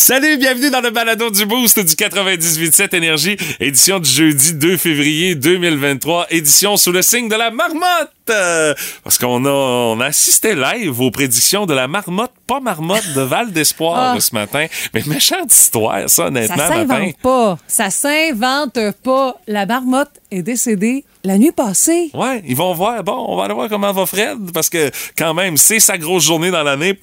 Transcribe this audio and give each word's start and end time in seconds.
Salut, 0.00 0.38
bienvenue 0.38 0.70
dans 0.70 0.80
le 0.80 0.88
balado 0.88 1.28
du 1.28 1.44
Boost 1.44 1.78
du 1.78 1.92
98.7 1.94 2.96
Énergie, 2.96 3.36
édition 3.60 3.98
du 3.98 4.08
jeudi 4.08 4.54
2 4.54 4.78
février 4.78 5.34
2023, 5.34 6.28
édition 6.30 6.78
sous 6.78 6.90
le 6.90 7.02
signe 7.02 7.28
de 7.28 7.34
la 7.34 7.50
marmotte. 7.50 8.10
Euh, 8.30 8.74
Parce 9.04 9.18
qu'on 9.18 9.44
a, 9.44 9.50
on 9.50 10.00
a 10.00 10.06
assisté 10.06 10.54
live 10.54 10.98
aux 11.02 11.10
prédictions 11.10 11.66
de 11.66 11.74
la 11.74 11.86
marmotte, 11.86 12.32
pas 12.46 12.60
marmotte 12.60 13.12
de 13.14 13.20
Val 13.20 13.52
d'Espoir 13.52 14.14
Ah. 14.16 14.20
ce 14.20 14.34
matin. 14.34 14.68
Mais 14.94 15.02
méchante 15.06 15.52
histoire, 15.52 16.08
ça, 16.08 16.28
honnêtement, 16.28 16.56
Ça 16.56 16.68
s'invente 16.68 17.18
pas. 17.22 17.58
Ça 17.68 17.90
s'invente 17.90 18.78
pas. 19.04 19.34
La 19.46 19.66
marmotte 19.66 20.12
est 20.30 20.40
décédée 20.42 21.04
la 21.24 21.36
nuit 21.36 21.52
passée. 21.52 22.10
Ouais, 22.14 22.42
ils 22.46 22.56
vont 22.56 22.72
voir. 22.72 23.04
Bon, 23.04 23.26
on 23.28 23.36
va 23.36 23.44
aller 23.44 23.54
voir 23.54 23.68
comment 23.68 23.92
va 23.92 24.06
Fred, 24.06 24.50
parce 24.54 24.70
que 24.70 24.90
quand 25.18 25.34
même, 25.34 25.58
c'est 25.58 25.78
sa 25.78 25.98
grosse 25.98 26.24
journée 26.24 26.50
dans 26.50 26.62
l'année. 26.62 26.98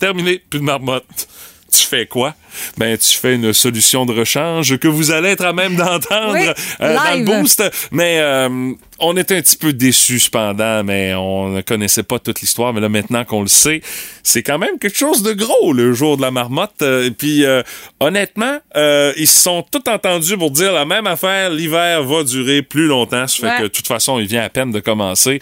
Terminé, 0.00 0.42
plus 0.50 0.58
de 0.60 0.64
marmotte. 0.64 1.28
Tu 1.72 1.86
fais 1.86 2.06
quoi? 2.06 2.34
Ben, 2.78 2.98
tu 2.98 3.16
fais 3.16 3.34
une 3.36 3.52
solution 3.52 4.06
de 4.06 4.12
rechange 4.12 4.76
que 4.78 4.88
vous 4.88 5.10
allez 5.12 5.30
être 5.30 5.44
à 5.44 5.52
même 5.52 5.76
d'entendre 5.76 6.32
Oui, 6.34 6.46
euh, 6.80 6.94
dans 6.96 7.18
le 7.18 7.24
boost. 7.24 7.62
Mais 7.92 8.18
euh, 8.20 8.72
on 8.98 9.16
était 9.16 9.36
un 9.36 9.40
petit 9.40 9.56
peu 9.56 9.72
déçus 9.72 10.18
cependant, 10.18 10.82
mais 10.82 11.14
on 11.14 11.48
ne 11.50 11.60
connaissait 11.60 12.02
pas 12.02 12.18
toute 12.18 12.40
l'histoire. 12.40 12.72
Mais 12.72 12.80
là, 12.80 12.88
maintenant 12.88 13.24
qu'on 13.24 13.42
le 13.42 13.48
sait, 13.48 13.80
c'est 14.24 14.42
quand 14.42 14.58
même 14.58 14.78
quelque 14.80 14.98
chose 14.98 15.22
de 15.22 15.32
gros, 15.32 15.72
le 15.72 15.92
jour 15.92 16.16
de 16.16 16.22
la 16.22 16.30
marmotte. 16.32 16.82
Euh, 16.82 17.06
Et 17.06 17.10
puis, 17.12 17.44
euh, 17.44 17.62
honnêtement, 18.00 18.58
euh, 18.76 19.12
ils 19.16 19.28
se 19.28 19.40
sont 19.40 19.64
tout 19.70 19.88
entendus 19.88 20.36
pour 20.36 20.50
dire 20.50 20.72
la 20.72 20.84
même 20.84 21.06
affaire. 21.06 21.50
L'hiver 21.50 22.02
va 22.02 22.24
durer 22.24 22.62
plus 22.62 22.86
longtemps. 22.86 23.26
Ça 23.28 23.36
fait 23.36 23.46
Ouais. 23.46 23.58
que 23.58 23.62
de 23.64 23.68
toute 23.68 23.86
façon, 23.86 24.18
il 24.18 24.26
vient 24.26 24.42
à 24.42 24.48
peine 24.48 24.72
de 24.72 24.80
commencer. 24.80 25.40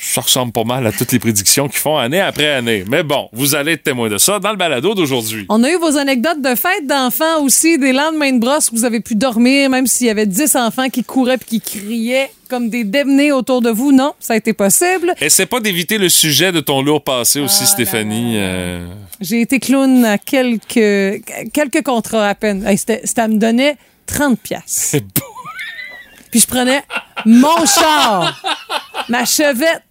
Ça 0.00 0.20
ressemble 0.20 0.52
pas 0.52 0.62
mal 0.64 0.86
à 0.86 0.92
toutes 0.92 1.10
les 1.10 1.18
prédictions 1.18 1.66
qu'ils 1.68 1.80
font 1.80 1.96
année 1.98 2.20
après 2.20 2.48
année. 2.52 2.84
Mais 2.88 3.02
bon, 3.02 3.28
vous 3.32 3.56
allez 3.56 3.72
être 3.72 3.82
témoin 3.82 4.08
de 4.08 4.16
ça 4.16 4.38
dans 4.38 4.50
le 4.50 4.56
balado 4.56 4.94
d'aujourd'hui. 4.94 5.44
On 5.48 5.64
a 5.64 5.70
eu 5.70 5.76
vos 5.76 5.96
anecdotes 5.98 6.40
de 6.40 6.54
fêtes 6.54 6.86
d'enfants 6.86 7.42
aussi, 7.42 7.78
des 7.78 7.92
lendemains 7.92 8.32
de 8.32 8.38
brosse 8.38 8.70
où 8.70 8.76
vous 8.76 8.84
avez 8.84 9.00
pu 9.00 9.16
dormir, 9.16 9.68
même 9.70 9.88
s'il 9.88 10.06
y 10.06 10.10
avait 10.10 10.26
10 10.26 10.54
enfants 10.54 10.88
qui 10.88 11.02
couraient 11.02 11.36
puis 11.36 11.60
qui 11.60 11.60
criaient 11.60 12.30
comme 12.48 12.70
des 12.70 12.84
démenés 12.84 13.32
autour 13.32 13.60
de 13.60 13.70
vous. 13.70 13.90
Non, 13.90 14.14
ça 14.20 14.34
a 14.34 14.36
été 14.36 14.52
possible. 14.52 15.14
Essaie 15.20 15.46
pas 15.46 15.58
d'éviter 15.60 15.98
le 15.98 16.08
sujet 16.08 16.52
de 16.52 16.60
ton 16.60 16.80
lourd 16.80 17.02
passé 17.02 17.40
aussi, 17.40 17.64
Ah, 17.64 17.66
Stéphanie. 17.66 18.34
euh, 18.36 18.86
J'ai 19.20 19.40
été 19.40 19.58
clown 19.58 20.04
à 20.04 20.16
quelques, 20.16 21.22
quelques 21.52 21.82
contrats 21.84 22.28
à 22.28 22.34
peine. 22.36 22.64
Hey, 22.66 22.78
ça 22.78 23.26
me 23.26 23.36
donnait 23.36 23.76
30 24.06 24.38
pièces. 24.38 24.94
Puis 26.30 26.40
je 26.40 26.46
prenais 26.46 26.82
mon 27.26 27.66
char, 27.66 28.42
ma 29.08 29.24
chevette. 29.24 29.82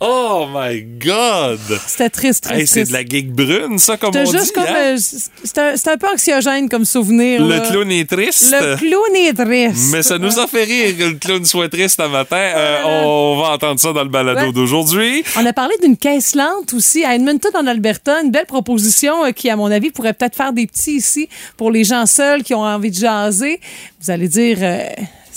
Oh 0.00 0.46
my 0.52 0.82
God! 0.82 1.58
C'était 1.86 2.10
triste, 2.10 2.44
triste, 2.44 2.60
Hey, 2.60 2.66
c'est 2.66 2.84
de 2.84 2.92
la 2.92 3.04
geek 3.04 3.32
brune, 3.32 3.78
ça, 3.78 3.96
comme 3.96 4.12
C'était 4.12 4.28
on 4.28 4.32
juste 4.32 4.46
dit. 4.46 4.52
comme. 4.52 4.64
hein? 4.64 4.96
euh, 4.96 5.74
c'est 5.74 5.88
un, 5.88 5.96
peu 5.96 6.06
anxiogène 6.12 6.68
comme 6.68 6.84
souvenir. 6.84 7.42
Le 7.42 7.48
là. 7.56 7.60
clown 7.60 7.90
est 7.90 8.08
triste. 8.08 8.52
Le 8.58 8.76
clown 8.76 9.16
est 9.16 9.32
triste. 9.32 9.92
Mais 9.92 10.02
ça 10.02 10.18
nous 10.18 10.38
a 10.38 10.46
fait 10.46 10.64
rire 10.64 10.96
que 10.96 11.02
le 11.04 11.14
clown 11.14 11.44
soit 11.44 11.68
triste 11.68 11.98
un 12.00 12.08
matin. 12.08 12.36
Euh, 12.36 12.82
on 12.84 13.40
va 13.40 13.50
entendre 13.54 13.80
ça 13.80 13.92
dans 13.92 14.02
le 14.04 14.10
balado 14.10 14.46
Ouais. 14.46 14.52
d'aujourd'hui. 14.52 15.24
On 15.38 15.46
a 15.46 15.52
parlé 15.52 15.74
d'une 15.82 15.96
caisse 15.96 16.34
lente 16.34 16.72
aussi 16.74 17.04
à 17.04 17.14
Edmonton, 17.14 17.50
en 17.54 17.66
Alberta. 17.66 18.20
Une 18.22 18.30
belle 18.30 18.46
proposition 18.46 19.24
euh, 19.24 19.30
qui, 19.32 19.48
à 19.50 19.56
mon 19.56 19.70
avis, 19.70 19.90
pourrait 19.90 20.12
peut-être 20.12 20.36
faire 20.36 20.52
des 20.52 20.66
petits 20.66 20.96
ici 20.96 21.28
pour 21.56 21.70
les 21.70 21.84
gens 21.84 22.06
seuls 22.06 22.42
qui 22.42 22.54
ont 22.54 22.62
envie 22.64 22.90
de 22.90 22.96
jaser. 22.96 23.60
Vous 24.00 24.10
allez 24.10 24.28
dire, 24.28 24.58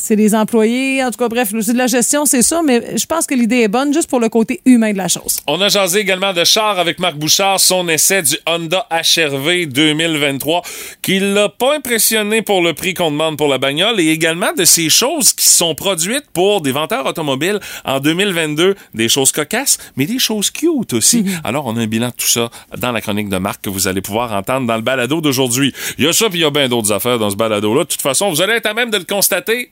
c'est 0.02 0.16
les 0.16 0.34
employés. 0.34 1.04
En 1.04 1.12
tout 1.12 1.18
cas, 1.18 1.28
bref, 1.28 1.50
c'est 1.62 1.74
de 1.74 1.78
la 1.78 1.88
gestion, 1.88 2.26
c'est 2.26 2.42
ça. 2.42 2.62
Mais 2.66 2.98
je 2.98 3.06
pense 3.06 3.28
que 3.28 3.36
l'idée 3.36 3.62
est 3.62 3.68
bonne 3.68 3.94
juste 3.94 4.10
pour 4.10 4.20
le 4.20 4.30
côté 4.30 4.62
humain 4.66 4.94
de 4.94 4.98
la 4.98 5.08
chose. 5.08 5.38
On 5.48 5.60
a 5.62 5.70
jasé 5.70 6.00
également 6.00 6.34
de 6.34 6.44
char 6.44 6.80
avec 6.80 7.00
Marc 7.00 7.16
Bouchard, 7.18 7.60
son 7.60 7.88
essai 7.90 8.22
du 8.22 8.38
Honda 8.48 8.88
HRV 8.92 9.68
2023, 9.68 10.62
qui 11.02 11.20
l'a 11.20 11.50
pas 11.50 11.76
impressionné 11.76 12.42
pour 12.42 12.62
le 12.62 12.74
prix 12.74 12.94
qu'on 12.94 13.12
demande 13.12 13.38
pour 13.38 13.48
la 13.48 13.58
bagnole 13.58 14.00
et 14.00 14.08
également 14.08 14.54
de 14.58 14.64
ces 14.66 14.90
choses 14.90 15.34
qui 15.34 15.48
sont 15.48 15.76
produites 15.76 16.26
pour 16.34 16.62
des 16.62 16.72
vendeurs 16.72 17.06
automobiles 17.06 17.60
en 17.86 18.00
2022. 18.00 18.76
Des 18.94 19.10
choses 19.10 19.32
cocasses, 19.32 19.78
mais 19.96 20.06
des 20.06 20.20
choses 20.20 20.50
cute 20.50 20.94
aussi. 20.94 21.26
Alors, 21.44 21.66
on 21.66 21.76
a 21.78 21.82
un 21.82 21.88
bilan 21.88 22.08
de 22.08 22.14
tout 22.14 22.28
ça 22.28 22.50
dans 22.78 22.92
la 22.92 23.02
chronique 23.02 23.30
de 23.30 23.38
Marc 23.38 23.62
que 23.62 23.70
vous 23.70 23.88
allez 23.88 24.02
pouvoir 24.02 24.34
entendre 24.34 24.66
dans 24.66 24.76
le 24.76 24.82
balado 24.82 25.22
d'aujourd'hui. 25.22 25.74
Il 25.98 26.06
y 26.06 26.08
a 26.08 26.14
ça 26.14 26.30
puis 26.30 26.40
il 26.40 26.42
y 26.44 26.46
a 26.46 26.50
bien 26.50 26.68
d'autres 26.70 26.92
affaires 26.92 27.20
dans 27.20 27.30
ce 27.30 27.36
balado-là. 27.36 27.84
De 27.84 27.90
toute 27.90 28.02
façon, 28.02 28.30
vous 28.30 28.42
allez 28.42 28.54
être 28.54 28.66
à 28.66 28.74
même 28.74 28.90
de 28.90 28.98
le 28.98 29.04
constater. 29.04 29.72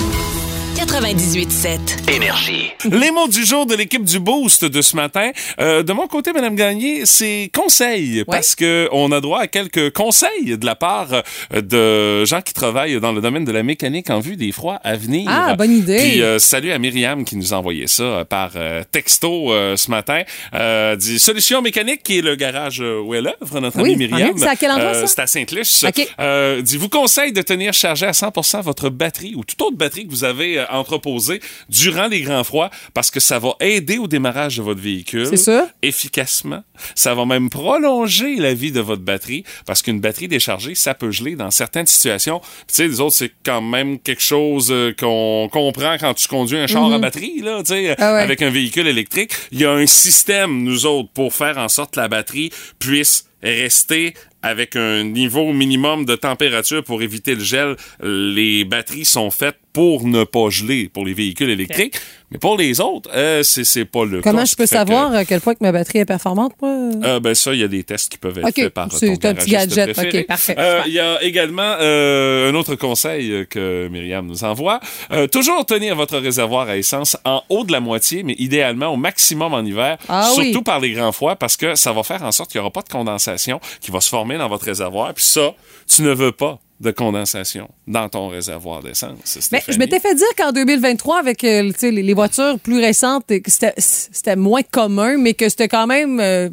98.7. 0.85 2.11
Énergie. 2.11 2.71
Les 2.91 3.11
mots 3.11 3.27
du 3.27 3.45
jour 3.45 3.67
de 3.67 3.75
l'équipe 3.75 4.03
du 4.03 4.19
Boost 4.19 4.65
de 4.65 4.81
ce 4.81 4.95
matin. 4.95 5.29
Euh, 5.59 5.83
de 5.83 5.93
mon 5.93 6.07
côté, 6.07 6.33
Madame 6.33 6.55
Gagné, 6.55 7.05
c'est 7.05 7.51
conseil 7.55 8.23
parce 8.25 8.55
que 8.55 8.89
on 8.91 9.11
a 9.11 9.21
droit 9.21 9.39
à 9.41 9.47
quelques 9.47 9.91
conseils 9.93 10.57
de 10.57 10.65
la 10.65 10.75
part 10.75 11.09
euh, 11.53 11.61
de 11.61 12.25
gens 12.25 12.41
qui 12.41 12.53
travaillent 12.53 12.99
dans 12.99 13.11
le 13.11 13.21
domaine 13.21 13.45
de 13.45 13.51
la 13.51 13.61
mécanique 13.61 14.09
en 14.09 14.19
vue 14.19 14.35
des 14.37 14.51
froids 14.51 14.79
à 14.83 14.95
venir. 14.95 15.29
Ah, 15.31 15.55
bonne 15.55 15.71
idée. 15.77 15.97
Puis 15.97 16.21
euh, 16.23 16.39
salut 16.39 16.71
à 16.71 16.79
Myriam 16.79 17.25
qui 17.25 17.35
nous 17.35 17.53
a 17.53 17.57
envoyé 17.57 17.85
ça 17.85 18.03
euh, 18.03 18.25
par 18.25 18.51
euh, 18.55 18.81
texto 18.91 19.53
euh, 19.53 19.75
ce 19.77 19.91
matin. 19.91 20.23
Euh, 20.55 20.95
dit 20.95 21.19
Solution 21.19 21.61
mécanique 21.61 22.01
qui 22.01 22.17
est 22.17 22.21
le 22.23 22.35
garage 22.35 22.79
où 22.81 23.13
elle 23.13 23.27
œuvre, 23.27 23.59
notre 23.59 23.77
Oui, 23.81 23.93
amie 23.93 24.07
Myriam. 24.07 24.33
c'est 24.35 24.47
à 24.47 24.55
quel 24.55 24.71
endroit, 24.71 24.95
ça? 24.95 25.05
C'est 25.07 25.21
à 25.21 25.27
Saint-Luce. 25.27 25.85
OK. 25.87 26.07
Euh, 26.19 26.61
dit 26.63 26.77
vous 26.77 26.89
conseille 26.89 27.33
de 27.33 27.41
tenir 27.43 27.71
chargé 27.73 28.07
à 28.07 28.11
100% 28.11 28.61
votre 28.63 28.89
batterie 28.89 29.35
ou 29.35 29.43
toute 29.43 29.61
autre 29.61 29.77
batterie 29.77 30.05
que 30.07 30.11
vous 30.11 30.23
avez 30.23 30.59
entreposée 30.71 31.39
durant 31.69 32.07
les 32.07 32.21
grands 32.21 32.43
froids 32.43 32.69
parce 32.93 33.11
que 33.11 33.19
ça 33.19 33.39
va 33.39 33.55
aider 33.59 33.97
au 33.97 34.07
démarrage 34.07 34.57
de 34.57 34.61
votre 34.63 34.81
véhicule 34.81 35.27
C'est 35.27 35.37
sûr. 35.37 35.63
efficacement. 35.81 36.63
Ça 36.95 37.13
va 37.13 37.25
même 37.25 37.49
prolonger 37.49 38.35
la 38.37 38.53
vie 38.53 38.71
de 38.71 38.79
votre 38.79 39.01
batterie 39.03 39.43
parce 39.65 39.81
qu'une 39.81 39.99
batterie 39.99 40.27
déchargée, 40.27 40.75
ça 40.75 40.93
peut 40.93 41.11
geler 41.11 41.35
dans 41.35 41.51
certaines 41.51 41.87
situations. 41.87 42.39
Tu 42.67 42.73
sais, 42.75 42.87
les 42.87 42.99
autres, 42.99 43.15
c'est 43.15 43.31
quand 43.45 43.61
même 43.61 43.99
quelque 43.99 44.21
chose 44.23 44.69
euh, 44.71 44.93
qu'on 44.97 45.49
comprend 45.51 45.97
quand 45.99 46.13
tu 46.13 46.27
conduis 46.27 46.57
un 46.57 46.67
char 46.67 46.91
à 46.91 46.97
batterie, 46.99 47.41
là, 47.41 47.59
tu 47.59 47.73
sais, 47.73 47.81
Mhm. 47.89 47.95
Ah 47.99 48.13
ouais. 48.13 48.21
avec 48.21 48.41
un 48.41 48.49
véhicule 48.49 48.87
électrique. 48.87 49.31
Il 49.51 49.59
y 49.59 49.65
a 49.65 49.71
un 49.71 49.85
système, 49.85 50.63
nous 50.63 50.85
autres, 50.85 51.09
pour 51.13 51.33
faire 51.33 51.57
en 51.57 51.67
sorte 51.67 51.93
que 51.95 51.99
la 51.99 52.07
batterie 52.07 52.51
puisse 52.79 53.25
rester 53.43 54.13
avec 54.43 54.75
un 54.75 55.03
niveau 55.03 55.51
minimum 55.53 56.05
de 56.05 56.15
température 56.15 56.83
pour 56.83 57.01
éviter 57.03 57.35
le 57.35 57.43
gel. 57.43 57.75
Les 58.01 58.65
batteries 58.65 59.05
sont 59.05 59.29
faites 59.31 59.57
pour 59.73 60.05
ne 60.05 60.23
pas 60.23 60.49
geler 60.49 60.89
pour 60.89 61.05
les 61.05 61.13
véhicules 61.13 61.49
électriques, 61.49 61.95
mais 62.29 62.37
pour 62.37 62.57
les 62.57 62.79
autres, 62.81 63.09
euh, 63.13 63.41
c'est 63.43 63.63
c'est 63.63 63.85
pas 63.85 64.05
le 64.05 64.21
Comment 64.21 64.39
cas. 64.39 64.45
je 64.45 64.55
peux 64.55 64.63
que- 64.63 64.69
savoir 64.69 65.13
à 65.13 65.25
quel 65.25 65.41
point 65.41 65.53
que 65.53 65.59
ma 65.61 65.71
batterie 65.71 65.99
est 65.99 66.05
performante, 66.05 66.53
moi? 66.61 66.69
euh, 67.03 67.19
ben 67.19 67.33
ça, 67.33 67.53
il 67.53 67.59
y 67.59 67.63
a 67.63 67.67
des 67.67 67.83
tests 67.83 68.11
qui 68.11 68.17
peuvent 68.17 68.37
être 68.37 68.47
OK, 68.47 68.55
faits 68.55 68.73
par 68.73 68.91
c'est 68.91 69.17
ton 69.17 69.29
un 69.29 69.33
petit 69.33 69.49
gadget. 69.51 69.93
préféré. 69.93 70.19
OK, 70.21 70.27
parfait. 70.27 70.55
Euh. 70.57 70.81
Il 70.87 70.93
y 70.93 70.99
a 70.99 71.21
également 71.23 71.75
euh, 71.79 72.51
un 72.51 72.55
autre 72.55 72.75
conseil 72.75 73.31
euh, 73.31 73.45
que 73.45 73.87
Myriam 73.89 74.25
nous 74.27 74.43
envoie. 74.43 74.79
Euh, 75.11 75.27
toujours 75.27 75.65
tenir 75.65 75.95
votre 75.95 76.17
réservoir 76.17 76.67
à 76.69 76.77
essence 76.77 77.17
en 77.25 77.43
haut 77.49 77.63
de 77.63 77.71
la 77.71 77.79
moitié, 77.79 78.23
mais 78.23 78.35
idéalement 78.39 78.87
au 78.87 78.97
maximum 78.97 79.53
en 79.53 79.61
hiver, 79.61 79.97
Ah 80.09 80.29
surtout 80.33 80.57
oui. 80.59 80.63
par 80.63 80.79
les 80.79 80.91
grands 80.91 81.11
froids, 81.11 81.35
parce 81.35 81.57
que 81.57 81.75
ça 81.75 81.91
va 81.93 82.03
faire 82.03 82.23
en 82.23 82.31
sorte 82.31 82.51
qu'il 82.51 82.59
n'y 82.59 82.63
aura 82.63 82.71
pas 82.71 82.81
de 82.81 82.89
condensation 82.89 83.59
qui 83.79 83.91
va 83.91 84.01
se 84.01 84.09
former 84.09 84.37
dans 84.37 84.49
votre 84.49 84.65
réservoir. 84.65 85.13
Puis 85.13 85.23
ça, 85.25 85.53
tu 85.87 86.01
ne 86.01 86.11
veux 86.13 86.31
pas 86.31 86.59
de 86.81 86.91
condensation 86.91 87.69
dans 87.87 88.09
ton 88.09 88.27
réservoir 88.27 88.81
d'essence. 88.81 89.49
Mais. 89.51 89.59
Ben, 89.59 89.73
je 89.73 89.77
m'étais 89.77 89.99
fait 89.99 90.15
dire 90.15 90.27
qu'en 90.37 90.51
2023, 90.51 91.19
avec 91.19 91.43
euh, 91.43 91.71
les, 91.81 91.91
les 91.91 92.13
voitures 92.13 92.59
plus 92.59 92.79
récentes, 92.79 93.31
c'était 93.47 94.35
moins 94.35 94.63
commun, 94.63 95.17
mais 95.17 95.35
que 95.35 95.47
c'était 95.47 95.67
quand 95.67 95.85
même 95.85 96.19
euh, 96.19 96.49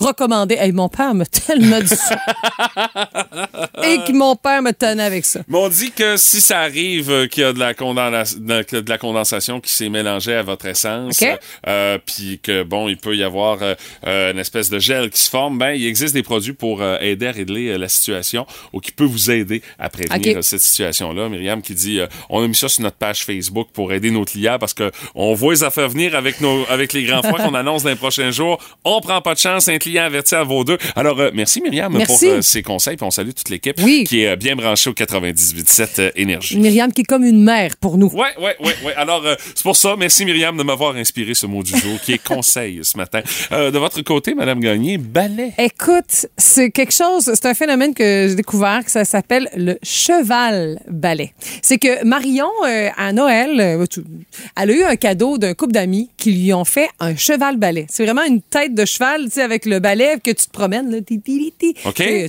recommandé. 0.00 0.56
Hey, 0.56 0.72
mon 0.72 0.88
père 0.88 1.14
me 1.14 1.24
tellement 1.46 1.80
dit 1.80 1.88
ça. 1.88 2.18
Et 3.82 3.98
que 4.06 4.12
mon 4.12 4.36
père 4.36 4.62
me 4.62 4.72
tenait 4.72 5.02
avec 5.02 5.24
ça. 5.24 5.40
Mais 5.48 5.58
on 5.58 5.68
dit 5.68 5.90
que 5.92 6.16
si 6.16 6.40
ça 6.40 6.60
arrive 6.60 7.10
euh, 7.10 7.26
qu'il 7.26 7.42
y 7.42 7.46
a 7.46 7.52
de 7.52 7.58
la, 7.58 7.74
condens- 7.74 8.38
de 8.38 8.88
la 8.88 8.98
condensation 8.98 9.60
qui 9.60 9.72
s'est 9.72 9.88
mélangée 9.88 10.34
à 10.34 10.42
votre 10.42 10.66
essence, 10.66 11.20
OK. 11.22 11.28
euh, 11.66 11.98
puis 12.04 12.40
que 12.42 12.62
bon, 12.62 12.88
il 12.88 12.96
peut 12.96 13.16
y 13.16 13.22
avoir 13.22 13.58
euh, 13.62 13.74
euh, 14.06 14.32
une 14.32 14.38
espèce 14.38 14.70
de 14.70 14.78
gel 14.78 15.10
qui 15.10 15.20
se 15.20 15.30
forme, 15.30 15.58
ben 15.58 15.72
il 15.72 15.86
existe 15.86 16.14
des 16.14 16.22
produits 16.22 16.52
pour 16.52 16.82
euh, 16.82 16.98
aider 17.00 17.26
à 17.26 17.32
régler 17.32 17.68
euh, 17.68 17.78
la 17.78 17.88
situation 17.88 18.46
ou 18.72 18.80
qui 18.80 18.92
peut 18.92 19.04
vous 19.04 19.30
aider 19.30 19.62
à 19.78 19.88
prévenir 19.88 20.38
euh, 20.38 20.42
cette 20.42 20.60
situation-là. 20.60 21.28
Myriam 21.28 21.62
qui 21.62 21.74
dit, 21.74 22.00
euh, 22.00 22.06
on 22.28 22.42
a 22.42 22.48
mis 22.48 22.54
ça 22.54 22.68
sur 22.68 22.82
notre 22.82 22.96
page 22.96 23.24
Facebook 23.24 23.68
pour 23.72 23.92
aider 23.92 24.10
nos 24.10 24.24
clients 24.24 24.58
parce 24.58 24.74
que 24.74 24.90
on 25.14 25.34
voit 25.34 25.52
les 25.54 25.62
affaires 25.64 25.88
venir 25.88 26.14
avec 26.14 26.40
nos 26.40 26.64
avec 26.68 26.92
les 26.92 27.04
grands 27.04 27.22
froids 27.22 27.38
qu'on 27.44 27.54
annonce 27.54 27.82
dans 27.82 27.90
les 27.90 27.96
prochains 27.96 28.30
jours. 28.30 28.58
On 28.84 29.00
prend 29.00 29.20
pas 29.20 29.34
de 29.34 29.38
chance, 29.40 29.68
un 29.68 29.78
client 29.78 29.89
client 29.90 30.04
averti 30.04 30.34
deux. 30.66 30.78
Alors, 30.96 31.18
euh, 31.20 31.30
merci 31.34 31.60
Myriam 31.60 31.92
Merci. 31.96 32.26
pour 32.26 32.36
euh, 32.36 32.42
ces 32.42 32.62
conseils. 32.62 32.96
Puis 32.96 33.06
on 33.06 33.10
salue 33.10 33.30
toute 33.30 33.48
l'équipe 33.48 33.76
Oui. 33.82 34.04
qui 34.06 34.22
est 34.22 34.28
euh, 34.28 34.36
bien 34.36 34.54
branchée 34.56 34.90
au 34.90 34.92
98.7 34.92 35.88
euh, 36.00 36.10
Énergie. 36.16 36.58
Myriam 36.58 36.92
qui 36.92 37.02
est 37.02 37.04
comme 37.04 37.24
une 37.24 37.42
mère 37.42 37.76
pour 37.76 37.98
nous. 37.98 38.08
Ouais, 38.08 38.34
ouais, 38.38 38.56
ouais, 38.60 38.74
ouais. 38.84 38.94
Alors, 38.96 39.24
c'est 39.54 39.62
pour 39.62 39.76
ça. 39.76 39.96
Merci 39.98 40.24
Myriam 40.24 40.56
de 40.56 40.62
m'avoir 40.62 40.94
inspiré 40.96 41.34
ce 41.34 41.46
mot 41.46 41.62
du 41.62 41.76
jour 41.76 42.00
qui 42.04 42.12
est 42.12 42.22
conseil 42.22 42.80
ce 42.82 42.96
matin. 42.96 43.20
De 43.50 43.78
votre 43.78 44.00
côté, 44.02 44.34
Madame 44.34 44.60
Gagné, 44.60 44.98
balai. 44.98 45.52
Écoute, 45.58 46.26
c'est 46.36 46.70
quelque 46.70 46.92
chose, 46.94 47.24
c'est 47.24 47.46
un 47.46 47.54
phénomène 47.54 47.94
que 47.94 48.26
j'ai 48.28 48.34
découvert, 48.34 48.84
que 48.84 48.90
ça 48.90 49.04
s'appelle 49.04 49.48
le 49.56 49.78
cheval 49.82 50.80
balai. 50.88 51.32
C'est 51.62 51.78
que 51.78 52.04
Marion, 52.04 52.48
à 52.96 53.12
Noël, 53.12 53.78
elle 54.56 54.70
a 54.70 54.72
eu 54.72 54.82
un 54.82 54.96
cadeau 54.96 55.38
d'un 55.38 55.54
couple 55.54 55.72
d'amis 55.72 56.10
qui 56.16 56.32
lui 56.32 56.52
ont 56.52 56.64
fait 56.64 56.88
un 57.00 57.16
cheval 57.16 57.56
balai. 57.56 57.86
C'est 57.88 58.04
vraiment 58.04 58.24
une 58.24 58.42
tête 58.42 58.74
de 58.74 58.84
cheval, 58.84 59.24
tu 59.24 59.30
sais, 59.32 59.42
avec 59.42 59.66
le 59.66 59.79
balai 59.80 60.18
que 60.22 60.30
tu 60.30 60.46
te 60.46 60.50
promènes, 60.52 60.90
là, 60.90 60.98
ti, 61.00 61.20
ti. 61.20 61.74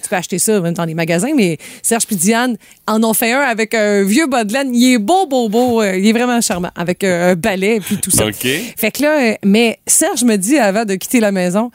Tu 0.01 0.09
peux 0.09 0.15
acheter 0.15 0.39
ça 0.39 0.59
même 0.59 0.73
dans 0.73 0.85
les 0.85 0.93
magasins, 0.95 1.33
mais 1.35 1.57
Serge 1.83 2.05
et 2.11 2.15
Diane 2.15 2.57
en 2.87 3.03
ont 3.03 3.13
fait 3.13 3.31
un 3.31 3.41
avec 3.41 3.73
un 3.75 4.03
vieux 4.03 4.27
bas 4.27 4.43
de 4.43 4.53
laine. 4.53 4.73
Il 4.73 4.93
est 4.93 4.97
beau, 4.97 5.27
beau, 5.27 5.49
beau. 5.49 5.81
euh, 5.81 5.97
Il 5.97 6.07
est 6.07 6.13
vraiment 6.13 6.41
charmant, 6.41 6.71
avec 6.75 7.03
euh, 7.03 7.33
un 7.33 7.35
balai 7.35 7.75
et 7.75 7.79
puis 7.79 7.97
tout 7.97 8.11
ça. 8.11 8.23
Fait 8.77 8.91
que 8.91 9.01
là, 9.03 9.21
euh, 9.31 9.35
mais 9.45 9.79
Serge 9.85 10.23
me 10.23 10.35
dit 10.37 10.57
avant 10.57 10.85
de 10.85 10.95
quitter 10.95 11.19
la 11.19 11.31
maison, 11.31 11.69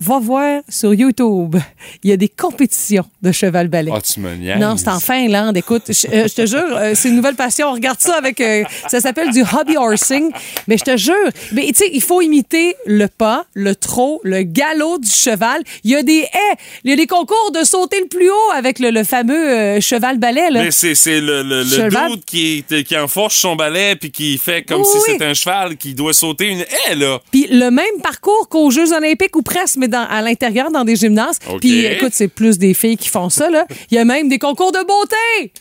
va 0.00 0.18
voir 0.18 0.60
sur 0.68 0.94
YouTube. 0.94 1.56
Il 2.02 2.10
y 2.10 2.12
a 2.12 2.16
des 2.16 2.28
compétitions 2.28 3.04
de 3.22 3.32
cheval 3.32 3.68
balai. 3.68 3.90
Ah, 3.94 4.00
tu 4.00 4.20
me 4.20 4.34
niaises. 4.34 4.58
Non, 4.58 4.76
c'est 4.76 4.88
en 4.88 5.00
Finlande. 5.00 5.56
Écoute, 5.56 5.84
je, 5.88 6.06
euh, 6.12 6.28
je 6.28 6.34
te 6.34 6.46
jure, 6.46 6.62
euh, 6.76 6.92
c'est 6.94 7.08
une 7.08 7.16
nouvelle 7.16 7.34
passion. 7.34 7.68
On 7.68 7.72
regarde 7.72 8.00
ça 8.00 8.16
avec. 8.16 8.40
euh, 8.40 8.62
ça 8.88 9.00
s'appelle 9.00 9.30
du 9.32 9.42
hobby 9.42 9.76
horsing. 9.76 10.30
Mais 10.68 10.76
je 10.78 10.84
te 10.84 10.96
jure, 10.96 11.14
mais 11.52 11.66
tu 11.68 11.74
sais, 11.74 11.90
il 11.92 12.02
faut 12.02 12.20
imiter 12.20 12.76
le 12.86 13.06
pas, 13.08 13.44
le 13.54 13.74
trot, 13.74 14.20
le 14.24 14.42
galop 14.42 14.98
du 14.98 15.10
cheval. 15.10 15.62
Il 15.84 15.90
y 15.90 15.96
a 15.96 16.02
des 16.02 16.20
haies. 16.20 16.56
Il 16.84 16.90
y 16.90 16.92
a 16.92 16.96
des 16.96 17.06
concours 17.06 17.50
de 17.52 17.64
sauter 17.64 18.00
le 18.00 18.06
plus 18.06 18.30
haut 18.30 18.50
avec 18.54 18.78
le, 18.78 18.90
le 18.90 19.02
fameux 19.04 19.80
cheval 19.80 20.18
balai. 20.18 20.50
Là. 20.50 20.62
Mais 20.64 20.70
c'est, 20.70 20.94
c'est 20.94 21.20
le, 21.20 21.42
le, 21.42 21.62
le 21.64 22.08
dude 22.10 22.24
qui, 22.24 22.64
qui 22.84 22.96
enfourche 22.96 23.36
son 23.38 23.56
balai 23.56 23.96
puis 23.96 24.10
qui 24.10 24.38
fait 24.38 24.62
comme 24.62 24.80
Oui, 24.82 24.86
si 24.90 24.96
oui. 24.98 25.02
c'était 25.08 25.24
un 25.24 25.34
cheval 25.34 25.76
qui 25.76 25.94
doit 25.94 26.12
sauter 26.12 26.46
une 26.46 26.60
haie, 26.60 26.94
là. 26.94 27.18
Puis 27.32 27.46
le 27.50 27.70
même 27.70 27.84
parcours 28.02 28.48
qu'aux 28.48 28.70
Jeux 28.70 28.92
olympiques 28.92 29.34
ou 29.36 29.42
presque, 29.42 29.76
mais 29.76 29.87
dans, 29.88 30.06
à 30.08 30.22
l'intérieur 30.22 30.70
dans 30.70 30.84
des 30.84 30.96
gymnases. 30.96 31.38
Puis 31.60 31.84
écoute, 31.86 32.12
c'est 32.12 32.28
plus 32.28 32.58
des 32.58 32.74
filles 32.74 32.96
qui 32.96 33.08
font 33.08 33.28
ça. 33.28 33.50
Là. 33.50 33.66
Il 33.90 33.96
y 33.96 33.98
a 33.98 34.04
même 34.04 34.28
des 34.28 34.38
concours 34.38 34.72
de 34.72 34.78
beauté. 34.78 35.52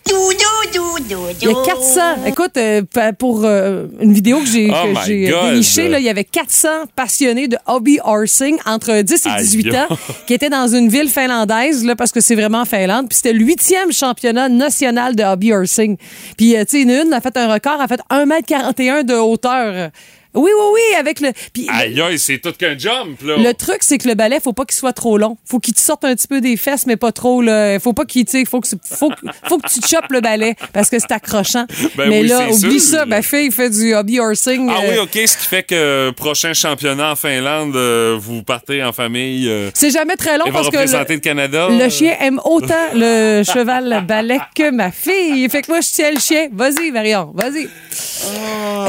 Il 1.41 1.47
y 1.47 1.51
a 1.51 1.65
400. 1.65 2.01
Écoute, 2.27 2.57
euh, 2.57 2.81
pour 3.17 3.41
euh, 3.43 3.87
une 4.01 4.13
vidéo 4.13 4.39
que 4.39 4.45
j'ai 4.45 4.69
Oh 4.71 4.93
God. 4.93 5.49
dénichée, 5.51 5.87
là, 5.89 5.99
il 5.99 6.05
y 6.05 6.09
avait 6.09 6.23
400 6.23 6.67
passionnés 6.95 7.47
de 7.47 7.57
hobby 7.65 7.99
horsing 8.03 8.57
entre 8.65 9.01
10 9.01 9.25
et 9.25 9.29
Aïe. 9.29 9.43
18 9.43 9.75
ans 9.75 9.87
qui 10.27 10.33
étaient 10.33 10.49
dans 10.49 10.67
une 10.67 10.89
ville 10.89 11.09
finlandaise, 11.09 11.83
là, 11.85 11.95
parce 11.95 12.11
que 12.11 12.21
c'est 12.21 12.35
vraiment 12.35 12.61
en 12.61 12.65
Finlande. 12.65 13.07
Puis 13.09 13.17
c'était 13.17 13.33
le 13.33 13.43
huitième 13.43 13.91
championnat 13.91 14.49
national 14.49 15.15
de 15.15 15.23
hobby 15.23 15.53
horsing. 15.53 15.97
Puis, 16.37 16.55
euh, 16.55 16.63
tu 16.65 16.77
sais, 16.77 16.81
une, 16.81 16.91
une 16.91 17.13
a 17.13 17.21
fait 17.21 17.35
un 17.37 17.51
record, 17.53 17.79
a 17.81 17.87
fait 17.87 18.01
1m41 18.11 19.03
de 19.03 19.13
hauteur. 19.15 19.89
Oui, 20.33 20.51
oui, 20.55 20.65
oui, 20.73 20.95
avec 20.99 21.19
le... 21.19 21.31
Puis, 21.53 21.67
Aïe, 21.69 21.99
aïe, 22.01 22.19
c'est 22.19 22.39
tout 22.39 22.51
qu'un 22.53 22.77
jump, 22.77 23.21
là. 23.23 23.37
le 23.37 23.53
truc, 23.53 23.77
c'est 23.81 23.97
que 23.97 24.07
le 24.07 24.15
balai, 24.15 24.39
faut 24.39 24.53
pas 24.53 24.65
qu'il 24.65 24.77
soit 24.77 24.93
trop 24.93 25.17
long. 25.17 25.37
Faut 25.45 25.59
qu'il 25.59 25.73
te 25.73 25.79
sorte 25.79 26.05
un 26.05 26.15
petit 26.15 26.27
peu 26.27 26.41
des 26.41 26.57
fesses, 26.57 26.85
mais 26.85 26.97
pas 26.97 27.11
trop. 27.11 27.41
Là. 27.41 27.79
Faut 27.79 27.93
pas 27.93 28.05
qu'il, 28.05 28.25
tu 28.25 28.45
faut 28.45 28.61
que, 28.61 28.67
faut, 28.83 29.09
que- 29.09 29.15
faut 29.47 29.57
que 29.57 29.67
tu 29.69 29.79
te 29.79 29.87
chopes 29.87 30.09
le 30.11 30.21
balai 30.21 30.55
parce 30.73 30.89
que 30.89 30.99
c'est 30.99 31.11
accrochant. 31.11 31.65
Ben 31.95 32.09
mais 32.09 32.21
oui, 32.21 32.27
là, 32.27 32.49
oublie 32.49 32.79
sûr. 32.79 32.99
ça. 32.99 33.05
Ma 33.05 33.21
fille 33.21 33.51
fait 33.51 33.69
du 33.69 33.93
hobby 33.95 34.19
horsing. 34.19 34.69
Ah 34.71 34.79
euh, 34.83 34.91
oui, 34.91 34.97
OK, 34.99 35.27
ce 35.27 35.37
qui 35.37 35.45
fait 35.45 35.63
que 35.63 36.11
prochain 36.11 36.53
championnat 36.53 37.11
en 37.11 37.15
Finlande, 37.15 37.75
euh, 37.75 38.17
vous 38.19 38.43
partez 38.43 38.83
en 38.83 38.93
famille 38.93 39.47
euh, 39.49 39.69
C'est 39.73 39.91
jamais 39.91 40.15
très 40.15 40.37
long 40.37 40.45
et 40.45 40.51
parce 40.51 40.69
que 40.69 40.77
le, 40.77 41.13
le 41.13 41.19
Canada. 41.19 41.67
le 41.69 41.89
chien 41.89 42.15
aime 42.19 42.39
autant 42.43 42.73
le 42.93 43.43
cheval 43.43 44.05
balai 44.07 44.39
que 44.55 44.71
ma 44.71 44.91
fille. 44.91 45.47
Fait 45.49 45.61
que 45.61 45.71
moi, 45.71 45.81
je 45.81 45.87
tiens 45.91 46.11
le 46.11 46.19
chien. 46.19 46.47
Vas-y, 46.51 46.91
Marion, 46.91 47.31
vas-y. 47.33 47.67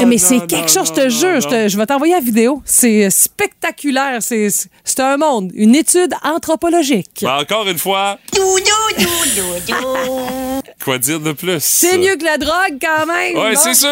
Eh, 0.01 0.05
mais 0.05 0.17
c'est 0.17 0.39
quelque 0.47 0.61
non, 0.61 0.85
chose, 0.85 0.87
je 0.89 0.93
te 0.93 1.01
non, 1.01 1.09
jure. 1.33 1.41
Je, 1.41 1.47
te- 1.47 1.67
je 1.69 1.77
vais 1.77 1.85
t'envoyer 1.85 2.13
la 2.13 2.19
vidéo. 2.19 2.61
C'est 2.65 3.09
spectaculaire. 3.09 4.21
C'est 4.21 4.47
c'est 4.83 4.99
un 4.99 5.17
monde, 5.17 5.51
une 5.53 5.75
étude 5.75 6.13
anthropologique. 6.23 7.19
Ben, 7.21 7.37
encore 7.41 7.67
une 7.67 7.77
fois, 7.77 8.17
quoi 10.83 10.97
dire 10.97 11.19
de 11.19 11.31
plus? 11.31 11.59
C'est 11.63 11.97
mieux 11.97 12.15
que 12.15 12.25
la 12.25 12.37
drogue 12.37 12.77
quand 12.81 13.05
même. 13.05 13.35
Ouais, 13.37 13.53
Bon. 13.53 13.59
c'est 13.61 13.73
sûr. 13.73 13.89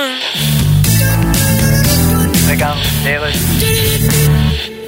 Regarde, 2.49 2.77
les 3.03 4.26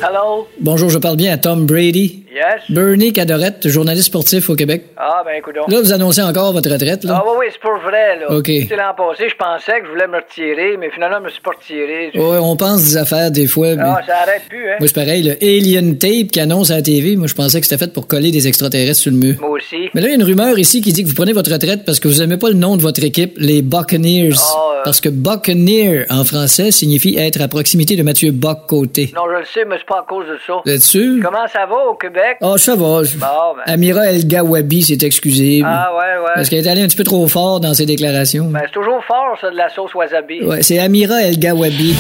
Hello? 0.01 0.48
Bonjour, 0.62 0.90
je 0.90 0.98
parle 0.98 1.18
bien 1.18 1.34
à 1.34 1.38
Tom 1.38 1.66
Brady. 1.66 2.24
Yes? 2.34 2.62
Bernie 2.69 3.12
Cadorette, 3.12 3.68
journaliste 3.68 4.06
sportif 4.06 4.50
au 4.50 4.56
Québec. 4.56 4.86
Ah, 4.96 5.24
ben, 5.25 5.34
écoute 5.38 5.56
Là, 5.56 5.81
vous 5.81 5.92
annoncez 5.92 6.22
encore 6.22 6.54
votre 6.54 6.72
retraite, 6.72 7.04
là? 7.04 7.16
Ah, 7.18 7.24
oui, 7.25 7.34
oui, 7.40 7.46
c'est 7.51 7.60
pour 7.60 7.78
vrai, 7.80 8.18
là. 8.18 8.31
OK. 8.31 8.46
Sais, 8.46 8.78
l'an 8.78 8.94
passé, 8.96 9.28
je 9.28 9.36
pensais 9.36 9.81
que 9.81 9.88
je 9.88 9.92
voulais 9.92 10.07
me 10.07 10.16
retirer, 10.18 10.78
mais 10.78 10.90
finalement, 10.92 11.18
je 11.19 11.25
me 11.25 11.30
suis 11.30 11.42
pas 11.42 11.51
retiré. 11.51 12.12
Ouais, 12.16 12.38
on 12.38 12.56
pense 12.56 12.81
des 12.84 12.96
affaires 12.96 13.30
des 13.30 13.48
fois, 13.48 13.75
mais... 13.75 13.84
Ah, 13.84 14.00
ça 14.07 14.19
arrête 14.19 14.44
plus, 14.48 14.69
hein? 14.69 14.75
Moi, 14.80 14.88
c'est 14.88 14.96
pareil, 14.96 15.24
le 15.24 15.36
Alien 15.42 15.98
Tape 15.98 16.28
qui 16.31 16.40
annonce 16.40 16.72
à 16.72 16.75
la 16.75 16.81
TV, 16.81 17.18
moi, 17.18 17.28
je 17.28 17.36
pensais 17.36 17.60
que 17.60 17.68
c'était 17.68 17.84
fait 17.84 17.92
pour 17.92 18.07
coller 18.07 18.31
des 18.31 18.48
extraterrestres 18.48 19.02
sur 19.02 19.12
le 19.12 19.18
mur. 19.18 19.36
Moi 19.42 19.50
aussi. 19.50 19.90
Mais 19.94 20.00
là, 20.00 20.07
il 20.07 20.12
y 20.12 20.13
a 20.13 20.16
une 20.16 20.24
rumeur 20.24 20.57
ici 20.57 20.81
qui 20.81 20.94
dit 20.94 21.04
que 21.04 21.10
vous 21.10 21.16
prenez 21.16 21.34
votre 21.34 21.52
retraite 21.52 21.84
parce 21.86 22.00
que 22.00 22.07
vous 22.07 22.22
aimez 22.22 22.38
pas 22.38 22.48
le 22.48 22.56
nom 22.56 22.78
de 22.78 22.81
votre 22.81 23.04
équipe, 23.04 23.34
les 23.38 23.62
Buccaneers. 23.62 24.31
Ah. 24.38 24.69
Parce 24.84 25.02
que 25.02 25.10
Buccaneer, 25.10 26.06
en 26.10 26.24
français, 26.24 26.72
signifie 26.72 27.18
être 27.18 27.42
à 27.42 27.48
proximité 27.48 27.96
de 27.96 28.04
Mathieu 28.04 28.31
Bock-Côté. 28.31 29.12
Non, 29.16 29.24
je 29.34 29.40
le 29.40 29.46
sais, 29.46 29.66
mais 29.66 29.78
c'est 29.78 29.86
pas 29.86 30.00
à 30.00 30.06
cause 30.08 30.28
de 30.28 30.38
ça. 30.46 30.54
Vous 30.66 30.72
êtes 30.72 30.81
sûr? 30.81 31.24
Comment 31.24 31.48
ça 31.52 31.66
va 31.66 31.76
au 31.90 31.96
Québec? 31.96 32.38
Ah, 32.42 32.56
ça 32.58 32.76
va. 32.76 32.80
Bon, 32.80 33.02
ben. 33.04 33.64
Amira 33.66 34.08
El 34.08 34.28
Gawabi 34.28 34.81
s'est 34.81 35.06
excusée. 35.06 35.62
Ah, 35.66 35.92
ouais, 35.94 36.24
ouais. 36.24 36.31
Parce 36.36 36.50
qu'elle 36.50 36.66
est 36.66 36.70
allée 36.70 36.81
un 36.81 36.88
petit 36.88 36.98
peu 36.98 37.04
trop 37.04 37.28
fort 37.28 37.60
dans 37.60 37.74
ses 37.74 37.86
déclarations. 37.86 38.46
Ben, 38.46 38.62
c'est 38.66 38.74
toujours 38.74 39.04
fort, 39.06 39.38
ça, 39.40 39.50
de 39.52 39.56
la 39.56 39.70
sauce 39.70 39.94
wasabi. 39.94 40.44
Ouais, 40.44 40.62
c'est 40.64 40.80
Amira 40.80 41.22
El 41.22 41.38
Gawabi. 41.38 41.96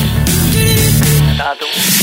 Tantôt. 1.37 1.98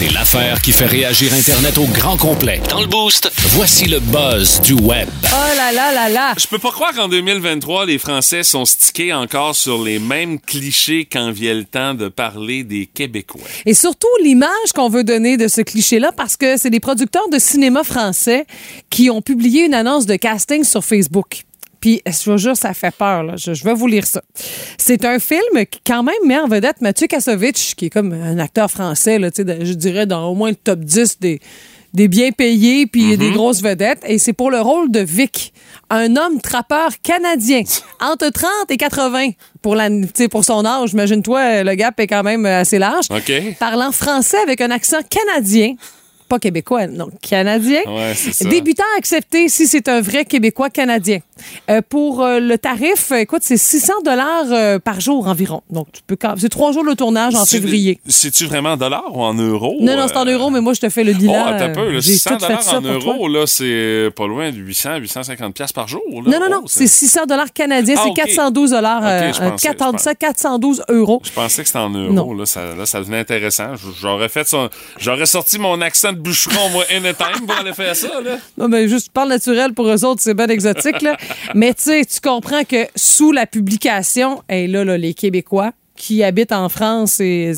C'est 0.00 0.14
l'affaire 0.14 0.62
qui 0.62 0.72
fait 0.72 0.86
réagir 0.86 1.30
Internet 1.34 1.76
au 1.76 1.84
grand 1.84 2.16
complet. 2.16 2.62
Dans 2.70 2.80
le 2.80 2.86
boost, 2.86 3.30
voici 3.48 3.84
le 3.84 4.00
buzz 4.00 4.62
du 4.62 4.72
web. 4.72 5.06
Oh 5.24 5.56
là 5.58 5.72
là 5.72 5.92
là 5.92 6.08
là. 6.08 6.32
Je 6.38 6.46
peux 6.46 6.58
pas 6.58 6.70
croire 6.70 6.94
qu'en 6.94 7.06
2023, 7.06 7.84
les 7.84 7.98
Français 7.98 8.42
sont 8.42 8.64
stickés 8.64 9.12
encore 9.12 9.54
sur 9.54 9.84
les 9.84 9.98
mêmes 9.98 10.40
clichés 10.40 11.04
quand 11.04 11.30
vient 11.32 11.52
le 11.52 11.64
temps 11.64 11.92
de 11.92 12.08
parler 12.08 12.64
des 12.64 12.86
Québécois. 12.86 13.42
Et 13.66 13.74
surtout 13.74 14.08
l'image 14.22 14.72
qu'on 14.74 14.88
veut 14.88 15.04
donner 15.04 15.36
de 15.36 15.48
ce 15.48 15.60
cliché-là, 15.60 16.12
parce 16.16 16.38
que 16.38 16.56
c'est 16.56 16.70
des 16.70 16.80
producteurs 16.80 17.28
de 17.28 17.38
cinéma 17.38 17.84
français 17.84 18.46
qui 18.88 19.10
ont 19.10 19.20
publié 19.20 19.66
une 19.66 19.74
annonce 19.74 20.06
de 20.06 20.16
casting 20.16 20.64
sur 20.64 20.82
Facebook. 20.82 21.44
Puis, 21.80 22.02
je 22.06 22.30
vous 22.30 22.36
jure, 22.38 22.56
ça 22.56 22.74
fait 22.74 22.94
peur. 22.94 23.22
Là. 23.22 23.34
Je, 23.36 23.54
je 23.54 23.64
vais 23.64 23.74
vous 23.74 23.86
lire 23.86 24.06
ça. 24.06 24.22
C'est 24.76 25.04
un 25.04 25.18
film 25.18 25.64
qui, 25.70 25.80
quand 25.84 26.02
même, 26.02 26.14
met 26.26 26.38
en 26.38 26.46
vedette 26.46 26.80
Mathieu 26.80 27.06
Kassovitch, 27.06 27.74
qui 27.74 27.86
est 27.86 27.90
comme 27.90 28.12
un 28.12 28.38
acteur 28.38 28.70
français, 28.70 29.18
là, 29.18 29.30
je 29.36 29.72
dirais, 29.72 30.06
dans 30.06 30.28
au 30.28 30.34
moins 30.34 30.50
le 30.50 30.56
top 30.56 30.80
10 30.80 31.18
des, 31.20 31.40
des 31.94 32.08
bien 32.08 32.32
payés 32.32 32.86
puis 32.86 33.16
des 33.16 33.30
grosses 33.30 33.62
vedettes. 33.62 34.02
Et 34.06 34.18
c'est 34.18 34.32
pour 34.32 34.50
le 34.50 34.60
rôle 34.60 34.90
de 34.90 35.00
Vic, 35.00 35.52
un 35.88 36.16
homme 36.16 36.40
trappeur 36.40 36.90
canadien, 37.02 37.62
entre 38.00 38.28
30 38.28 38.50
et 38.70 38.76
80. 38.76 39.30
Pour, 39.62 39.74
la, 39.74 39.88
pour 40.30 40.44
son 40.44 40.64
âge, 40.64 40.92
imagine-toi, 40.92 41.64
le 41.64 41.74
gap 41.74 41.98
est 42.00 42.06
quand 42.06 42.22
même 42.22 42.46
assez 42.46 42.78
large. 42.78 43.06
OK. 43.10 43.32
Parlant 43.58 43.92
français 43.92 44.38
avec 44.38 44.60
un 44.60 44.70
accent 44.70 45.00
canadien. 45.08 45.74
Pas 46.28 46.38
québécois, 46.38 46.86
non, 46.86 47.10
canadien. 47.20 47.80
Ouais, 47.88 48.14
ça. 48.14 48.48
Débutant 48.48 48.84
accepté 48.96 49.48
si 49.48 49.66
c'est 49.66 49.88
un 49.88 50.00
vrai 50.00 50.24
Québécois 50.24 50.70
canadien. 50.70 51.18
Euh, 51.70 51.80
pour 51.88 52.22
euh, 52.22 52.40
le 52.40 52.58
tarif, 52.58 53.12
écoute, 53.12 53.42
c'est 53.44 53.56
600 53.56 53.92
dollars 54.04 54.44
euh, 54.50 54.78
par 54.78 55.00
jour 55.00 55.26
environ. 55.28 55.62
Donc, 55.70 55.88
tu 55.92 56.00
peux 56.06 56.16
quand- 56.16 56.34
c'est 56.38 56.48
trois 56.48 56.72
jours 56.72 56.84
le 56.84 56.94
tournage 56.94 57.34
en 57.34 57.44
février. 57.44 58.00
C'est-tu 58.06 58.46
vraiment 58.46 58.70
en 58.70 58.76
dollars 58.76 59.14
ou 59.16 59.22
en 59.22 59.34
euros? 59.34 59.76
Non, 59.80 59.96
non, 59.96 60.06
c'est 60.08 60.16
en 60.16 60.24
euros, 60.24 60.50
mais 60.50 60.60
moi, 60.60 60.72
je 60.74 60.80
te 60.80 60.88
fais 60.88 61.04
le 61.04 61.12
Oh, 61.14 61.18
bilan. 61.18 61.44
attends 61.46 61.64
un 61.64 61.68
peu. 61.70 61.90
Là, 61.92 62.00
J'ai 62.00 62.12
600 62.14 62.36
tout 62.38 62.44
fait 62.46 62.62
ça 62.62 62.78
en 62.78 62.80
euros, 62.82 63.28
là, 63.28 63.46
c'est 63.46 64.08
pas 64.16 64.26
loin 64.26 64.50
de 64.50 64.56
800, 64.56 64.96
850 64.98 65.54
pièces 65.54 65.72
par 65.72 65.88
jour. 65.88 66.02
Là. 66.10 66.22
Non, 66.30 66.40
non, 66.40 66.50
non, 66.50 66.60
Oh, 66.62 66.66
c'est 66.68 66.86
600 66.86 67.26
dollars 67.26 67.52
canadiens, 67.52 67.94
Ah, 67.98 68.02
c'est 68.04 68.10
ok. 68.10 68.16
412 68.16 68.70
dollars, 68.70 68.98
Ok, 69.02 69.34
je 69.34 69.38
pensais, 69.40 70.10
je 70.10 70.14
412 70.16 70.82
euros. 70.88 71.20
Je 71.24 71.30
pensais 71.30 71.62
que 71.62 71.68
c'était 71.68 71.78
en 71.78 71.90
euros. 71.90 72.12
Non. 72.12 72.32
Là 72.34 72.46
ça, 72.46 72.74
là, 72.76 72.86
ça 72.86 73.00
devenait 73.00 73.18
intéressant. 73.20 73.72
J'aurais 74.00 74.28
fait 74.28 74.46
son... 74.46 74.68
J'aurais 74.98 75.26
sorti 75.26 75.58
mon 75.58 75.80
accent 75.80 76.12
de 76.12 76.18
bûcheron, 76.18 76.68
moi, 76.70 76.84
anytime 76.90 77.46
pour 77.46 77.56
aller 77.56 77.72
faire 77.72 77.96
ça. 77.96 78.08
Là. 78.22 78.36
Non, 78.58 78.68
mais 78.68 78.88
juste 78.88 79.10
parle 79.12 79.28
naturel 79.30 79.72
pour 79.72 79.88
eux 79.88 80.04
autres, 80.04 80.20
c'est 80.22 80.34
bien 80.34 80.48
exotique, 80.48 81.00
là. 81.02 81.16
Mais 81.54 81.74
tu 81.74 81.82
sais, 81.82 82.04
tu 82.04 82.20
comprends 82.20 82.64
que 82.64 82.86
sous 82.96 83.32
la 83.32 83.46
publication, 83.46 84.42
et 84.48 84.66
là, 84.66 84.84
là, 84.84 84.96
les 84.96 85.14
Québécois 85.14 85.72
qui 86.00 86.24
habitent 86.24 86.52
en 86.52 86.70
France 86.70 87.20
et 87.20 87.52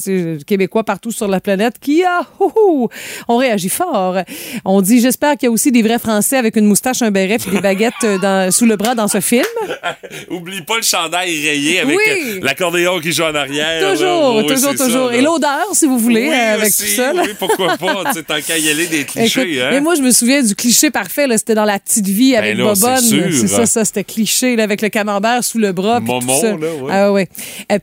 Québécois 0.46 0.82
partout 0.82 1.12
sur 1.12 1.28
la 1.28 1.38
planète 1.40 1.74
qui 1.80 2.02
ah, 2.04 2.26
hou, 2.40 2.50
hou, 2.56 2.88
on 3.28 3.36
réagit 3.36 3.68
fort. 3.68 4.16
On 4.64 4.82
dit 4.82 5.00
j'espère 5.00 5.36
qu'il 5.36 5.46
y 5.46 5.48
a 5.48 5.52
aussi 5.52 5.70
des 5.70 5.80
vrais 5.82 6.00
Français 6.00 6.36
avec 6.36 6.56
une 6.56 6.66
moustache, 6.66 7.02
un 7.02 7.12
béret 7.12 7.36
et 7.46 7.50
des 7.50 7.60
baguettes 7.60 7.92
euh, 8.02 8.18
dans- 8.18 8.50
sous 8.50 8.66
le 8.66 8.74
bras 8.74 8.96
dans 8.96 9.06
ce 9.06 9.20
film. 9.20 9.44
Oublie 10.30 10.62
pas 10.62 10.76
le 10.78 10.82
chandail 10.82 11.30
rayé 11.48 11.78
avec 11.80 11.96
Oui. 11.96 12.02
euh, 12.10 12.40
l'accordéon 12.42 12.98
qui 12.98 13.12
joue 13.12 13.22
en 13.22 13.34
arrière. 13.34 13.80
là. 13.80 13.92
Toujours, 13.92 14.36
Oui, 14.38 14.46
toujours, 14.46 14.72
ça, 14.76 14.84
toujours. 14.86 15.12
Et 15.12 15.20
l'odeur, 15.22 15.66
si 15.74 15.86
vous 15.86 15.98
voulez, 15.98 16.28
Oui, 16.28 16.34
euh, 16.34 16.54
avec 16.54 16.66
aussi, 16.68 16.82
tout 16.82 16.96
ça. 16.96 17.12
là. 17.12 17.22
Oui, 17.24 17.30
pourquoi 17.38 17.76
pas? 17.76 18.02
tant 18.26 18.40
qu'à 18.44 18.58
y 18.58 18.68
aller 18.70 18.86
des 18.88 19.00
Écoute, 19.02 19.12
clichés, 19.14 19.62
hein? 19.62 19.68
Mais 19.70 19.80
moi, 19.80 19.94
je 19.94 20.02
me 20.02 20.10
souviens 20.10 20.42
du 20.42 20.54
cliché 20.56 20.90
parfait. 20.90 21.26
C'était 21.36 21.54
dans 21.54 21.64
la 21.64 21.78
petite 21.78 22.08
vie 22.08 22.34
avec 22.34 22.56
Ben 22.56 22.64
Bobonne. 22.66 22.98
C'est 23.00 23.46
ça, 23.46 23.66
ça, 23.66 23.84
c'était 23.84 24.02
cliché 24.04 24.56
là, 24.56 24.64
avec 24.64 24.82
le 24.82 24.88
camembert 24.88 25.44
sous 25.44 25.58
le 25.58 25.70
bras. 25.72 25.98
puis 26.00 26.08
Momo, 26.08 26.32
tout 26.34 26.40
ça. 26.40 26.50
là, 26.50 26.56
ouais. 26.56 26.90
Ah 26.90 27.12
ouais. 27.12 27.28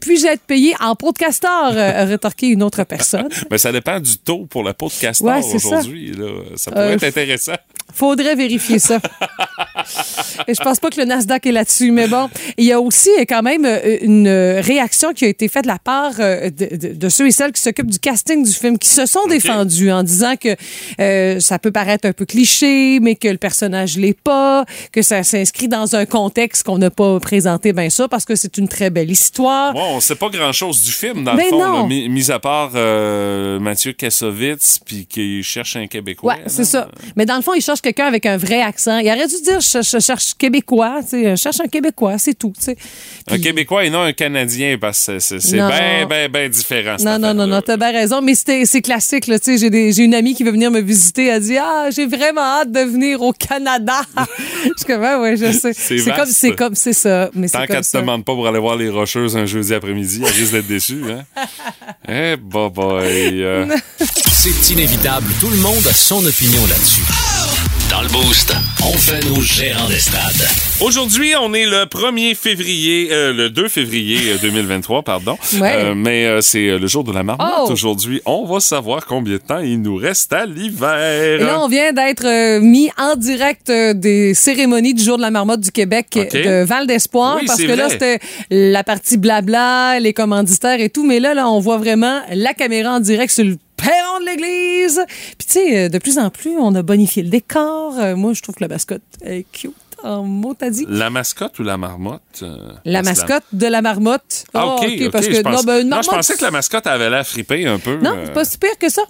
Puis-je 0.02 0.28
être 0.28 0.42
payé 0.50 0.74
en 0.82 0.96
peau 0.96 1.12
de 1.14 1.18
castor, 1.18 1.72
euh, 1.74 2.02
a 2.02 2.06
rétorqué 2.06 2.48
une 2.48 2.64
autre 2.64 2.84
personne. 2.84 3.30
Mais 3.52 3.58
ça 3.58 3.72
dépend 3.72 4.00
du 4.00 4.18
taux 4.18 4.46
pour 4.50 4.64
la 4.64 4.74
peau 4.74 4.88
de 4.90 4.94
castor 5.00 5.28
Ouais, 5.28 5.42
ça. 5.42 5.56
aujourd'hui. 5.56 6.12
Ça 6.58 6.72
pourrait 6.72 6.90
Euh, 6.90 6.94
être 6.96 7.04
intéressant. 7.06 7.54
Faudrait 7.94 8.36
vérifier 8.36 8.80
ça. 8.80 9.00
Et 10.48 10.54
je 10.54 10.62
pense 10.62 10.80
pas 10.80 10.90
que 10.90 11.00
le 11.00 11.06
Nasdaq 11.06 11.46
est 11.46 11.52
là-dessus, 11.52 11.92
mais 11.92 12.08
bon. 12.08 12.30
Il 12.58 12.66
y 12.66 12.72
a 12.72 12.80
aussi 12.80 13.10
euh, 13.20 13.26
quand 13.28 13.42
même 13.42 13.66
une 14.02 14.28
réaction 14.28 15.14
qui 15.14 15.26
a 15.26 15.28
été 15.28 15.48
faite 15.48 15.64
de 15.64 15.68
la 15.70 15.80
part 15.80 16.14
de, 16.16 16.50
de- 16.76 16.94
de 16.94 17.10
ceux 17.10 17.28
et 17.28 17.32
celles 17.32 17.52
qui 17.52 17.62
s'occupent 17.62 17.90
du 17.92 18.00
casting 18.00 18.44
du 18.44 18.52
film, 18.54 18.78
qui 18.78 18.90
se 18.90 19.06
sont 19.06 19.26
défendus 19.28 19.92
en 19.92 20.04
disant 20.04 20.36
que 20.36 20.56
euh, 21.00 21.40
ça 21.40 21.60
peut 21.60 21.72
paraître 21.72 22.08
un 22.08 22.14
peu 22.14 22.26
cliché, 22.26 23.00
mais 23.00 23.16
que 23.16 23.28
le 23.28 23.38
personnage 23.38 23.98
l'est 23.98 24.18
pas, 24.20 24.66
que 24.92 25.02
ça 25.02 25.24
s'inscrit 25.24 25.68
dans 25.68 25.96
un 25.96 26.06
contexte 26.06 26.64
qu'on 26.64 26.78
n'a 26.78 26.90
pas 26.92 27.20
présenté 27.20 27.74
bien 27.74 27.90
ça, 27.90 28.08
parce 28.08 28.26
que 28.26 28.36
c'est 28.36 28.58
une 28.58 28.68
très 28.68 28.90
belle 28.90 29.12
histoire. 29.12 29.74
Bon, 29.74 29.96
on 29.96 30.00
sait 30.00 30.16
pas 30.16 30.30
grand-chose 30.40 30.82
du 30.82 30.92
film, 30.92 31.24
dans 31.24 31.36
Ben 31.36 31.44
le 31.44 31.50
fond, 31.50 31.60
là, 31.82 31.86
mis, 31.88 32.10
mis 32.10 32.32
à 32.32 32.40
part 32.40 32.72
euh, 32.76 33.60
Mathieu 33.60 33.92
Kassovitz, 33.94 34.80
puis 34.86 35.06
qui 35.06 35.44
cherche 35.44 35.76
un 35.76 35.88
Québécois. 35.88 36.34
Ouais, 36.34 36.44
c'est 36.48 36.64
ça. 36.66 36.90
Mais 37.16 37.26
dans 37.26 37.36
le 37.36 37.42
fond, 37.42 37.54
il 37.54 37.62
cherche 37.62 37.82
quelqu'un 37.82 38.06
avec 38.08 38.26
un 38.26 38.38
vrai 38.38 38.62
accent. 38.62 38.98
Il 39.00 39.08
aurait 39.08 39.28
dû 39.28 39.42
dire 39.44 39.60
je, 39.60 39.82
je 39.82 40.00
cherche 40.00 40.34
québécois, 40.36 41.02
tu 41.04 41.10
sais, 41.10 41.32
je 41.32 41.36
cherche 41.36 41.60
un 41.60 41.68
québécois, 41.68 42.18
c'est 42.18 42.34
tout, 42.34 42.54
sais. 42.58 42.76
Un 43.30 43.38
Québécois 43.38 43.86
et 43.86 43.90
non 43.90 44.02
un 44.02 44.14
Canadien, 44.14 44.78
parce 44.80 45.06
que 45.06 45.20
c'est- 45.20 45.54
bien, 45.54 46.06
bien, 46.08 46.30
bien 46.30 46.50
différent. 46.50 46.96
Non, 47.00 47.20
non, 47.20 47.34
non, 47.34 47.46
non, 47.48 47.62
t'as 47.62 47.78
bien 47.78 47.92
raison. 47.92 48.22
Mais 48.22 48.34
c'était- 48.36 48.66
c'est 48.66 48.82
classique, 48.82 49.28
là. 49.28 49.38
Tu 49.40 49.58
sais, 49.58 49.70
j'ai 49.94 50.04
une 50.04 50.16
amie 50.16 50.34
qui 50.34 50.44
veut 50.44 50.52
venir 50.52 50.72
me 50.72 50.80
visiter. 50.82 51.28
Elle 51.28 51.42
dit 51.44 51.58
Ah, 51.58 51.90
j'ai 51.92 52.06
vraiment 52.08 52.42
hâte 52.42 52.72
de 52.72 52.80
venir 52.80 53.22
au 53.22 53.34
Canada. 53.34 54.02
je 54.64 54.70
suis 54.78 54.86
comme, 54.88 55.04
Ah, 55.04 55.20
ouais, 55.20 55.36
je 55.38 55.52
sais. 55.52 55.74
C'est 55.74 55.98
comme, 56.12 56.26
c'est 56.26 56.52
comme, 56.56 56.76
c'est 56.76 56.94
ça. 56.94 57.30
Mais 57.34 57.50
Tant 57.50 57.66
qu'elle 57.66 57.86
te 57.86 57.98
demande 57.98 58.24
pas 58.26 58.34
pour 58.34 58.48
aller 58.48 58.60
voir 58.60 58.76
les 58.78 58.90
Rocheuses 58.90 59.36
un 59.38 59.46
jeudi 59.46 59.74
après-midi, 59.74 60.19
elle 60.28 60.34
risque 60.34 60.52
d'être 60.54 60.68
déçue. 60.68 61.04
Hein? 61.12 61.24
eh, 62.08 62.36
bah, 62.38 62.70
boy. 62.70 63.44
euh, 63.44 63.66
C'est 64.32 64.70
inévitable. 64.74 65.32
Tout 65.40 65.50
le 65.50 65.58
monde 65.58 65.86
a 65.88 65.94
son 65.94 66.26
opinion 66.26 66.62
là-dessus. 66.68 67.04
Dans 67.90 68.02
le 68.02 68.08
Boost, 68.10 68.54
on 68.86 68.94
fait 68.94 69.20
nos 69.28 69.42
gérants 69.42 69.88
des 69.88 69.98
stades. 70.00 70.48
Aujourd'hui, 70.82 71.34
on 71.42 71.54
est 71.54 71.66
le 71.66 71.86
1er 71.86 72.36
février, 72.36 73.10
euh, 73.12 73.34
le 73.34 73.50
2 73.50 73.68
février 73.68 74.18
euh, 74.34 74.38
2023, 74.42 75.02
pardon. 75.04 75.38
Ouais. 75.60 75.74
Euh, 75.76 75.94
mais 75.96 76.26
euh, 76.26 76.42
c'est 76.42 76.68
euh, 76.70 76.78
le 76.80 76.88
jour 76.88 77.04
de 77.04 77.12
la 77.12 77.24
marmotte 77.24 77.48
Oh! 77.68 77.72
aujourd'hui. 77.72 78.22
On 78.26 78.46
va 78.46 78.60
savoir 78.60 79.06
combien 79.06 79.34
de 79.34 79.38
temps 79.40 79.60
il 79.60 79.82
nous 79.82 79.96
reste 79.96 80.32
à 80.34 80.46
l'hiver. 80.46 81.40
Et 81.40 81.44
là, 81.44 81.60
on 81.64 81.68
vient 81.68 81.92
d'être 81.92 82.26
euh, 82.26 82.60
mis 82.62 82.90
en 82.98 83.16
direct 83.16 83.70
euh, 83.70 83.94
des 83.94 84.34
cérémonies 84.34 84.94
du 84.94 85.04
jour 85.04 85.18
de 85.18 85.22
la 85.24 85.32
marmotte 85.32 85.62
du 85.62 85.72
Québec 85.72 86.08
euh, 86.16 86.26
de 86.62 86.66
Val 86.66 86.86
d'Espoir. 86.88 87.38
Oui, 87.40 87.48
parce 87.48 87.62
que 87.62 87.72
là, 87.72 87.90
c'était 87.90 88.20
la 88.52 88.84
partie 88.84 89.18
blabla, 89.18 90.00
les 90.00 90.14
commanditaires 90.14 90.80
et 90.80 90.90
tout. 90.90 91.06
Mais 91.06 91.20
là, 91.20 91.34
là, 91.34 91.50
on 91.50 91.60
voit 91.60 91.78
vraiment 91.78 92.22
la 92.34 92.54
caméra 92.54 92.92
en 92.94 93.00
direct 93.00 93.34
sur 93.34 93.46
le 93.46 93.58
perron 93.82 94.20
de 94.22 94.26
l'église. 94.26 95.02
Puis, 95.38 95.48
tu 95.48 95.54
sais, 95.54 95.86
euh, 95.86 95.90
de 95.90 95.98
plus 95.98 96.18
en 96.18 96.30
plus, 96.30 96.58
on 96.58 96.74
a 96.76 96.82
bonifié 96.82 97.24
le 97.24 97.30
décor. 97.30 97.98
Euh, 97.98 98.16
moi, 98.16 98.34
je 98.34 98.42
trouve 98.42 98.56
que 98.56 98.64
la 98.64 98.68
mascotte 98.70 99.02
est 99.24 99.46
cute. 99.52 99.74
En 100.02 100.24
mot, 100.24 100.54
t'as 100.54 100.70
dit? 100.70 100.86
La 100.88 101.10
mascotte 101.10 101.60
ou 101.60 101.64
la 101.64 101.76
marmotte? 101.76 102.22
euh, 102.42 102.56
La 102.86 103.02
mascotte 103.02 103.44
de 103.52 103.68
la 103.68 103.82
marmotte. 103.82 104.46
Ah, 104.54 104.66
Oh, 104.66 104.76
OK, 104.82 104.86
OK, 104.98 105.12
parce 105.12 105.28
que, 105.28 105.42
pense- 105.42 105.58
non, 105.58 105.64
ben, 105.64 105.78
une 105.82 105.84
non, 105.84 105.90
marmotte, 105.98 106.06
je 106.06 106.10
pensais 106.16 106.38
que 106.38 106.42
la 106.44 106.52
mascotte 106.52 106.88
avait 106.88 107.10
l'air 107.10 107.28
fripée 107.28 107.68
un 107.68 107.80
peu. 107.80 107.98
Non, 107.98 108.14
c'est 108.24 108.34
pas 108.34 108.46
si 108.46 108.58
pire 108.58 108.78
que 108.80 108.88
ça. 108.90 109.02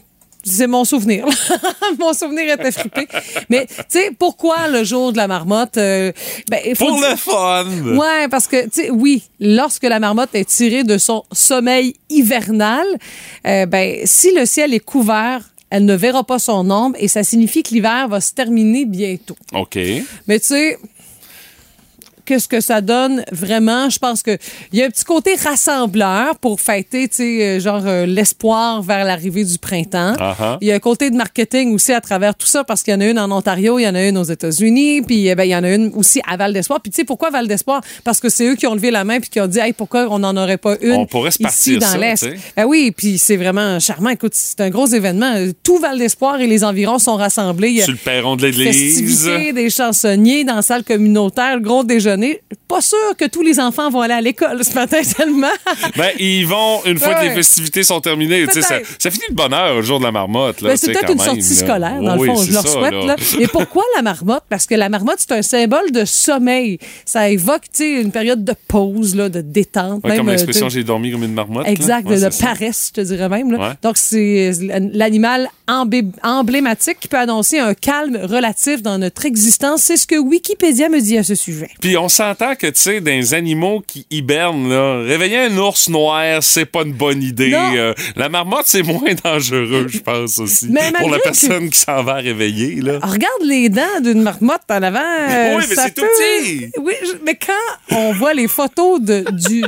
C'est 0.43 0.67
mon 0.67 0.85
souvenir. 0.85 1.25
mon 1.99 2.13
souvenir 2.13 2.53
était 2.53 2.71
frippé. 2.71 3.07
Mais, 3.49 3.65
tu 3.67 3.73
sais, 3.89 4.11
pourquoi 4.17 4.67
le 4.69 4.83
jour 4.83 5.11
de 5.11 5.17
la 5.17 5.27
marmotte? 5.27 5.77
euh, 5.77 6.11
ben, 6.49 6.59
faut 6.75 6.85
Pour 6.87 6.97
dire- 6.99 7.09
le 7.11 7.15
fun! 7.15 7.65
Ouais, 7.97 8.27
parce 8.29 8.47
que, 8.47 8.63
tu 8.63 8.69
sais, 8.83 8.89
oui, 8.89 9.23
lorsque 9.39 9.83
la 9.83 9.99
marmotte 9.99 10.29
est 10.33 10.45
tirée 10.47 10.83
de 10.83 10.97
son 10.97 11.23
sommeil 11.31 11.95
hivernal, 12.09 12.85
euh, 13.45 13.65
ben, 13.65 13.97
si 14.05 14.33
le 14.33 14.45
ciel 14.45 14.73
est 14.73 14.79
couvert, 14.79 15.49
elle 15.69 15.85
ne 15.85 15.93
verra 15.95 16.23
pas 16.23 16.39
son 16.39 16.69
ombre 16.71 16.95
et 16.99 17.07
ça 17.07 17.23
signifie 17.23 17.61
que 17.61 17.69
l'hiver 17.73 18.07
va 18.07 18.21
se 18.21 18.33
terminer 18.33 18.85
bientôt. 18.85 19.35
OK. 19.53 19.77
Mais 20.27 20.39
tu 20.39 20.47
sais, 20.47 20.77
qu'est-ce 22.29 22.47
que 22.47 22.61
ça 22.61 22.79
donne 22.79 23.23
vraiment? 23.31 23.89
Je 23.89 23.97
pense 23.97 24.21
que 24.21 24.37
il 24.71 24.77
y 24.77 24.83
a 24.83 24.85
un 24.85 24.89
petit 24.89 25.03
côté 25.03 25.33
rassembleur 25.33 26.37
pour 26.37 26.61
fêter, 26.61 27.07
tu 27.07 27.15
sais, 27.15 27.43
euh, 27.43 27.59
genre 27.59 27.81
euh, 27.87 28.05
l'espoir 28.05 28.83
vers 28.83 29.03
l'arrivée 29.03 29.43
du 29.43 29.57
printemps. 29.57 30.13
Ah. 30.19 30.59
Il 30.61 30.67
y 30.67 30.71
a 30.71 30.75
un 30.75 30.79
côté 30.79 31.09
de 31.09 31.15
marketing 31.15 31.73
aussi 31.73 31.91
à 31.91 32.01
travers 32.01 32.35
tout 32.35 32.45
ça 32.45 32.63
parce 32.63 32.83
qu'il 32.83 32.93
y 32.93 32.97
en 32.97 33.01
a 33.01 33.07
une 33.07 33.17
en 33.17 33.31
Ontario, 33.31 33.79
il 33.79 33.83
y 33.83 33.87
en 33.87 33.95
a 33.95 34.03
une 34.03 34.15
aux 34.15 34.23
États-Unis, 34.23 35.01
puis 35.01 35.27
eh 35.27 35.33
ben, 35.33 35.45
il 35.45 35.49
y 35.49 35.55
en 35.55 35.63
a 35.63 35.71
une 35.71 35.91
aussi 35.95 36.21
à 36.27 36.37
Val 36.37 36.53
d'Espoir. 36.53 36.81
Puis 36.81 36.91
tu 36.91 36.97
sais 36.97 37.03
pourquoi 37.03 37.31
Val 37.31 37.47
d'Espoir? 37.47 37.81
Parce 38.03 38.19
que 38.19 38.29
c'est 38.29 38.45
eux 38.45 38.55
qui 38.55 38.67
ont 38.67 38.75
levé 38.75 38.91
la 38.91 39.03
main 39.03 39.19
puis 39.19 39.31
qui 39.31 39.41
ont 39.41 39.47
dit, 39.47 39.57
hey, 39.57 39.73
pourquoi 39.73 40.05
on 40.11 40.19
n'en 40.19 40.37
aurait 40.37 40.57
pas 40.57 40.75
une 40.81 40.93
On 40.93 41.07
pourrait 41.07 41.31
se 41.31 41.41
ici 41.41 41.79
dans 41.79 41.97
l'Est? 41.97 42.29
Ben 42.55 42.65
oui, 42.65 42.93
puis 42.95 43.17
c'est 43.17 43.37
vraiment 43.37 43.79
charmant. 43.79 44.11
Écoute, 44.11 44.33
c'est 44.35 44.61
un 44.61 44.69
gros 44.69 44.85
événement. 44.85 45.33
Tout 45.63 45.79
Val 45.79 45.97
d'Espoir 45.97 46.39
et 46.41 46.45
les 46.45 46.63
environs 46.63 46.99
sont 46.99 47.15
rassemblés. 47.15 47.81
Sur 47.81 47.93
le 47.93 47.97
perron 47.97 48.35
de 48.35 48.45
l'église. 48.45 48.67
festivités, 48.67 49.51
des 49.51 49.71
chansonniers 49.71 50.43
dans 50.43 50.57
la 50.57 50.61
salle 50.61 50.83
communautaire, 50.83 51.55
le 51.55 51.61
gros 51.61 51.83
déjeuner. 51.83 52.18
Pas 52.67 52.81
sûr 52.81 52.97
que 53.17 53.25
tous 53.25 53.41
les 53.41 53.59
enfants 53.59 53.89
vont 53.89 54.01
aller 54.01 54.13
à 54.13 54.21
l'école 54.21 54.63
ce 54.63 54.73
matin 54.75 54.99
tellement. 55.17 55.47
Ben, 55.97 56.09
ils 56.19 56.45
vont 56.45 56.83
une 56.85 56.97
fois 56.99 57.15
que 57.15 57.25
les 57.25 57.31
festivités 57.31 57.83
sont 57.83 57.99
terminées. 58.01 58.45
Ça, 58.99 59.09
finit 59.11 59.23
le 59.29 59.35
bonheur 59.35 59.75
le 59.75 59.81
jour 59.81 59.99
de 59.99 60.05
la 60.05 60.11
marmotte. 60.11 60.61
Ben, 60.63 60.77
c'est 60.77 60.91
peut-être 60.91 61.11
une 61.11 61.17
même, 61.17 61.25
sortie 61.25 61.39
là. 61.61 61.67
scolaire, 61.67 62.01
dans 62.01 62.17
Oui, 62.17 62.27
le 62.27 62.33
fond, 62.35 62.43
je 62.43 62.51
leur 62.53 62.61
ça, 62.67 62.73
souhaite. 62.73 62.91
là. 62.93 63.05
Là. 63.05 63.15
Et 63.39 63.47
pourquoi 63.47 63.83
la 63.95 64.01
marmotte? 64.01 64.43
Parce 64.49 64.65
que 64.65 64.75
la 64.75 64.89
marmotte, 64.89 65.17
c'est 65.19 65.31
un 65.31 65.41
symbole 65.41 65.91
de 65.91 66.05
sommeil. 66.05 66.77
Ça 67.05 67.29
évoque 67.29 67.63
une 67.79 68.11
période 68.11 68.43
de 68.43 68.53
pause, 68.67 69.15
là, 69.15 69.29
de 69.29 69.41
détente. 69.41 70.03
Ouais, 70.03 70.09
même, 70.11 70.17
comme 70.19 70.29
euh, 70.29 70.31
l'expression 70.33 70.67
de- 70.67 70.71
j'ai 70.71 70.83
dormi 70.83 71.11
comme 71.11 71.23
une 71.23 71.33
marmotte. 71.33 71.67
Exact, 71.67 72.07
Ouais, 72.07 72.19
de, 72.19 72.25
de 72.29 72.41
paresse, 72.41 72.91
je 72.95 73.01
te 73.01 73.07
dirais 73.07 73.29
même. 73.29 73.51
là. 73.51 73.75
Donc, 73.81 73.97
c'est 73.97 74.51
l'animal 74.93 75.49
emblématique 76.23 76.97
qui 76.99 77.07
peut 77.07 77.17
annoncer 77.17 77.59
un 77.59 77.73
calme 77.73 78.17
relatif 78.23 78.81
dans 78.81 78.97
notre 78.97 79.25
existence. 79.25 79.81
C'est 79.83 79.97
ce 79.97 80.07
que 80.07 80.17
Wikipédia 80.17 80.89
me 80.89 80.99
dit 80.99 81.17
à 81.17 81.23
ce 81.23 81.35
sujet. 81.35 81.69
Puis 81.81 81.97
on 81.97 82.08
s'entend 82.09 82.55
que, 82.55 82.67
tu 82.67 82.79
sais, 82.81 83.01
des 83.01 83.33
animaux 83.33 83.81
qui 83.85 84.05
hibernent, 84.09 84.69
là, 84.69 85.01
réveiller 85.03 85.37
un 85.39 85.57
ours 85.57 85.87
noir, 85.89 86.41
c'est 86.43 86.65
pas 86.65 86.81
une 86.81 86.93
bonne 86.93 87.23
idée. 87.23 87.53
Euh, 87.55 87.93
la 88.15 88.29
marmotte, 88.29 88.65
c'est 88.65 88.83
moins 88.83 89.13
dangereux, 89.23 89.87
je 89.89 89.99
pense 89.99 90.37
aussi. 90.39 90.67
Mais 90.69 90.91
pour 90.97 91.09
la 91.09 91.19
personne 91.19 91.69
qui 91.69 91.79
s'en 91.79 92.03
va 92.03 92.15
réveiller, 92.15 92.81
là. 92.81 92.99
Ah, 93.01 93.07
Regarde 93.07 93.43
les 93.45 93.69
dents 93.69 94.01
d'une 94.01 94.21
marmotte 94.21 94.61
en 94.69 94.81
avant. 94.83 94.99
euh, 94.99 95.55
Oui, 95.57 95.63
mais 95.69 95.75
ça 95.75 95.83
c'est 95.85 95.93
tout 95.95 96.01
petit. 96.01 96.71
Oui, 96.81 96.93
je- 97.03 97.17
mais 97.25 97.35
quand 97.35 97.95
on 97.95 98.11
voit 98.13 98.33
les 98.33 98.47
photos 98.47 98.99
de- 99.01 99.25
du, 99.31 99.63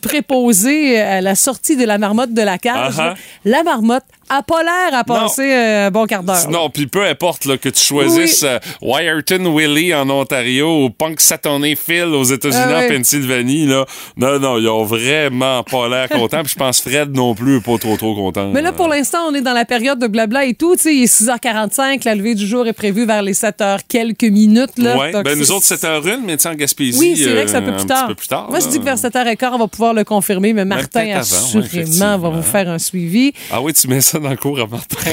préposé 0.00 0.98
à 1.00 1.20
la 1.20 1.34
sortie 1.34 1.76
de 1.76 1.84
la 1.84 1.98
marmotte 1.98 2.32
de 2.32 2.42
la 2.42 2.58
cage, 2.58 2.94
Ah, 2.98 3.14
ah. 3.14 3.14
la 3.44 3.62
marmotte 3.62 4.04
a 4.28 4.42
pas 4.42 4.62
l'air 4.62 4.98
à 4.98 5.04
passer 5.04 5.52
euh, 5.52 5.86
un 5.86 5.90
bon 5.90 6.06
quart 6.06 6.22
d'heure. 6.22 6.50
Non, 6.50 6.68
puis 6.70 6.86
peu 6.86 7.04
importe 7.04 7.44
là, 7.44 7.56
que 7.58 7.68
tu 7.68 7.80
choisisses 7.82 8.42
Oui. 8.42 8.48
euh, 8.48 8.58
Wyerton 8.82 9.54
Willie 9.54 9.94
en 9.94 10.08
Ontario 10.10 10.84
ou 10.84 10.90
Punk 10.90 11.20
Saturday 11.20 11.76
Phil 11.76 12.04
aux 12.06 12.24
États-Unis 12.24 12.62
Ah 12.66 12.84
en 12.84 12.88
Pennsylvanie, 12.88 13.66
là, 13.66 13.84
non, 14.16 14.38
non, 14.38 14.58
ils 14.58 14.68
ont 14.68 14.84
vraiment 14.84 15.62
pas 15.62 15.88
l'air 15.88 16.08
contents. 16.08 16.42
Puis 16.42 16.52
je 16.52 16.58
pense 16.58 16.80
Fred 16.80 17.14
non 17.14 17.34
plus 17.34 17.60
pas 17.60 17.78
trop 17.78 17.96
trop 17.96 18.14
content. 18.14 18.50
Mais 18.52 18.62
là, 18.62 18.72
pour 18.72 18.88
l'instant, 18.88 19.18
on 19.28 19.34
est 19.34 19.40
dans 19.42 19.52
la 19.52 19.64
période 19.64 19.98
de 19.98 20.06
blabla 20.06 20.44
et 20.44 20.54
tout. 20.54 20.76
Il 20.84 21.02
est 21.02 21.06
6h45, 21.06 22.04
la 22.04 22.14
levée 22.14 22.34
du 22.34 22.46
jour 22.46 22.66
est 22.66 22.72
prévue 22.72 23.06
vers 23.06 23.22
les 23.22 23.34
7h 23.34 23.80
quelques 23.88 24.24
minutes. 24.24 24.78
Là. 24.78 24.96
Ouais, 24.96 25.12
ben 25.22 25.38
nous 25.38 25.50
autres, 25.52 25.64
c'était 25.64 25.86
un 25.86 25.98
rune, 25.98 26.20
mais 26.24 26.36
tu 26.36 26.42
sais, 26.42 26.48
en 26.48 26.54
Gaspésie. 26.54 26.98
Oui, 26.98 27.16
c'est 27.16 27.30
vrai 27.32 27.44
que 27.44 27.50
c'est 27.50 27.56
un 27.56 27.62
euh, 27.62 27.66
peu 27.66 27.72
plus 27.72 27.76
petit 27.78 27.86
tard. 27.86 28.06
peu 28.08 28.14
plus 28.14 28.28
tard, 28.28 28.46
Moi, 28.50 28.60
je 28.60 28.68
dis 28.68 28.78
que 28.78 28.84
vers 28.84 28.96
7h15, 28.96 29.50
on 29.52 29.58
va 29.58 29.68
pouvoir 29.68 29.94
le 29.94 30.04
confirmer, 30.04 30.52
mais 30.52 30.64
Martin, 30.64 31.00
avant, 31.00 31.10
ouais, 31.10 31.14
assurément, 31.16 32.18
va 32.18 32.28
vous 32.30 32.42
faire 32.42 32.68
un 32.68 32.78
suivi. 32.78 33.32
Ah 33.50 33.60
oui, 33.60 33.72
tu 33.72 33.88
mets 33.88 34.00
ça 34.00 34.15
ça 34.16 34.20
dans 34.20 34.30
le 34.30 34.36
cours 34.36 34.58
à 34.60 34.66
Martin. 34.66 35.12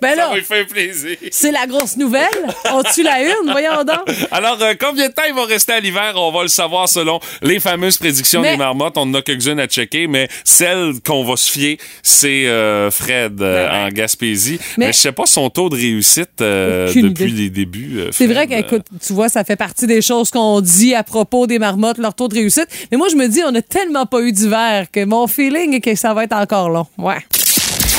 Ben 0.00 0.14
ça 0.16 0.28
va 0.28 0.36
lui 0.36 0.44
faire 0.44 0.66
plaisir. 0.66 1.16
c'est 1.30 1.50
la 1.52 1.66
grosse 1.66 1.96
nouvelle. 1.96 2.28
On 2.72 2.82
tue 2.82 3.02
la 3.02 3.22
une, 3.22 3.50
voyons 3.50 3.84
donc. 3.84 4.14
Alors, 4.30 4.58
euh, 4.62 4.74
combien 4.78 5.08
de 5.08 5.12
temps 5.12 5.22
il 5.28 5.34
va 5.34 5.44
rester 5.44 5.72
à 5.72 5.80
l'hiver? 5.80 6.12
On 6.16 6.30
va 6.32 6.42
le 6.42 6.48
savoir 6.48 6.88
selon 6.88 7.20
les 7.42 7.60
fameuses 7.60 7.96
prédictions 7.98 8.40
Mais- 8.42 8.52
des 8.52 8.56
marmottes. 8.56 8.96
On 8.96 9.02
en 9.02 9.14
a 9.14 9.22
quelques-unes 9.22 9.60
à 9.60 9.66
checker, 9.66 10.06
mais 10.06 10.28
celle 10.44 10.94
qu'on 11.04 11.24
va 11.24 11.36
se 11.36 11.50
fier, 11.50 11.78
c'est 12.02 12.46
euh, 12.46 12.90
Fred 12.90 13.40
euh, 13.40 13.68
en 13.86 13.88
Gaspésie. 13.88 14.58
Mais, 14.76 14.86
Mais- 14.86 14.92
je 14.92 14.98
sais 14.98 15.12
pas 15.12 15.26
son 15.26 15.50
taux 15.50 15.68
de 15.68 15.76
réussite 15.76 16.30
depuis 16.38 17.00
idée. 17.00 17.26
les 17.28 17.50
débuts. 17.50 18.00
C'est 18.12 18.26
vrai 18.26 18.46
qu'écoute, 18.46 18.86
tu 19.04 19.12
vois, 19.12 19.28
ça 19.28 19.44
fait 19.44 19.56
partie 19.56 19.86
des 19.86 20.02
choses 20.02 20.30
qu'on 20.30 20.60
dit 20.60 20.94
à 20.94 21.02
propos 21.02 21.46
des 21.46 21.58
marmottes, 21.58 21.98
leur 21.98 22.14
taux 22.14 22.28
de 22.28 22.34
réussite. 22.34 22.66
Mais 22.90 22.98
moi, 22.98 23.08
je 23.10 23.16
me 23.16 23.26
dis, 23.28 23.40
on 23.46 23.54
a 23.54 23.62
tellement 23.62 24.06
pas 24.06 24.20
eu 24.20 24.32
d'hiver 24.32 24.86
que 24.92 25.04
mon 25.04 25.26
feeling 25.26 25.74
est 25.74 25.80
que 25.80 25.94
ça 25.94 26.14
va 26.14 26.24
être 26.24 26.34
encore 26.36 26.68
long. 26.68 26.86
Ouais. 26.98 27.18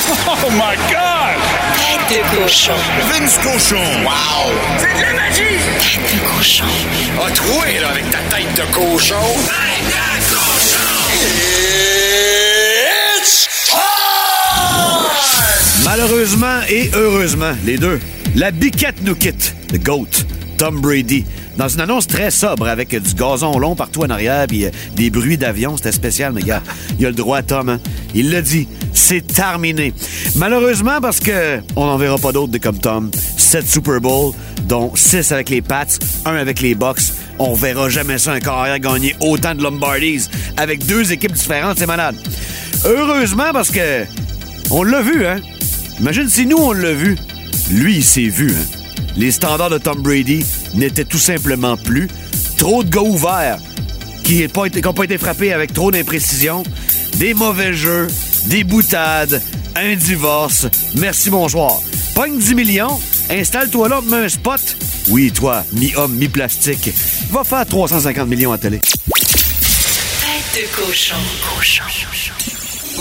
Oh 0.28 0.50
my 0.50 0.76
God! 0.90 1.36
Tête 2.08 2.18
de 2.18 2.36
cochon. 2.36 2.72
Vince 3.10 3.38
Cochon. 3.38 3.82
Wow! 4.04 4.52
C'est 4.78 4.94
de 4.96 5.02
la 5.02 5.12
magie! 5.14 5.58
Tête 5.80 6.14
de 6.14 6.18
cochon. 6.36 6.64
A 7.24 7.30
troué, 7.30 7.80
là, 7.80 7.88
avec 7.88 8.08
ta 8.10 8.18
tête 8.18 8.54
de 8.54 8.62
cochon. 8.72 9.14
Tête 9.44 9.86
de 9.88 10.34
cochon! 10.34 10.88
It's 13.20 13.48
time! 13.68 13.76
Malheureusement 15.84 16.60
et 16.68 16.90
heureusement, 16.94 17.54
les 17.64 17.76
deux. 17.78 18.00
La 18.36 18.50
biquette 18.52 19.02
nous 19.02 19.16
quitte. 19.16 19.54
The 19.68 19.82
GOAT, 19.82 20.24
Tom 20.56 20.80
Brady. 20.80 21.24
Dans 21.56 21.68
une 21.68 21.80
annonce 21.80 22.06
très 22.06 22.30
sobre 22.30 22.68
avec 22.68 22.90
du 22.90 23.14
gazon 23.14 23.58
long 23.58 23.74
partout 23.74 24.02
en 24.02 24.10
arrière 24.10 24.46
puis 24.46 24.64
euh, 24.64 24.70
des 24.94 25.10
bruits 25.10 25.38
d'avion, 25.38 25.76
c'était 25.76 25.92
spécial, 25.92 26.32
mais 26.32 26.42
gars, 26.42 26.62
il 26.98 27.06
a 27.06 27.08
le 27.08 27.14
droit, 27.14 27.42
Tom. 27.42 27.68
Hein? 27.68 27.80
Il 28.14 28.30
l'a 28.30 28.42
dit, 28.42 28.68
c'est 28.92 29.26
terminé. 29.26 29.92
Malheureusement, 30.36 31.00
parce 31.00 31.20
que 31.20 31.60
on 31.76 31.86
n'en 31.86 31.96
verra 31.96 32.18
pas 32.18 32.32
d'autres 32.32 32.58
comme 32.58 32.78
Tom. 32.78 33.10
Sept 33.36 33.68
Super 33.68 34.00
Bowl, 34.00 34.32
dont 34.64 34.92
six 34.94 35.32
avec 35.32 35.50
les 35.50 35.62
Pats, 35.62 35.86
un 36.24 36.36
avec 36.36 36.60
les 36.60 36.74
Bucks. 36.74 37.12
On 37.38 37.54
verra 37.54 37.88
jamais 37.88 38.18
ça 38.18 38.32
un 38.32 38.40
carrière 38.40 38.78
gagner 38.78 39.14
autant 39.20 39.54
de 39.54 39.62
Lombardis 39.62 40.28
avec 40.56 40.84
deux 40.86 41.12
équipes 41.12 41.32
différentes, 41.32 41.78
c'est 41.78 41.86
malade. 41.86 42.16
Heureusement, 42.84 43.52
parce 43.52 43.70
que 43.70 44.04
on 44.70 44.82
l'a 44.82 45.02
vu, 45.02 45.26
hein? 45.26 45.36
Imagine 46.00 46.28
si 46.28 46.46
nous, 46.46 46.58
on 46.58 46.72
l'a 46.72 46.92
vu. 46.92 47.16
Lui, 47.70 47.96
il 47.96 48.04
s'est 48.04 48.28
vu, 48.28 48.50
hein? 48.50 48.85
Les 49.16 49.30
standards 49.32 49.70
de 49.70 49.78
Tom 49.78 50.02
Brady 50.02 50.44
n'étaient 50.74 51.04
tout 51.04 51.18
simplement 51.18 51.76
plus. 51.76 52.08
Trop 52.58 52.84
de 52.84 52.88
gars 52.90 53.00
ouverts 53.02 53.58
qui 54.24 54.42
n'ont 54.42 54.48
pas, 54.92 55.04
été- 55.04 55.18
frappés 55.18 55.52
avec 55.52 55.72
trop 55.72 55.90
d'imprécisions. 55.90 56.62
Des 57.16 57.32
mauvais 57.34 57.72
jeux, 57.72 58.08
des 58.46 58.64
boutades, 58.64 59.40
un 59.74 59.94
divorce. 59.94 60.66
Merci, 60.96 61.30
bonsoir. 61.30 61.80
Pogne 62.14 62.38
10 62.38 62.54
millions, 62.54 63.00
installe-toi 63.30 63.88
là, 63.88 64.00
mets 64.02 64.24
un 64.24 64.28
spot. 64.28 64.60
Oui, 65.08 65.30
toi, 65.32 65.64
mi-homme, 65.72 66.14
mi-plastique. 66.14 66.90
Va 67.30 67.44
faire 67.44 67.64
350 67.66 68.28
millions 68.28 68.52
à 68.52 68.58
télé. 68.58 68.80
Tête 68.80 68.92
de 70.54 70.66
cochon. 70.76 71.14
Cochon. 71.54 71.84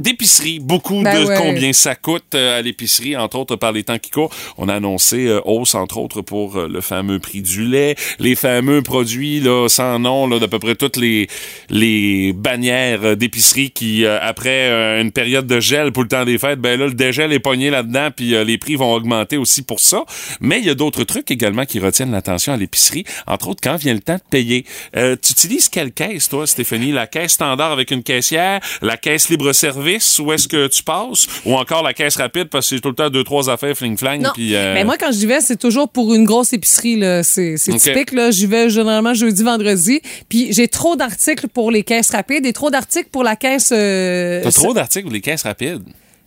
d'épicerie, 0.00 0.58
beaucoup 0.58 1.02
Ben 1.02 1.22
de 1.22 1.28
ouais. 1.28 1.36
combien 1.36 1.72
ça 1.72 1.94
coûte 1.94 2.34
euh, 2.34 2.58
à 2.58 2.62
l'épicerie, 2.62 3.16
entre 3.16 3.38
autres 3.38 3.56
par 3.56 3.72
les 3.72 3.84
temps 3.84 3.98
qui 3.98 4.10
courent. 4.10 4.34
On 4.58 4.68
a 4.68 4.74
annoncé 4.74 5.26
euh, 5.26 5.40
hausse, 5.44 5.74
entre 5.74 5.98
autres, 5.98 6.22
pour 6.22 6.56
euh, 6.56 6.68
le 6.68 6.80
fameux 6.80 7.18
prix 7.18 7.42
du 7.42 7.64
lait, 7.64 7.96
les 8.18 8.34
fameux 8.34 8.82
produits 8.82 9.40
là, 9.40 9.68
sans 9.68 9.98
nom 9.98 10.26
là, 10.26 10.38
d'à 10.38 10.48
peu 10.48 10.58
près 10.58 10.74
toutes 10.74 10.96
les, 10.96 11.28
les 11.70 12.32
bannières 12.32 13.00
euh, 13.04 13.14
d'épicerie 13.14 13.70
qui, 13.70 14.04
euh, 14.04 14.18
après 14.20 15.00
une 15.00 15.12
période 15.12 15.46
de 15.46 15.60
gel 15.60 15.92
pour 15.92 16.02
le 16.02 16.08
temps 16.08 16.24
des 16.24 16.38
fêtes, 16.38 16.60
ben 16.60 16.78
là, 16.78 16.86
le 16.86 16.94
dégel 16.94 17.32
est 17.32 17.38
pogné 17.40 17.70
là-dedans, 17.70 18.08
puis 18.14 18.34
les 18.44 18.58
prix 18.58 18.76
vont 18.76 18.92
augmenter 18.92 19.36
aussi 19.36 19.62
pour 19.62 19.80
ça. 19.80 20.04
Mais 20.40 20.58
il 20.58 20.66
y 20.66 20.70
a 20.70 20.74
d'autres 20.74 21.04
trucs 21.04 21.30
également 21.30 21.64
qui 21.64 21.78
retiennent 21.78 22.10
l'attention 22.10 22.52
à 22.52 22.56
l'épicerie, 22.56 23.04
entre 23.26 23.48
autres 23.48 23.60
quand 23.62 23.76
vient 23.76 23.94
le 23.94 24.00
temps 24.00 24.16
de 24.16 24.30
payer. 24.30 24.64
Euh, 24.96 25.16
tu 25.20 25.32
utilises 25.32 25.68
quelle 25.68 25.92
caisse, 25.92 26.28
toi, 26.28 26.46
Stéphanie? 26.46 26.92
La 26.92 27.06
caisse 27.06 27.32
standard 27.32 27.72
avec 27.72 27.90
une 27.90 28.02
caissière, 28.02 28.60
la 28.82 28.96
caisse 28.96 29.28
libre-service, 29.28 29.85
où 30.18 30.32
est-ce 30.32 30.48
que 30.48 30.66
tu 30.66 30.82
passes? 30.82 31.26
Ou 31.44 31.54
encore 31.54 31.82
la 31.82 31.92
caisse 31.94 32.16
rapide, 32.16 32.48
parce 32.48 32.68
que 32.68 32.76
c'est 32.76 32.80
tout 32.80 32.88
le 32.88 32.94
temps 32.94 33.10
deux, 33.10 33.24
trois 33.24 33.48
affaires 33.50 33.74
fling-flang, 33.74 34.20
Non. 34.20 34.30
puis... 34.34 34.54
euh, 34.54 34.74
Mais 34.74 34.84
moi, 34.84 34.96
quand 34.98 35.12
j'y 35.12 35.26
vais, 35.26 35.40
c'est 35.40 35.56
toujours 35.58 35.88
pour 35.88 36.14
une 36.14 36.24
grosse 36.24 36.52
épicerie. 36.52 36.96
là. 36.96 37.22
C'est 37.22 37.56
typique. 37.56 38.12
là. 38.12 38.30
J'y 38.30 38.46
vais 38.46 38.68
généralement 38.70 39.14
jeudi, 39.14 39.42
vendredi. 39.42 40.00
Puis 40.28 40.52
j'ai 40.52 40.68
trop 40.68 40.96
d'articles 40.96 41.48
pour 41.48 41.70
les 41.70 41.82
caisses 41.82 42.10
rapides 42.10 42.44
et 42.46 42.52
trop 42.52 42.70
d'articles 42.70 43.08
pour 43.10 43.22
la 43.24 43.36
caisse. 43.36 43.70
euh, 43.72 44.40
T'as 44.42 44.52
trop 44.52 44.74
d'articles 44.74 45.04
pour 45.04 45.12
les 45.14 45.20
caisses 45.20 45.42
rapides? 45.42 45.82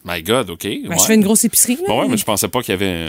My 0.06 0.24
God, 0.24 0.50
OK. 0.51 0.63
Ben, 0.63 0.88
ouais. 0.89 0.96
Je 0.98 1.04
fais 1.06 1.16
une 1.16 1.22
grosse 1.24 1.44
épicerie. 1.44 1.75
là. 1.75 1.82
Bon, 1.88 2.01
ouais, 2.01 2.08
mais 2.08 2.16
je 2.18 2.24
pensais 2.24 2.48
pas 2.48 2.62
qu'il 2.62 2.72
y 2.72 2.75
avait 2.75 3.08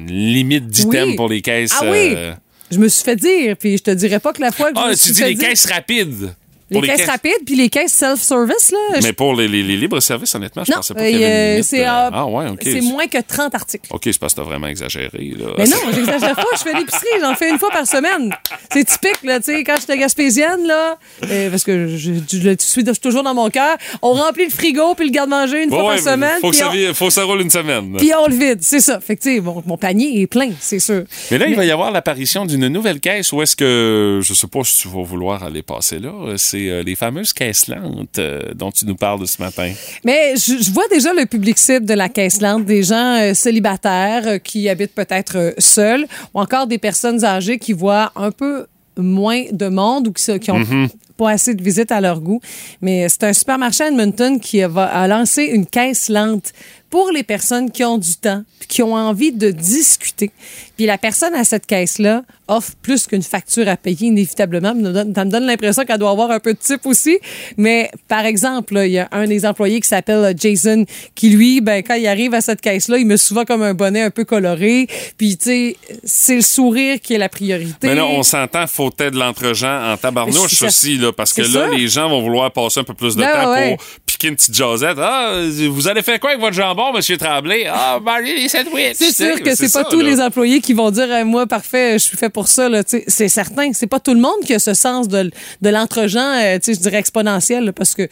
une 0.00 0.06
limite 0.06 0.66
d'items 0.68 1.10
Oui. 1.10 1.16
pour 1.16 1.28
les 1.28 1.42
caisses. 1.42 1.72
Ah 1.78 1.84
oui. 1.84 2.12
euh, 2.16 2.32
Je 2.70 2.78
me 2.78 2.88
suis 2.88 3.04
fait 3.04 3.16
dire, 3.16 3.54
puis 3.58 3.76
je 3.76 3.82
te 3.82 3.90
dirais 3.90 4.18
pas 4.18 4.32
que 4.32 4.40
la 4.40 4.50
fois 4.50 4.72
que 4.72 4.78
je 4.78 4.82
Ah, 4.82 4.88
me 4.88 4.94
tu 4.94 4.98
suis 4.98 5.12
dis 5.12 5.20
fait 5.20 5.28
les 5.28 5.34
dire- 5.34 5.48
caisses 5.50 5.66
rapides. 5.66 6.34
Les 6.70 6.80
caisses, 6.80 7.06
rapides, 7.06 7.44
puis 7.46 7.54
les 7.54 7.68
caisses 7.68 7.92
self-service, 7.92 8.72
là. 8.72 8.98
Mais 9.02 9.12
pour 9.12 9.34
les, 9.34 9.46
les, 9.46 9.62
les 9.62 9.76
libres-services, 9.76 10.34
honnêtement, 10.34 10.64
je 10.64 10.72
non, 10.72 10.78
pensais 10.78 10.94
pas 10.94 11.00
qu'il 11.04 11.12
y 11.20 11.24
avait 11.24 11.32
euh, 11.32 11.46
une 11.46 11.50
limite. 11.52 11.64
c'est 11.64 11.86
euh, 11.86 11.90
euh, 11.90 12.10
Ah 12.12 12.26
ouais, 12.26 12.46
c'est 12.62 12.80
moins 12.80 13.06
que 13.06 13.18
30 13.18 13.54
articles. 13.54 13.86
OK, 13.90 14.02
c'est 14.04 14.18
parce 14.18 14.34
que 14.34 14.40
t'as 14.40 14.46
vraiment 14.46 14.66
exagéré. 14.66 15.32
Là. 15.38 15.46
Mais 15.58 15.64
non, 15.66 15.76
j'exagère 15.94 16.34
pas. 16.34 16.42
Je 16.54 16.62
fais 16.62 16.74
l'épicerie, 16.74 17.06
j'en 17.20 17.34
fais 17.34 17.50
une 17.50 17.58
fois 17.58 17.70
par 17.70 17.86
semaine. 17.86 18.34
C'est 18.72 18.84
typique, 18.84 19.22
là, 19.22 19.38
tu 19.38 19.52
sais, 19.52 19.62
quand 19.64 19.76
j'étais 19.80 19.96
gaspésienne, 19.98 20.66
là, 20.66 20.98
euh, 21.30 21.50
parce 21.50 21.62
que 21.62 21.88
je, 21.88 22.14
je- 22.14 22.38
je 22.40 22.56
suis 22.60 22.84
toujours 23.00 23.22
dans 23.22 23.34
mon 23.34 23.48
cœur, 23.50 23.76
on 24.02 24.12
remplit 24.14 24.44
le 24.46 24.50
frigo 24.50 24.94
puis 24.96 25.06
le 25.06 25.12
garde-manger 25.12 25.62
une 25.64 25.70
fois 25.70 25.84
ouais, 25.84 25.94
par 26.02 26.12
semaine. 26.12 26.40
Faut 26.40 26.48
que, 26.50 26.56
puis 26.56 26.58
ça, 26.58 26.68
on- 26.70 26.72
vi- 26.74 26.94
faut 26.94 27.06
que 27.06 27.12
ça 27.12 27.22
roule 27.24 27.42
une 27.42 27.50
semaine. 27.50 27.94
Puis 27.96 28.10
on 28.14 28.26
le 28.26 28.34
vide, 28.34 28.58
c'est 28.62 28.80
ça. 28.80 28.98
Fait 29.00 29.16
que, 29.16 29.40
mon 29.40 29.76
panier 29.78 30.20
est 30.22 30.26
plein, 30.26 30.50
c'est 30.60 30.80
sûr. 30.80 31.04
Mais 31.30 31.38
là, 31.38 31.46
il 31.46 31.54
va 31.54 31.64
y 31.64 31.70
avoir 31.70 31.90
l'apparition 31.92 32.44
d'une 32.44 32.66
nouvelle 32.68 32.98
caisse 33.00 33.32
où 33.32 33.40
est-ce 33.40 33.54
que, 33.54 34.20
je 34.22 34.34
sais 34.34 34.46
pas 34.48 34.64
si 34.64 34.82
tu 34.82 34.88
vas 34.88 35.02
vouloir 35.02 35.44
aller 35.44 35.62
passer 35.62 35.98
là, 36.00 36.10
euh, 36.26 36.36
c'est 36.56 36.70
euh, 36.70 36.82
les 36.82 36.94
fameuses 36.94 37.32
caisses 37.32 37.68
lentes 37.68 38.18
euh, 38.18 38.52
dont 38.54 38.70
tu 38.70 38.86
nous 38.86 38.96
parles 38.96 39.26
ce 39.26 39.40
matin. 39.42 39.72
Mais 40.04 40.34
je, 40.36 40.62
je 40.62 40.70
vois 40.70 40.88
déjà 40.88 41.12
le 41.12 41.26
public 41.26 41.58
cible 41.58 41.86
de 41.86 41.94
la 41.94 42.08
caisse 42.08 42.40
lente, 42.40 42.64
des 42.64 42.82
gens 42.82 43.18
euh, 43.20 43.34
célibataires 43.34 44.42
qui 44.42 44.68
habitent 44.68 44.94
peut-être 44.94 45.54
seuls 45.58 46.06
ou 46.34 46.40
encore 46.40 46.66
des 46.66 46.78
personnes 46.78 47.24
âgées 47.24 47.58
qui 47.58 47.72
voient 47.72 48.12
un 48.16 48.30
peu 48.30 48.66
moins 48.96 49.44
de 49.52 49.68
monde 49.68 50.08
ou 50.08 50.12
qui, 50.12 50.38
qui 50.38 50.50
ont 50.50 50.56
Mm-hmm. 50.56 50.88
pas 51.18 51.30
assez 51.30 51.54
de 51.54 51.62
visites 51.62 51.92
à 51.92 52.00
leur 52.00 52.20
goût. 52.20 52.40
Mais 52.80 53.08
c'est 53.08 53.24
un 53.24 53.32
supermarché 53.32 53.84
à 53.84 53.88
Edmonton 53.88 54.40
qui 54.40 54.62
a, 54.62 54.70
a 54.74 55.06
lancé 55.06 55.44
une 55.44 55.66
caisse 55.66 56.08
lente 56.08 56.52
pour 56.90 57.10
les 57.10 57.22
personnes 57.22 57.70
qui 57.70 57.84
ont 57.84 57.98
du 57.98 58.16
temps 58.16 58.42
puis 58.58 58.68
qui 58.68 58.82
ont 58.82 58.94
envie 58.94 59.32
de 59.32 59.50
discuter. 59.50 60.30
Puis 60.76 60.86
la 60.86 60.98
personne 60.98 61.34
à 61.34 61.44
cette 61.44 61.66
caisse-là 61.66 62.22
offre 62.48 62.72
plus 62.80 63.06
qu'une 63.06 63.22
facture 63.22 63.68
à 63.68 63.76
payer 63.76 64.08
inévitablement. 64.08 64.68
Ça 64.68 64.74
me 64.74 65.30
donne, 65.30 65.44
me 65.44 65.48
l'impression 65.48 65.84
qu'elle 65.84 65.98
doit 65.98 66.10
avoir 66.10 66.30
un 66.30 66.40
peu 66.40 66.52
de 66.52 66.58
type 66.58 66.86
aussi. 66.86 67.18
Mais 67.56 67.90
par 68.08 68.24
exemple, 68.24 68.74
là, 68.74 68.86
il 68.86 68.92
y 68.92 68.98
a 68.98 69.08
un 69.12 69.26
des 69.26 69.44
employés 69.46 69.80
qui 69.80 69.88
s'appelle 69.88 70.24
euh, 70.24 70.32
Jason 70.36 70.84
qui, 71.14 71.30
lui, 71.30 71.60
ben, 71.60 71.82
quand 71.82 71.94
il 71.94 72.06
arrive 72.06 72.34
à 72.34 72.40
cette 72.40 72.60
caisse-là, 72.60 72.98
il 72.98 73.06
met 73.06 73.16
souvent 73.16 73.44
comme 73.44 73.62
un 73.62 73.74
bonnet 73.74 74.02
un 74.02 74.10
peu 74.10 74.24
coloré. 74.24 74.86
Puis, 75.18 75.36
tu 75.36 75.44
sais, 75.44 75.76
c'est 76.04 76.36
le 76.36 76.42
sourire 76.42 77.00
qui 77.00 77.14
est 77.14 77.18
la 77.18 77.28
priorité. 77.28 77.88
Mais 77.88 77.94
là, 77.94 78.06
on 78.06 78.22
s'entend, 78.22 78.66
faut 78.66 78.90
être 78.98 79.12
de 79.12 79.18
l'entre-gens 79.18 79.92
en 79.92 79.96
tabarnouche 79.96 80.62
aussi, 80.62 80.98
là, 80.98 81.12
parce 81.12 81.32
que 81.32 81.42
là, 81.42 81.68
ça. 81.68 81.68
les 81.68 81.88
gens 81.88 82.08
vont 82.08 82.22
vouloir 82.22 82.52
passer 82.52 82.80
un 82.80 82.84
peu 82.84 82.94
plus 82.94 83.16
de 83.16 83.22
Ben 83.22 83.32
temps 83.32 83.52
ouais. 83.52 83.76
pour 83.76 83.86
piquer 84.18 84.28
une 84.28 84.36
petite 84.36 84.54
jasette. 84.54 84.96
Ah, 84.98 85.32
vous 85.70 85.88
allez 85.88 86.02
faire 86.02 86.18
quoi 86.20 86.30
avec 86.30 86.40
votre 86.40 86.54
jambon, 86.54 86.92
Monsieur 86.94 87.16
Tremblay? 87.18 87.66
Ah, 87.70 87.98
manger 88.02 88.34
des 88.36 88.48
sandwichs. 88.48 88.94
C'est 88.94 89.12
sûr 89.14 89.40
que 89.42 89.54
c'est 89.54 89.72
pas 89.72 89.82
ça, 89.82 89.88
tous 89.90 90.00
là. 90.00 90.08
les 90.10 90.20
employés 90.20 90.60
qui 90.60 90.72
vont 90.72 90.90
dire 90.90 91.06
moi 91.26 91.46
parfait, 91.46 91.94
je 91.94 91.98
suis 92.04 92.16
fait 92.16 92.30
pour 92.30 92.48
ça 92.48 92.68
c'est 93.06 93.28
certain, 93.28 93.72
c'est 93.72 93.86
pas 93.86 94.00
tout 94.00 94.14
le 94.14 94.20
monde 94.20 94.40
qui 94.44 94.54
a 94.54 94.58
ce 94.58 94.72
sens 94.74 95.08
de, 95.08 95.30
de 95.60 95.68
l'entre-gens, 95.70 96.32
euh, 96.42 96.58
je 96.66 96.72
dirais 96.72 96.98
exponentiel 96.98 97.64
là, 97.64 97.72
parce 97.72 97.94
que 97.94 98.08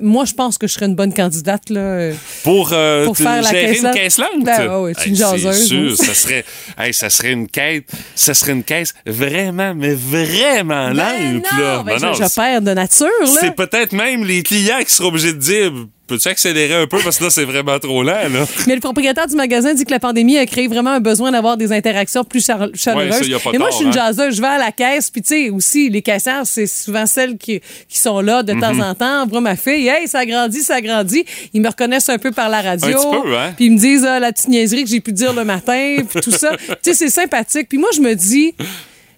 moi 0.00 0.24
je 0.24 0.32
pense 0.32 0.56
que 0.58 0.66
je 0.66 0.72
serais 0.72 0.86
une 0.86 0.94
bonne 0.94 1.12
candidate 1.12 1.68
là. 1.70 1.80
euh, 1.80 2.14
Pour, 2.42 2.70
euh, 2.72 3.04
Pour 3.04 3.16
faire 3.16 3.42
la 3.42 3.50
gérer 3.50 3.66
caisse 3.74 3.82
une 3.82 3.90
caisse 3.92 4.18
lente? 4.18 4.44
Ben, 4.44 4.68
ouais, 4.68 4.76
ouais, 4.84 4.92
c'est 4.96 5.06
une 5.08 5.14
Hey, 5.14 5.20
jaseuse, 5.20 5.66
sûr, 5.66 5.96
ça 5.96 6.14
serait, 6.14 6.44
hey, 6.78 6.94
ça 6.94 7.10
serait 7.10 7.32
une 7.32 7.48
quête, 7.48 7.84
ça 8.14 8.32
serait 8.34 8.52
une 8.52 8.64
caisse 8.64 8.94
vraiment, 9.06 9.74
mais 9.74 9.94
vraiment 9.94 10.90
Ben 10.90 10.94
lente, 10.94 11.52
non, 11.52 11.58
là. 11.58 11.82
ben 11.84 11.98
Ben 11.98 12.06
non, 12.08 12.14
je, 12.14 12.24
je 12.24 12.34
perds 12.34 12.62
de 12.62 12.70
nature 12.72 13.06
là. 13.20 13.26
C'est 13.40 13.54
peut-être 13.54 13.92
même 13.92 14.24
les 14.24 14.42
clients 14.42 14.80
qui 14.86 14.92
seront 14.94 15.08
obligés 15.08 15.33
de 15.34 15.38
dire 15.38 15.72
peux-tu 16.06 16.28
accélérer 16.28 16.74
un 16.74 16.86
peu? 16.86 16.98
Parce 17.02 17.16
que 17.18 17.24
là, 17.24 17.30
c'est 17.30 17.44
vraiment 17.44 17.78
trop 17.78 18.02
lent, 18.02 18.12
là? 18.12 18.44
Mais 18.66 18.74
le 18.74 18.80
propriétaire 18.80 19.26
du 19.26 19.36
magasin 19.36 19.72
dit 19.72 19.84
que 19.84 19.90
la 19.90 19.98
pandémie 20.00 20.36
a 20.36 20.44
créé 20.44 20.68
vraiment 20.68 20.90
un 20.90 21.00
besoin 21.00 21.32
d'avoir 21.32 21.56
des 21.56 21.72
interactions 21.72 22.24
plus 22.24 22.44
chaleureuses. 22.44 22.72
Ouais, 22.86 23.38
ça, 23.38 23.50
Et 23.52 23.58
moi, 23.58 23.68
tort, 23.68 23.70
je 23.70 23.76
suis 23.76 23.84
une 23.84 23.90
hein. 23.90 24.12
jaseuse. 24.12 24.36
Je 24.36 24.40
vais 24.42 24.48
à 24.48 24.58
la 24.58 24.70
caisse, 24.70 25.08
puis 25.10 25.22
tu 25.22 25.28
sais, 25.28 25.50
aussi, 25.50 25.88
les 25.88 26.02
caissières, 26.02 26.42
c'est 26.44 26.66
souvent 26.66 27.06
celles 27.06 27.38
qui, 27.38 27.60
qui 27.88 27.98
sont 27.98 28.20
là 28.20 28.42
de 28.42 28.52
temps 28.52 28.74
Mhm. 28.74 28.82
en 28.82 28.94
temps. 28.94 29.22
On 29.24 29.26
voit 29.26 29.40
ma 29.40 29.56
fille, 29.56 29.88
hey, 29.88 30.06
ça 30.06 30.26
grandit, 30.26 30.60
ça 30.60 30.80
grandit. 30.82 31.24
Ils 31.54 31.62
me 31.62 31.68
reconnaissent 31.68 32.10
un 32.10 32.18
peu 32.18 32.32
par 32.32 32.50
la 32.50 32.60
radio. 32.60 32.88
Un 32.88 32.92
petit 32.92 33.22
peu, 33.22 33.36
hein? 33.38 33.52
Puis 33.56 33.64
ils 33.66 33.72
me 33.72 33.78
disent 33.78 34.04
ah, 34.04 34.20
la 34.20 34.30
petite 34.32 34.48
niaiserie 34.48 34.84
que 34.84 34.90
j'ai 34.90 35.00
pu 35.00 35.12
dire 35.12 35.32
le 35.32 35.44
matin, 35.44 35.96
puis 36.08 36.20
tout 36.20 36.30
ça. 36.32 36.50
tu 36.58 36.74
sais, 36.82 36.94
c'est 36.94 37.08
sympathique. 37.10 37.68
Puis 37.70 37.78
moi, 37.78 37.88
je 37.94 38.00
me 38.02 38.14
dis, 38.14 38.54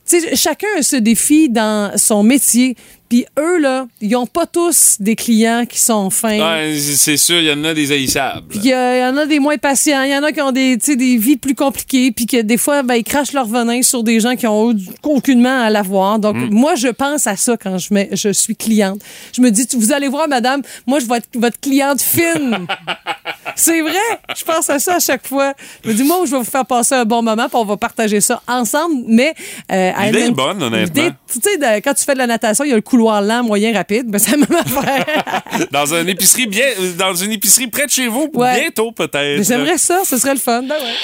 sais, 0.07 0.37
chacun 0.37 0.67
a 0.79 0.83
ce 0.83 0.97
défi 0.97 1.49
dans 1.49 1.93
son 1.97 2.23
métier. 2.23 2.77
Puis 3.09 3.25
eux, 3.39 3.59
là, 3.61 3.87
ils 4.01 4.11
n'ont 4.11 4.27
pas 4.27 4.47
tous 4.47 4.97
des 4.99 5.15
clients 5.15 5.65
qui 5.65 5.79
sont 5.79 6.11
fins. 6.11 6.41
Ouais, 6.41 6.77
c'est 6.77 7.17
sûr, 7.17 7.39
il 7.39 7.45
y 7.47 7.53
en 7.53 7.63
a 7.63 7.73
des 7.73 7.93
haïssables. 7.93 8.49
Puis 8.49 8.59
il 8.65 8.71
y, 8.71 8.75
en 8.75 9.17
a 9.17 9.27
des 9.27 9.39
moins 9.39 9.57
patients, 9.59 10.03
il 10.03 10.11
y 10.11 10.17
en 10.17 10.25
a 10.25 10.33
qui 10.33 10.41
ont 10.41 10.51
des, 10.51 10.77
tu 10.77 10.87
sais, 10.87 10.97
des 10.97 11.17
vies 11.17 11.37
plus 11.37 11.55
compliquées, 11.55 12.11
puis 12.11 12.27
que 12.27 12.43
des 12.43 12.57
fois, 12.57 12.83
ben, 12.83 12.95
ils 12.97 13.05
crachent 13.05 13.33
leur 13.33 13.47
venin 13.47 13.81
sur 13.83 14.03
des 14.03 14.19
gens 14.19 14.35
qui 14.35 14.49
ont 14.49 14.75
aucunement 15.05 15.61
à 15.63 15.71
l'avoir. 15.71 16.19
Donc, 16.19 16.35
Mm. 16.35 16.49
moi, 16.51 16.75
je 16.75 16.89
pense 16.89 17.29
à 17.29 17.37
ça 17.37 17.57
quand 17.57 17.79
je, 17.79 17.95
mets, 17.95 18.09
je 18.13 18.31
suis 18.33 18.57
cliente. 18.57 19.01
Je 19.33 19.41
me 19.41 19.51
dis, 19.53 19.69
vous 19.77 19.93
allez 19.93 20.09
voir, 20.09 20.27
madame, 20.29 20.63
moi, 20.85 20.99
je 20.99 21.07
vais 21.07 21.19
être 21.19 21.29
votre 21.37 21.61
cliente 21.61 22.01
fine. 22.03 22.67
C'est 23.59 23.81
vrai, 23.81 23.95
je 24.37 24.45
pense 24.45 24.69
à 24.69 24.79
ça 24.79 24.97
à 24.97 25.01
chaque 25.01 25.27
fois. 25.27 25.55
Je 25.83 25.89
me 25.89 25.95
dis, 25.95 26.03
moi, 26.05 26.19
je 26.27 26.31
vais 26.33 26.37
vous 26.39 26.45
faire 26.45 26.67
passer 26.67 26.95
un 26.95 27.05
bon 27.07 27.23
moment, 27.23 27.49
puis 27.49 27.57
on 27.57 27.65
va 27.65 27.77
partager 27.79 28.21
ça 28.21 28.43
ensemble. 28.47 28.97
Mais 29.09 29.33
euh, 29.73 29.93
à 29.97 30.07
L'idée 30.07 30.27
est 30.27 30.31
bonne, 30.31 30.63
honnêtement. 30.63 31.09
Tu 31.33 31.41
sais, 31.41 31.81
quand 31.83 31.95
tu 31.95 32.05
fais 32.05 32.13
de 32.13 32.19
la 32.19 32.27
natation, 32.27 32.65
il 32.65 32.69
y 32.69 32.73
a 32.73 32.77
le 32.77 32.83
couloir 32.83 33.23
lent, 33.23 33.43
moyen, 33.43 33.73
rapide. 33.73 34.09
Ben, 34.11 34.19
c'est 34.19 34.33
la 34.33 34.37
même 34.47 34.61
affaire. 34.61 35.05
Dans 35.73 35.87
une 35.95 36.09
épicerie 36.09 36.47
bien, 36.47 36.67
dans 36.99 37.15
une 37.15 37.33
épicerie 37.33 37.67
près 37.69 37.87
de 37.87 37.91
chez 37.91 38.09
vous, 38.09 38.29
Ouais. 38.35 38.61
bientôt 38.61 38.93
peut-être. 38.93 39.43
J'aimerais 39.43 39.79
ça, 39.79 40.03
ce 40.05 40.19
serait 40.19 40.35
le 40.35 40.41
fun. 40.41 40.63
Ben 40.63 40.75
ouais. 40.75 40.95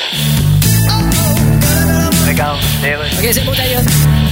Regarde, 2.29 2.59
OK, 2.59 3.29
c'est 3.33 3.45
bon, 3.45 3.53
d'ailleurs. 3.53 3.83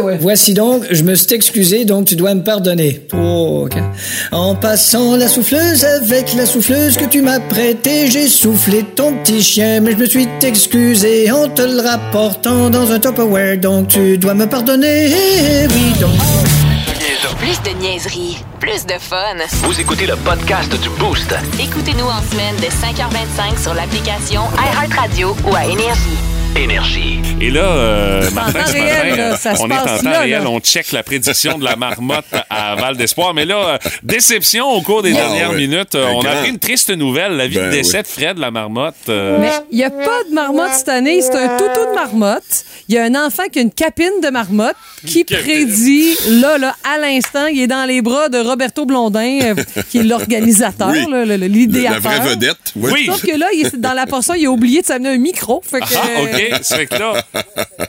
ouais. 0.00 0.18
Voici 0.20 0.54
donc, 0.54 0.84
je 0.90 1.02
me 1.02 1.14
suis 1.14 1.34
excusé, 1.34 1.84
donc 1.84 2.06
tu 2.06 2.16
dois 2.16 2.34
me 2.34 2.42
pardonner. 2.42 3.06
Oh, 3.14 3.66
ok. 3.66 3.78
En 4.32 4.54
passant 4.54 5.16
la 5.16 5.28
souffleuse 5.28 5.84
avec 5.84 6.34
la 6.34 6.46
souffleuse 6.46 6.96
que 6.96 7.04
tu 7.04 7.22
m'as 7.22 7.40
prêtée, 7.40 8.08
j'ai 8.08 8.28
soufflé 8.28 8.84
ton 8.94 9.14
petit 9.14 9.42
chien, 9.42 9.80
mais 9.80 9.92
je 9.92 9.96
me 9.96 10.06
suis 10.06 10.28
excusé 10.42 11.30
en 11.30 11.48
te 11.48 11.62
le 11.62 11.80
rapportant 11.80 12.70
dans 12.70 12.90
un 12.90 12.98
Tupperware, 12.98 13.58
donc 13.58 13.88
tu 13.88 14.18
dois 14.18 14.34
me 14.34 14.46
pardonner. 14.46 15.12
Oui, 15.68 15.92
donc. 16.00 16.10
Plus 17.38 17.62
de 17.62 17.78
niaiserie, 17.78 18.38
plus 18.60 18.84
de 18.84 18.94
fun. 18.98 19.16
Vous 19.62 19.80
écoutez 19.80 20.06
le 20.06 20.16
podcast 20.16 20.70
du 20.80 20.88
Boost. 20.98 21.34
Écoutez-nous 21.60 22.04
en 22.04 22.22
semaine 22.30 22.56
de 22.56 22.66
5h25 22.66 23.62
sur 23.62 23.74
l'application 23.74 24.42
iHeartRadio 24.56 25.36
ou 25.50 25.54
à 25.54 25.64
Énergie. 25.64 26.37
Énergie. 26.56 27.20
Et 27.40 27.50
là, 27.50 27.60
euh, 27.66 28.30
Martin, 28.32 28.52
temps 28.60 28.66
ce 28.66 28.72
réel, 28.72 29.10
matin, 29.10 29.16
là, 29.16 29.36
ça 29.36 29.54
se 29.54 29.62
on 29.62 29.70
est 29.70 29.74
en 29.74 29.84
temps 29.84 30.02
là, 30.02 30.20
réel, 30.20 30.42
là. 30.42 30.50
on 30.50 30.58
check 30.58 30.90
la 30.90 31.04
prédiction 31.04 31.56
de 31.56 31.62
la 31.64 31.76
marmotte 31.76 32.24
à 32.50 32.74
Val 32.74 32.96
d'Espoir. 32.96 33.32
Mais 33.32 33.44
là, 33.44 33.56
euh, 33.74 33.78
déception 34.02 34.66
au 34.66 34.80
cours 34.82 35.02
des 35.02 35.12
Ah, 35.12 35.20
dernières 35.20 35.50
ouais. 35.50 35.56
minutes. 35.56 35.94
Euh, 35.94 36.08
on 36.16 36.22
a 36.22 36.30
appris 36.30 36.50
une 36.50 36.58
triste 36.58 36.90
nouvelle, 36.90 37.32
la 37.36 37.46
vie 37.46 37.56
Ben 37.56 37.66
de 37.66 37.70
décès 37.76 37.98
oui. 37.98 38.02
de 38.02 38.08
Fred, 38.08 38.38
la 38.38 38.50
marmotte. 38.50 38.94
euh, 39.08 39.38
Mais 39.40 39.50
il 39.70 39.78
n'y 39.78 39.84
a 39.84 39.90
pas 39.90 40.24
de 40.28 40.34
marmotte 40.34 40.72
cette 40.74 40.88
année. 40.88 41.20
C'est 41.22 41.36
un 41.36 41.56
toutou 41.56 41.90
de 41.90 41.94
marmotte. 41.94 42.64
Il 42.88 42.94
y 42.96 42.98
a 42.98 43.04
un 43.04 43.14
enfant 43.14 43.44
qui 43.52 43.60
a 43.60 43.62
une 43.62 43.70
capine 43.70 44.20
de 44.22 44.28
marmotte 44.30 44.76
qui 45.06 45.22
prédit, 45.24 46.16
là, 46.40 46.58
là, 46.58 46.74
à 46.82 46.98
l'instant, 46.98 47.46
il 47.46 47.60
est 47.60 47.66
dans 47.68 47.84
les 47.86 48.02
bras 48.02 48.28
de 48.30 48.38
Roberto 48.38 48.84
Blondin, 48.84 49.38
euh, 49.42 49.54
qui 49.90 49.98
est 49.98 50.02
l'organisateur, 50.02 50.88
Oui. 50.88 51.06
l'idéateur. 51.48 51.92
la 51.92 52.18
vraie 52.18 52.30
vedette. 52.30 52.56
Oui. 52.74 52.90
Oui. 52.94 53.06
Sauf 53.06 53.22
que 53.22 53.36
là, 53.38 53.46
il 53.54 53.64
est 53.66 53.76
dans 53.76 53.92
la 53.92 54.06
portion, 54.06 54.34
il 54.34 54.46
a 54.46 54.50
oublié 54.50 54.80
de 54.80 54.86
s'amener 54.86 55.10
un 55.10 55.18
micro. 55.18 55.62
Fait 55.64 55.80
que, 55.80 55.84
Ah, 55.94 56.37
OK? 56.52 56.62
Fait 56.64 56.86
que 56.86 56.94
là, 56.96 57.22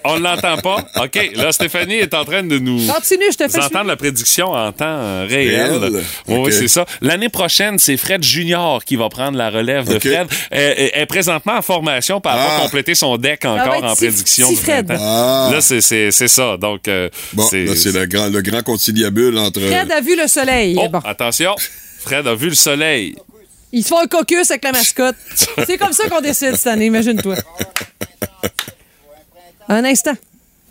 on 0.03 0.17
l'entend 0.19 0.57
pas. 0.57 0.85
OK. 1.03 1.31
Là, 1.35 1.51
Stéphanie 1.51 1.95
est 1.95 2.13
en 2.13 2.25
train 2.25 2.43
de 2.43 2.57
nous... 2.59 2.85
Continue, 2.87 3.25
je 3.31 3.37
te 3.37 3.47
fais 3.47 3.61
entendre 3.63 3.87
la 3.87 3.95
prédiction 3.95 4.51
en 4.51 4.71
temps 4.71 4.85
euh, 4.85 5.25
réel. 5.29 5.71
Réel? 5.77 6.03
Oui, 6.27 6.51
c'est 6.51 6.67
ça. 6.67 6.85
L'année 7.01 7.29
prochaine, 7.29 7.77
c'est 7.79 7.97
Fred 7.97 8.23
Junior 8.23 8.83
qui 8.83 8.95
va 8.95 9.09
prendre 9.09 9.37
la 9.37 9.49
relève 9.49 9.85
de. 9.87 9.99
Fred. 9.99 10.27
Elle, 10.51 10.89
elle 10.93 11.01
est 11.01 11.05
présentement 11.05 11.53
en 11.57 11.61
formation, 11.61 12.15
n'a 12.15 12.21
pas 12.21 12.35
Ah. 12.37 12.61
complété 12.63 12.95
son 12.95 13.17
deck 13.17 13.43
va 13.43 13.53
encore 13.53 13.83
en 13.83 13.95
prédiction 13.95 14.47
Fred. 14.55 14.91
Ah. 14.99 15.49
Là, 15.51 15.61
c'est- 15.61 15.81
c'est 15.81 16.11
c'est 16.11 16.27
ça. 16.27 16.57
Donc, 16.57 16.87
euh, 16.87 17.09
Bon, 17.33 17.43
là, 17.43 17.75
c'est 17.75 17.91
le 17.93 18.05
grand, 18.05 18.27
le 18.27 18.41
grand 18.41 18.63
conciliabule 18.63 19.37
entre. 19.37 19.59
Fred 19.61 19.91
a 19.91 20.01
vu 20.01 20.15
le 20.15 20.27
soleil. 20.27 20.75
Oh, 20.79 20.87
Bon. 20.89 20.99
attention. 20.99 21.55
Fred 21.99 22.25
a 22.27 22.35
vu 22.35 22.49
le 22.49 22.55
soleil. 22.55 23.15
Ils 23.71 23.83
se 23.83 23.89
font 23.89 23.99
un 23.99 24.07
caucus 24.07 24.49
avec 24.49 24.63
la 24.63 24.71
mascotte. 24.71 25.15
C'est 25.67 25.77
comme 25.77 25.93
ça 25.93 26.09
qu'on 26.09 26.21
décide 26.21 26.55
cette 26.55 26.67
année, 26.67 26.85
imagine-toi. 26.87 27.35
Un 29.69 29.83
instant. 29.85 30.15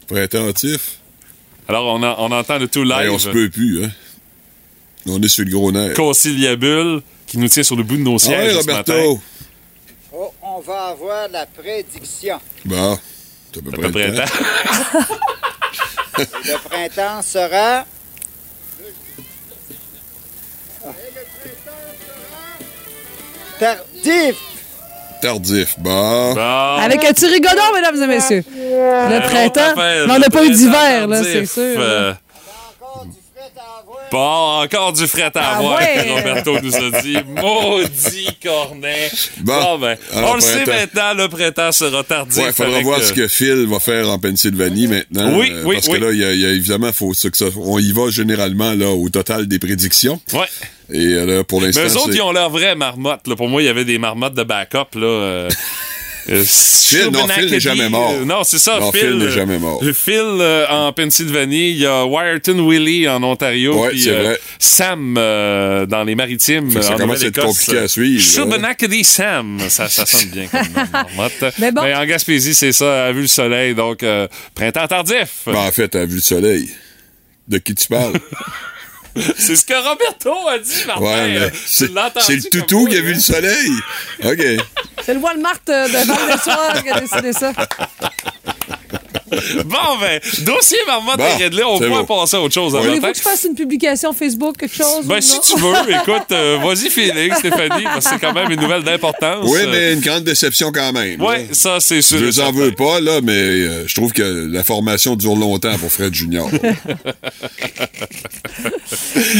Printemps-tif. 0.08 0.98
Alors, 1.68 1.86
on, 1.94 2.02
a- 2.02 2.16
on 2.18 2.30
entend 2.32 2.58
le 2.58 2.68
tout 2.68 2.82
live. 2.82 3.06
Hey, 3.06 3.08
on 3.08 3.18
se 3.18 3.28
peut 3.28 3.48
plus, 3.50 3.84
hein. 3.84 3.90
On 5.06 5.22
est 5.22 5.28
sur 5.28 5.44
le 5.44 5.50
gros 5.50 5.70
nerf. 5.72 5.94
Conciliabule 5.94 7.02
qui 7.26 7.38
nous 7.38 7.48
tient 7.48 7.62
sur 7.62 7.76
le 7.76 7.82
bout 7.82 7.96
de 7.96 8.02
nos 8.02 8.16
Ah 8.16 8.18
sièges 8.18 8.56
ouais, 8.56 8.62
ce 8.62 8.66
matin. 8.66 8.92
Roberto. 8.94 9.20
Oh, 10.12 10.34
on 10.42 10.60
va 10.60 10.86
avoir 10.88 11.28
la 11.28 11.46
prédiction. 11.46 12.40
Bon, 12.64 12.98
c'est 13.52 13.60
à 13.60 13.62
peu 13.62 13.70
près 13.70 13.82
peu 13.82 13.90
près 13.92 14.08
le 14.08 14.16
temps. 14.16 14.24
temps. 14.24 15.14
Le 16.44 16.68
printemps 16.68 17.22
sera. 17.22 17.86
Tardif. 23.58 24.36
Tardif. 25.20 25.74
Bon. 25.78 26.34
Bon. 26.34 26.76
Avec 26.76 27.04
un 27.04 27.12
petit 27.12 27.26
rigodon, 27.26 27.62
mesdames 27.74 28.02
et 28.02 28.06
messieurs. 28.06 28.44
Le 28.50 29.20
printemps. 29.28 29.74
Mais 29.76 30.02
on 30.02 30.14
le 30.14 30.20
n'a 30.20 30.30
pas 30.30 30.44
eu 30.44 30.48
printemps 30.48 30.54
d'hiver, 30.56 31.06
là, 31.08 31.22
c'est 31.22 31.46
sûr. 31.46 31.62
euh, 31.78 32.12
Encore 32.80 33.04
du 33.06 33.10
fret 33.34 33.42
à 33.42 33.46
avoir. 33.46 33.47
Bon, 34.10 34.62
encore 34.62 34.92
du 34.92 35.06
fret 35.06 35.24
à 35.24 35.30
Ah 35.34 35.56
avoir, 35.58 35.78
ouais. 35.78 36.10
Roberto 36.14 36.58
nous 36.62 36.74
a 36.76 37.00
dit. 37.02 37.16
Maudit 37.26 38.28
cornet. 38.42 39.10
Bon. 39.40 39.78
ben, 39.78 39.96
on 40.14 40.34
le 40.34 40.40
sait 40.40 40.64
maintenant, 40.64 41.14
le 41.14 41.28
printemps 41.28 41.72
sera 41.72 42.02
tardif. 42.04 42.36
Ouais, 42.38 42.44
il 42.48 42.52
faudra 42.52 42.80
voir 42.80 42.98
euh, 43.00 43.02
ce 43.02 43.12
que 43.12 43.28
Phil 43.28 43.66
va 43.68 43.78
faire 43.80 44.08
en 44.08 44.18
Pennsylvanie 44.18 44.86
maintenant. 44.86 45.38
Oui, 45.38 45.50
euh, 45.52 45.62
oui, 45.64 45.76
Parce 45.76 45.88
oui. 45.88 45.98
que 45.98 46.04
là, 46.04 46.12
il 46.12 46.18
y 46.18 46.24
a, 46.24 46.32
il 46.32 46.40
y 46.40 46.46
a 46.46 46.50
évidemment, 46.50 46.92
faut 46.92 47.10
que 47.10 47.36
ça- 47.36 47.46
on 47.56 47.78
y 47.78 47.92
va 47.92 48.10
généralement 48.10 48.72
là 48.72 48.90
au 48.90 49.08
total 49.08 49.46
des 49.46 49.58
prédictions. 49.58 50.20
Ouais. 50.32 50.46
Et 50.90 51.04
euh, 51.06 51.26
là, 51.26 51.44
pour 51.44 51.60
l'instant, 51.60 51.82
Mais 51.84 51.88
eux 51.90 51.96
autres, 51.98 52.14
ils 52.14 52.22
ont 52.22 52.32
leur 52.32 52.48
vraie 52.50 52.74
marmotte. 52.74 53.26
Là. 53.26 53.36
Pour 53.36 53.48
moi, 53.48 53.60
il 53.62 53.66
y 53.66 53.68
avait 53.68 53.84
des 53.84 53.98
marmottes 53.98 54.34
de 54.34 54.42
backup. 54.44 54.94
Là, 54.94 55.02
euh, 55.06 55.48
euh, 55.48 55.48
Phil, 56.44 57.08
non, 57.10 57.26
Phil 57.28 57.50
n'est 57.50 57.60
jamais 57.60 57.88
mort. 57.88 58.12
euh, 58.14 58.24
Non, 58.24 58.44
c'est 58.44 58.58
ça. 58.58 58.78
Non, 58.80 58.92
Phil, 58.92 59.00
Phil 59.00 59.18
n'est 59.18 59.24
euh, 59.26 59.30
jamais 59.30 59.58
mort. 59.58 59.82
Phil 59.94 60.14
euh, 60.22 60.66
en 60.68 60.92
Pennsylvanie. 60.92 61.70
Il 61.70 61.78
y 61.78 61.86
a 61.86 62.04
Wyerton 62.04 62.66
Willie 62.68 63.08
en 63.08 63.22
Ontario. 63.22 63.80
Ouais, 63.82 63.90
puis, 63.90 64.02
c'est 64.02 64.10
vrai. 64.12 64.38
Sam 64.58 65.16
euh, 65.18 65.86
dans 65.86 66.04
les 66.04 66.14
maritimes. 66.14 66.70
Ça 66.82 66.94
en 66.94 66.96
commence 66.98 67.22
à 67.22 67.26
être 67.26 67.40
compliqué 67.40 67.78
à 67.78 67.88
suivre. 67.88 68.22
Shubenacadie 68.22 69.04
Sam. 69.04 69.58
Ça, 69.68 69.88
ça 69.88 70.04
sonne 70.06 70.28
bien 70.28 70.46
comme 70.48 70.60
nom. 70.60 71.28
Mais 71.58 71.72
bon. 71.72 71.82
en 71.82 72.04
Gaspésie, 72.04 72.54
c'est 72.54 72.72
ça. 72.72 72.84
Elle 73.04 73.08
a 73.10 73.12
vu 73.12 73.22
le 73.22 73.26
soleil. 73.26 73.74
Donc, 73.74 74.02
euh, 74.02 74.28
printemps 74.54 74.86
tardif. 74.86 75.42
Ben, 75.46 75.56
en 75.56 75.70
fait, 75.72 75.88
t'as 75.88 76.04
vu 76.04 76.16
le 76.16 76.20
soleil. 76.20 76.68
De 77.48 77.58
qui 77.58 77.74
tu 77.74 77.88
parles? 77.88 78.12
C'est 79.38 79.56
ce 79.56 79.64
que 79.64 79.74
Roberto 79.74 80.48
a 80.48 80.58
dit, 80.58 80.84
Martin. 80.86 81.02
Ouais, 81.02 81.28
mais 81.28 81.38
Euh, 81.40 81.50
c'est 81.66 81.86
le 81.88 82.50
toutou 82.50 82.86
qui 82.86 82.96
a 82.96 83.00
vu 83.00 83.14
le 83.14 83.20
soleil. 83.20 83.70
OK. 84.24 84.64
C'est 85.04 85.14
le 85.14 85.20
Walmart 85.20 85.58
euh, 85.68 85.86
de 85.88 85.92
Val-des-Soirs 85.92 86.82
qui 86.82 86.90
a 86.90 87.00
décidé 87.00 87.32
ça. 87.32 87.52
Bon, 89.64 89.98
ben, 90.00 90.20
dossier 90.44 90.78
Marmotte 90.86 91.18
Bon, 91.18 91.24
et 91.38 91.44
Ridley, 91.44 91.62
on 91.64 91.78
bon. 91.78 92.04
passer 92.04 92.36
à 92.36 92.40
autre 92.40 92.54
chose 92.54 92.74
avant 92.74 92.84
Voulez-vous 92.84 93.06
que 93.08 93.16
je 93.16 93.22
fasse 93.22 93.44
une 93.48 93.54
publication 93.54 94.12
Facebook, 94.12 94.56
quelque 94.58 94.76
chose? 94.76 95.04
Ben, 95.04 95.20
si 95.20 95.40
tu 95.40 95.58
veux, 95.60 95.74
écoute, 95.90 96.30
euh, 96.32 96.58
vas-y, 96.62 96.90
Félix, 96.90 97.38
Stéphanie, 97.38 97.84
parce 97.84 98.04
que 98.06 98.10
c'est 98.12 98.18
quand 98.20 98.32
même 98.32 98.50
une 98.50 98.60
nouvelle 98.60 98.82
d'importance. 98.82 99.44
Oui, 99.48 99.60
Euh, 99.62 99.68
mais 99.70 99.92
une 99.94 100.00
grande 100.00 100.24
déception 100.24 100.72
quand 100.72 100.92
même. 100.92 101.20
Ouais, 101.20 101.48
ça, 101.52 101.80
c'est 101.80 102.02
sûr. 102.02 102.18
Je 102.18 102.24
les 102.26 102.40
en 102.40 102.52
veux 102.52 102.72
pas, 102.72 103.00
là, 103.00 103.20
mais 103.22 103.32
euh, 103.32 103.86
je 103.86 103.94
trouve 103.94 104.12
que 104.12 104.22
la 104.50 104.64
formation 104.64 105.16
dure 105.16 105.36
longtemps 105.36 105.76
pour 105.78 105.90
Fred 105.90 106.14
Junior. 106.14 106.48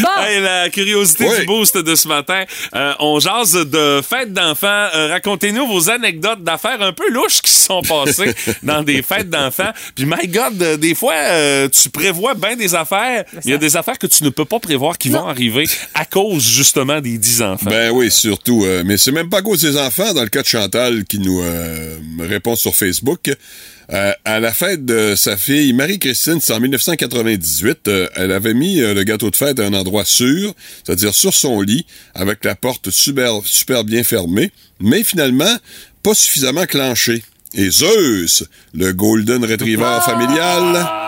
Bon, 0.02 0.22
Hey, 0.22 0.40
la 0.40 0.68
curiosité 0.70 1.24
Oui. 1.28 1.40
du 1.40 1.46
boost 1.46 1.76
de 1.78 1.94
ce 1.94 2.08
matin. 2.08 2.44
Euh, 2.74 2.92
on 2.98 3.18
jase 3.20 3.52
de 3.52 4.00
fêtes 4.08 4.32
d'enfants. 4.32 4.66
Euh, 4.94 5.08
Racontez-nous 5.10 5.66
vos 5.66 5.90
anecdotes 5.90 6.42
d'affaires 6.42 6.80
un 6.82 6.92
peu 6.92 7.08
louches 7.10 7.40
qui 7.42 7.50
se 7.50 7.64
sont 7.66 7.82
passées 7.82 8.34
dans 8.62 8.82
des 8.82 9.02
fêtes 9.02 9.30
d'enfants. 9.30 9.70
Puis, 9.94 10.06
my 10.06 10.28
God, 10.28 10.62
euh, 10.62 10.76
des 10.76 10.94
fois, 10.94 11.14
euh, 11.14 11.68
tu 11.68 11.90
prévois 11.90 12.34
bien 12.34 12.56
des 12.56 12.74
affaires. 12.74 13.24
Il 13.44 13.50
y 13.50 13.54
a 13.54 13.58
des 13.58 13.76
affaires 13.76 13.98
que 13.98 14.06
tu 14.06 14.24
ne 14.24 14.30
peux 14.30 14.44
pas 14.44 14.58
prévoir 14.58 14.98
qui 14.98 15.08
vont 15.10 15.26
arriver 15.26 15.64
à 15.94 16.04
cause, 16.04 16.46
justement, 16.46 17.00
des 17.00 17.18
10 17.18 17.42
enfants. 17.42 17.70
ben 17.70 17.90
oui, 17.92 18.10
surtout. 18.10 18.64
euh, 18.64 18.82
mais 18.84 18.96
c'est 18.98 19.12
même 19.12 19.28
pas 19.28 19.38
à 19.38 19.42
cause 19.42 19.62
des 19.62 19.76
enfants, 19.76 20.12
dans 20.14 20.22
le 20.22 20.28
cas 20.28 20.42
de 20.42 20.46
Chantal 20.48 21.04
qui 21.04 21.18
nous 21.18 21.40
euh, 21.42 21.96
répond 22.20 22.56
sur 22.56 22.74
Facebook. 22.74 23.30
Euh, 23.90 24.12
à 24.26 24.38
la 24.38 24.52
fête 24.52 24.84
de 24.84 25.14
sa 25.16 25.38
fille 25.38 25.72
Marie-Christine, 25.72 26.40
c'est 26.42 26.52
en 26.52 26.60
1998, 26.60 27.88
euh, 27.88 28.06
elle 28.16 28.32
avait 28.32 28.52
mis 28.52 28.82
euh, 28.82 28.92
le 28.92 29.02
gâteau 29.02 29.30
de 29.30 29.36
fête 29.36 29.58
à 29.60 29.64
un 29.64 29.72
endroit 29.72 30.04
sûr, 30.04 30.52
c'est-à-dire 30.84 31.14
sur 31.14 31.32
son 31.32 31.62
lit, 31.62 31.86
avec 32.14 32.44
la 32.44 32.54
porte 32.54 32.90
super, 32.90 33.40
super 33.46 33.84
bien 33.84 34.04
fermée, 34.04 34.52
mais 34.78 35.02
finalement, 35.02 35.56
pas 36.02 36.12
suffisamment 36.12 36.66
clenchée. 36.66 37.22
Et 37.54 37.70
Zeus, 37.70 38.44
le 38.74 38.92
Golden 38.92 39.44
Retriever 39.44 40.00
familial, 40.04 41.07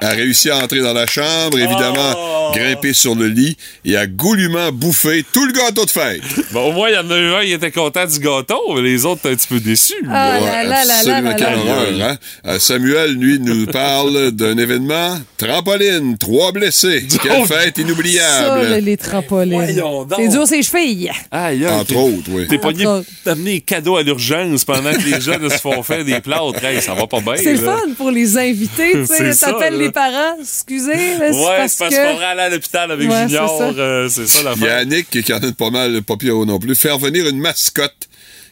a 0.00 0.08
réussi 0.10 0.50
à 0.50 0.58
entrer 0.58 0.80
dans 0.80 0.92
la 0.92 1.06
chambre, 1.06 1.58
évidemment, 1.58 2.52
grimper 2.54 2.92
sur 2.92 3.14
le 3.14 3.28
lit 3.28 3.56
et 3.84 3.96
a 3.96 4.06
goulûment 4.06 4.70
bouffé 4.72 5.24
tout 5.32 5.44
le 5.46 5.52
gâteau 5.52 5.84
de 5.84 5.90
fête. 5.90 6.22
Bon, 6.52 6.68
au 6.70 6.72
moins, 6.72 6.88
il 6.88 6.94
y 6.94 6.98
en 6.98 7.10
a 7.10 7.16
eu 7.18 7.32
un, 7.34 7.42
il 7.42 7.52
était 7.52 7.70
content 7.70 8.06
du 8.06 8.18
gâteau, 8.18 8.60
mais 8.74 8.82
les 8.82 9.04
autres, 9.04 9.28
un 9.30 9.34
petit 9.34 9.46
peu 9.48 9.60
déçus. 9.60 9.94
Ah, 10.10 10.38
Ouais, 10.38 10.44
là, 10.46 10.64
là, 10.64 10.84
là, 10.84 10.94
absolument 10.98 11.28
là, 11.30 11.34
quelle 11.34 11.46
là. 11.46 11.58
horreur, 11.58 12.10
hein? 12.10 12.16
Euh, 12.46 12.58
Samuel, 12.58 13.12
lui, 13.14 13.38
nous 13.40 13.66
parle 13.72 14.30
d'un 14.32 14.56
événement. 14.58 15.18
Trampoline, 15.36 16.16
trois 16.18 16.52
blessés. 16.52 17.06
Quelle 17.22 17.32
Oh! 17.40 17.44
fête 17.44 17.76
ça, 17.76 17.82
là, 17.82 17.88
inoubliable. 17.88 18.74
les 18.84 18.96
trampolines. 18.96 19.82
C'est 20.16 20.28
dur, 20.28 20.46
ses 20.46 20.62
chevilles. 20.62 21.10
Aïe, 21.30 21.66
Entre 21.66 21.96
autres, 21.96 22.28
oui. 22.30 22.46
T'es 22.48 22.58
pogné 22.58 22.84
d'amener 23.24 23.52
des 23.54 23.60
cadeaux 23.60 23.96
à 23.96 24.02
l'urgence 24.02 24.64
pendant 24.64 24.92
que 24.92 25.02
les 25.02 25.20
jeunes 25.20 25.48
se 25.50 25.58
font 25.58 25.82
faire 25.82 26.04
des 26.04 26.20
plâtres. 26.20 26.62
Hey, 26.64 26.80
ça 26.82 26.94
va 26.94 27.06
pas 27.06 27.20
bien. 27.20 27.36
C'est 27.36 27.52
le 27.52 27.58
fun 27.58 27.78
pour 27.96 28.10
les 28.10 28.36
invités. 28.36 28.92
Tu 28.92 29.06
C'est 29.06 29.32
sais, 29.32 29.32
les 29.76 29.90
parents. 29.92 30.36
Excusez, 30.40 30.92
là, 31.18 31.32
c'est 31.32 31.38
Ouais, 31.38 31.56
parce 31.58 31.72
c'est 31.72 31.78
parce 31.84 31.94
que... 31.94 32.12
qu'on 32.12 32.18
va 32.18 32.28
aller 32.30 32.40
à 32.42 32.48
l'hôpital 32.50 32.90
avec 32.90 33.08
Ouais, 33.10 33.28
Junior. 33.28 33.50
c'est 33.50 33.58
ça. 33.74 33.80
euh, 33.80 34.08
C'est 34.08 34.26
ça, 34.26 34.42
la 34.42 34.52
Il 34.54 34.62
y 34.62 34.68
a 34.68 34.76
Annick 34.76 35.08
qui 35.10 35.32
en 35.32 35.36
a 35.38 35.52
pas 35.52 35.70
mal, 35.70 36.02
pas 36.02 36.16
pire 36.16 36.34
non 36.46 36.58
plus. 36.58 36.74
Faire 36.74 36.98
venir 36.98 37.26
une 37.28 37.38
mascotte 37.38 37.94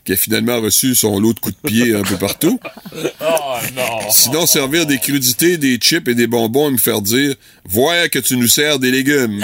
qui 0.05 0.12
a 0.12 0.16
finalement 0.16 0.61
reçu 0.61 0.94
son 0.94 1.18
lot 1.18 1.33
de 1.33 1.40
coups 1.40 1.57
de 1.62 1.68
pied 1.68 1.94
un 1.94 2.02
peu 2.02 2.16
partout. 2.16 2.61
Oh 3.20 3.57
non. 3.74 4.11
Sinon, 4.11 4.46
servir 4.46 4.87
des 4.87 4.98
crudités, 4.98 5.57
des 5.57 5.76
chips 5.79 6.09
et 6.09 6.14
des 6.14 6.26
bonbons 6.26 6.68
et 6.68 6.72
me 6.72 6.79
faire 6.79 7.00
dire 7.02 7.35
«Voir 7.68 8.09
que 8.11 8.18
tu 8.20 8.37
nous 8.37 8.46
sers 8.48 8.79
des 8.79 8.90
légumes. 8.90 9.42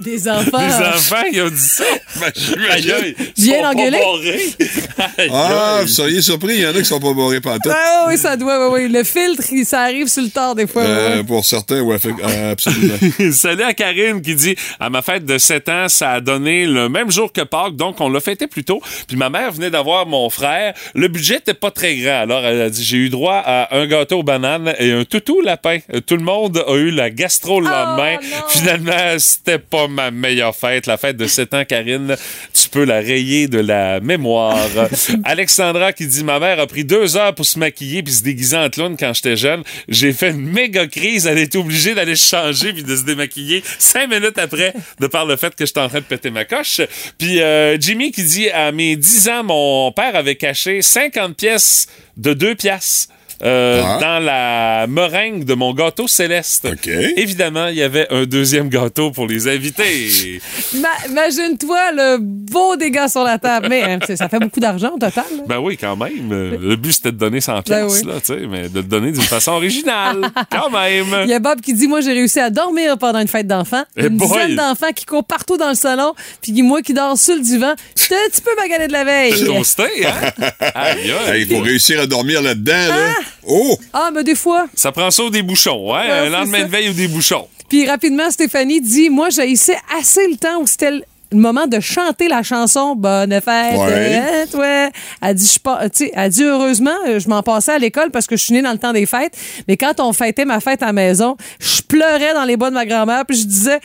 Des 0.00 0.28
enfants. 0.28 0.58
Les 0.66 0.74
enfants, 0.74 1.24
ils 1.32 1.42
ont 1.42 1.48
dit 1.50 1.58
ça. 1.58 1.84
Ben, 2.20 2.30
ils 2.36 3.24
Bien. 3.36 3.70
Aïe, 5.18 5.28
Ah, 5.32 5.78
vous 5.82 5.88
seriez 5.88 6.22
surpris, 6.22 6.54
il 6.54 6.60
y 6.62 6.66
en 6.66 6.70
a 6.70 6.74
qui 6.74 6.84
sont 6.84 7.00
pas 7.00 7.12
barrés 7.12 7.40
pantoute. 7.40 7.72
Ah 7.74 8.06
oui, 8.08 8.16
ça 8.18 8.36
doit, 8.36 8.70
oui, 8.70 8.82
oui. 8.84 8.92
Le 8.92 9.02
filtre, 9.04 9.42
il- 9.52 9.64
ça 9.64 9.82
arrive 9.82 10.06
sur 10.08 10.22
le 10.22 10.28
tard 10.30 10.54
des 10.54 10.66
fois. 10.66 10.82
Euh, 10.82 11.16
ouais. 11.18 11.24
pour 11.24 11.44
certains, 11.44 11.82
fait- 11.98 12.08
euh, 12.22 12.52
absolument. 12.52 12.94
Salut 13.32 13.62
à 13.62 13.74
Karine 13.74 14.20
qui 14.22 14.34
dit 14.34 14.56
à 14.78 14.90
ma 14.90 15.02
fête 15.02 15.24
de 15.24 15.38
7 15.38 15.68
ans, 15.68 15.88
ça 15.88 16.12
a 16.12 16.20
donné 16.20 16.66
le 16.66 16.88
même 16.88 17.10
jour 17.10 17.32
que 17.32 17.40
Pâques, 17.42 17.76
donc 17.76 18.00
on 18.00 18.08
l'a 18.08 18.20
fêté 18.20 18.46
plus 18.46 18.64
tôt. 18.64 18.80
Puis 19.08 19.16
ma 19.16 19.30
mère 19.30 19.52
venait 19.52 19.70
d'avoir 19.70 20.06
mon 20.06 20.28
frère. 20.30 20.74
Le 20.94 21.08
budget 21.08 21.36
était 21.36 21.54
pas 21.54 21.70
très 21.70 21.96
grand. 21.96 22.20
Alors 22.22 22.44
elle 22.44 22.60
a 22.62 22.70
dit 22.70 22.82
j'ai 22.84 22.96
eu 22.98 23.08
droit 23.10 23.42
à 23.44 23.76
un 23.76 23.86
gâteau 23.86 24.18
aux 24.20 24.22
bananes 24.22 24.74
et 24.78 24.92
un 24.92 25.04
toutou 25.04 25.40
lapin. 25.40 25.78
Tout 26.06 26.16
le 26.16 26.22
monde 26.24 26.62
a 26.66 26.74
eu 26.74 26.90
la 26.90 27.10
gastro 27.10 27.60
le 27.60 27.66
lendemain. 27.68 28.14
non. 28.22 28.44
Finalement, 28.48 29.18
c'était 29.18 29.58
pas 29.58 29.83
ma 29.88 30.10
meilleure 30.10 30.54
fête. 30.54 30.86
La 30.86 30.96
fête 30.96 31.16
de 31.16 31.26
7 31.26 31.54
ans, 31.54 31.64
Karine, 31.64 32.16
tu 32.52 32.68
peux 32.68 32.84
la 32.84 32.96
rayer 32.96 33.48
de 33.48 33.58
la 33.58 34.00
mémoire. 34.00 34.58
Alexandra 35.24 35.92
qui 35.92 36.06
dit 36.06 36.24
ma 36.24 36.38
mère 36.38 36.60
a 36.60 36.66
pris 36.66 36.84
deux 36.84 37.16
heures 37.16 37.34
pour 37.34 37.46
se 37.46 37.58
maquiller 37.58 38.02
puis 38.02 38.12
se 38.12 38.22
déguiser 38.22 38.56
en 38.56 38.68
clown 38.68 38.96
quand 38.98 39.12
j'étais 39.14 39.36
jeune. 39.36 39.62
J'ai 39.88 40.12
fait 40.12 40.30
une 40.30 40.50
méga 40.50 40.86
crise. 40.86 41.26
Elle 41.26 41.38
était 41.38 41.58
obligée 41.58 41.94
d'aller 41.94 42.16
se 42.16 42.28
changer 42.28 42.72
puis 42.72 42.82
de 42.82 42.96
se 42.96 43.04
démaquiller 43.04 43.62
cinq 43.78 44.10
minutes 44.10 44.38
après 44.38 44.74
de 45.00 45.06
par 45.06 45.26
le 45.26 45.36
fait 45.36 45.54
que 45.54 45.66
j'étais 45.66 45.80
en 45.80 45.88
train 45.88 46.00
de 46.00 46.04
péter 46.04 46.30
ma 46.30 46.44
coche. 46.44 46.80
Puis 47.18 47.40
euh, 47.40 47.78
Jimmy 47.80 48.12
qui 48.12 48.24
dit 48.24 48.50
à 48.50 48.72
mes 48.72 48.96
10 48.96 49.28
ans, 49.28 49.44
mon 49.44 49.92
père 49.92 50.16
avait 50.16 50.36
caché 50.36 50.82
50 50.82 51.36
pièces 51.36 51.88
de 52.16 52.32
2 52.34 52.54
piastres. 52.54 53.13
Euh, 53.42 53.82
Ah. 53.84 53.98
dans 54.00 54.24
la 54.24 54.86
meringue 54.88 55.44
de 55.44 55.54
mon 55.54 55.72
gâteau 55.74 56.06
céleste. 56.08 56.66
OK. 56.70 56.88
Évidemment, 57.16 57.68
il 57.68 57.76
y 57.76 57.82
avait 57.82 58.06
un 58.10 58.24
deuxième 58.24 58.68
gâteau 58.68 59.10
pour 59.10 59.26
les 59.26 59.48
invités. 59.48 60.40
Ma- 60.74 60.88
Imagine-toi 61.08 61.92
le 61.92 62.18
beau 62.20 62.76
dégât 62.76 63.08
sur 63.08 63.22
la 63.24 63.38
table. 63.38 63.66
Mais 63.68 63.82
hein, 63.82 63.98
c'est- 64.06 64.16
ça 64.16 64.28
fait 64.28 64.38
beaucoup 64.38 64.60
d'argent 64.60 64.90
au 64.94 64.98
total. 64.98 65.24
là. 65.36 65.42
Ben 65.46 65.58
oui, 65.58 65.76
quand 65.76 65.96
même. 65.96 66.30
Euh, 66.32 66.56
Le 66.60 66.76
but, 66.76 66.92
c'était 66.92 67.12
de 67.12 67.16
donner 67.18 67.40
100 67.40 67.54
Ben 67.56 67.62
pièces, 67.62 68.02
oui. 68.02 68.08
là, 68.08 68.20
tu 68.20 68.26
sais, 68.26 68.46
mais 68.48 68.68
de 68.68 68.76
le 68.78 68.82
donner 68.84 69.10
d'une 69.12 69.22
façon 69.22 69.52
originale. 69.52 70.20
quand 70.50 70.68
Il 70.68 71.04
même. 71.10 71.28
y 71.28 71.32
a 71.34 71.38
Bob 71.38 71.60
qui 71.60 71.74
dit 71.74 71.86
Moi, 71.88 72.00
j'ai 72.00 72.12
réussi 72.12 72.40
à 72.40 72.50
dormir 72.50 72.96
pendant 72.98 73.18
une 73.20 73.28
fête 73.28 73.46
d'enfants. 73.46 73.84
Eh 73.96 74.06
une 74.06 74.16
boy! 74.16 74.28
dizaine 74.28 74.56
d'enfants 74.56 74.92
qui 74.94 75.04
courent 75.04 75.24
partout 75.24 75.56
dans 75.56 75.68
le 75.70 75.74
salon, 75.74 76.14
puis 76.40 76.62
moi 76.62 76.82
qui 76.82 76.94
dors 76.94 77.18
sur 77.18 77.34
le 77.34 77.40
divan. 77.42 77.74
J'étais 77.96 78.14
un 78.14 78.30
petit 78.30 78.40
peu 78.42 78.50
magané 78.56 78.86
de 78.88 78.92
la 78.92 79.04
veille. 79.04 79.34
Je 79.36 79.46
constate, 79.46 79.90
hein? 80.04 80.48
Aïe, 80.74 81.12
aïe. 81.28 81.40
Hey, 81.40 81.46
Il 81.48 81.56
faut 81.56 81.62
réussir 81.62 82.00
à 82.00 82.06
dormir 82.06 82.42
là-dedans, 82.42 82.72
là. 82.88 83.12
Oh! 83.46 83.76
Ah, 83.92 84.10
mais 84.12 84.24
des 84.24 84.34
fois. 84.34 84.66
Ça 84.74 84.92
prend 84.92 85.10
ça 85.10 85.24
ou 85.24 85.30
des 85.30 85.42
bouchons, 85.42 85.94
hein? 85.94 86.02
Ouais, 86.02 86.10
un 86.10 86.30
lendemain 86.30 86.58
ça. 86.58 86.64
de 86.64 86.70
veille 86.70 86.88
ou 86.90 86.92
des 86.92 87.08
bouchons. 87.08 87.48
Puis 87.68 87.86
rapidement, 87.88 88.30
Stéphanie 88.30 88.80
dit 88.80 89.10
Moi, 89.10 89.30
j'haïssais 89.30 89.78
assez 89.98 90.26
le 90.28 90.36
temps 90.36 90.60
où 90.60 90.66
c'était 90.66 91.02
le 91.34 91.40
moment 91.40 91.66
de 91.66 91.80
chanter 91.80 92.28
la 92.28 92.42
chanson 92.42 92.94
Bonne 92.96 93.32
fête. 93.40 93.76
Ouais. 93.78 94.16
hein, 94.16 94.44
toi. 94.50 94.88
Elle 95.22 95.34
dit, 95.34 95.50
je, 95.54 95.58
pas- 95.58 95.88
tu 95.90 96.04
sais, 96.06 96.12
elle 96.14 96.30
dit 96.30 96.44
heureusement, 96.44 96.90
euh, 97.08 97.18
je 97.18 97.28
m'en 97.28 97.42
passais 97.42 97.72
à 97.72 97.78
l'école 97.78 98.10
parce 98.10 98.26
que 98.26 98.36
je 98.36 98.44
suis 98.44 98.54
née 98.54 98.62
dans 98.62 98.72
le 98.72 98.78
temps 98.78 98.92
des 98.92 99.06
fêtes. 99.06 99.34
Mais 99.68 99.76
quand 99.76 100.00
on 100.00 100.12
fêtait 100.12 100.44
ma 100.44 100.60
fête 100.60 100.82
à 100.82 100.86
la 100.86 100.92
maison, 100.92 101.36
je 101.60 101.82
pleurais 101.82 102.32
dans 102.34 102.44
les 102.44 102.56
bas 102.56 102.70
de 102.70 102.74
ma 102.74 102.86
grand-mère 102.86 103.24
puis 103.26 103.36
je 103.38 103.44
disais 103.46 103.80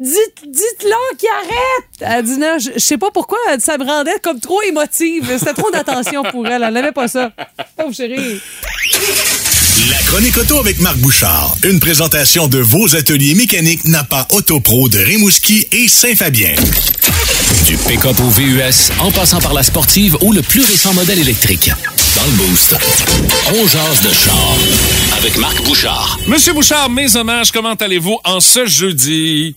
Dites, 0.00 0.44
dites-leur 0.46 1.16
qu'il 1.18 1.28
arrête. 1.28 2.16
Elle 2.18 2.24
dit 2.24 2.38
non, 2.38 2.58
je, 2.58 2.70
je 2.74 2.78
sais 2.78 2.98
pas 2.98 3.10
pourquoi, 3.12 3.38
elle 3.50 3.58
dit, 3.58 3.64
ça 3.64 3.78
me 3.78 3.84
rendait 3.84 4.18
comme 4.22 4.38
trop 4.40 4.62
émotive. 4.62 5.26
C'était 5.38 5.54
trop 5.54 5.70
d'attention 5.70 6.22
pour 6.24 6.46
elle. 6.46 6.62
Elle 6.62 6.72
n'avait 6.74 6.92
pas 6.92 7.08
ça. 7.08 7.32
Oh 7.84 7.92
chérie. 7.92 8.40
La 9.86 9.96
chronique 9.98 10.36
auto 10.36 10.58
avec 10.58 10.80
Marc 10.80 10.96
Bouchard. 10.96 11.54
Une 11.62 11.78
présentation 11.78 12.48
de 12.48 12.58
vos 12.58 12.96
ateliers 12.96 13.36
mécaniques 13.36 13.84
Napa 13.84 14.26
Autopro 14.32 14.88
de 14.88 14.98
Rimouski 14.98 15.68
et 15.70 15.86
Saint-Fabien. 15.86 16.56
Du 17.64 17.76
pick-up 17.76 18.18
au 18.18 18.28
VUS, 18.28 18.90
en 18.98 19.12
passant 19.12 19.40
par 19.40 19.54
la 19.54 19.62
sportive 19.62 20.16
ou 20.22 20.32
le 20.32 20.42
plus 20.42 20.64
récent 20.64 20.92
modèle 20.94 21.20
électrique. 21.20 21.70
Dans 22.16 22.24
le 22.24 22.32
Boost, 22.32 22.74
on 23.54 23.68
jase 23.68 24.00
de 24.00 24.12
char 24.12 24.56
avec 25.16 25.36
Marc 25.36 25.62
Bouchard. 25.62 26.18
Monsieur 26.26 26.54
Bouchard, 26.54 26.90
mes 26.90 27.14
hommages, 27.14 27.52
comment 27.52 27.74
allez-vous 27.74 28.18
en 28.24 28.40
ce 28.40 28.66
jeudi? 28.66 29.54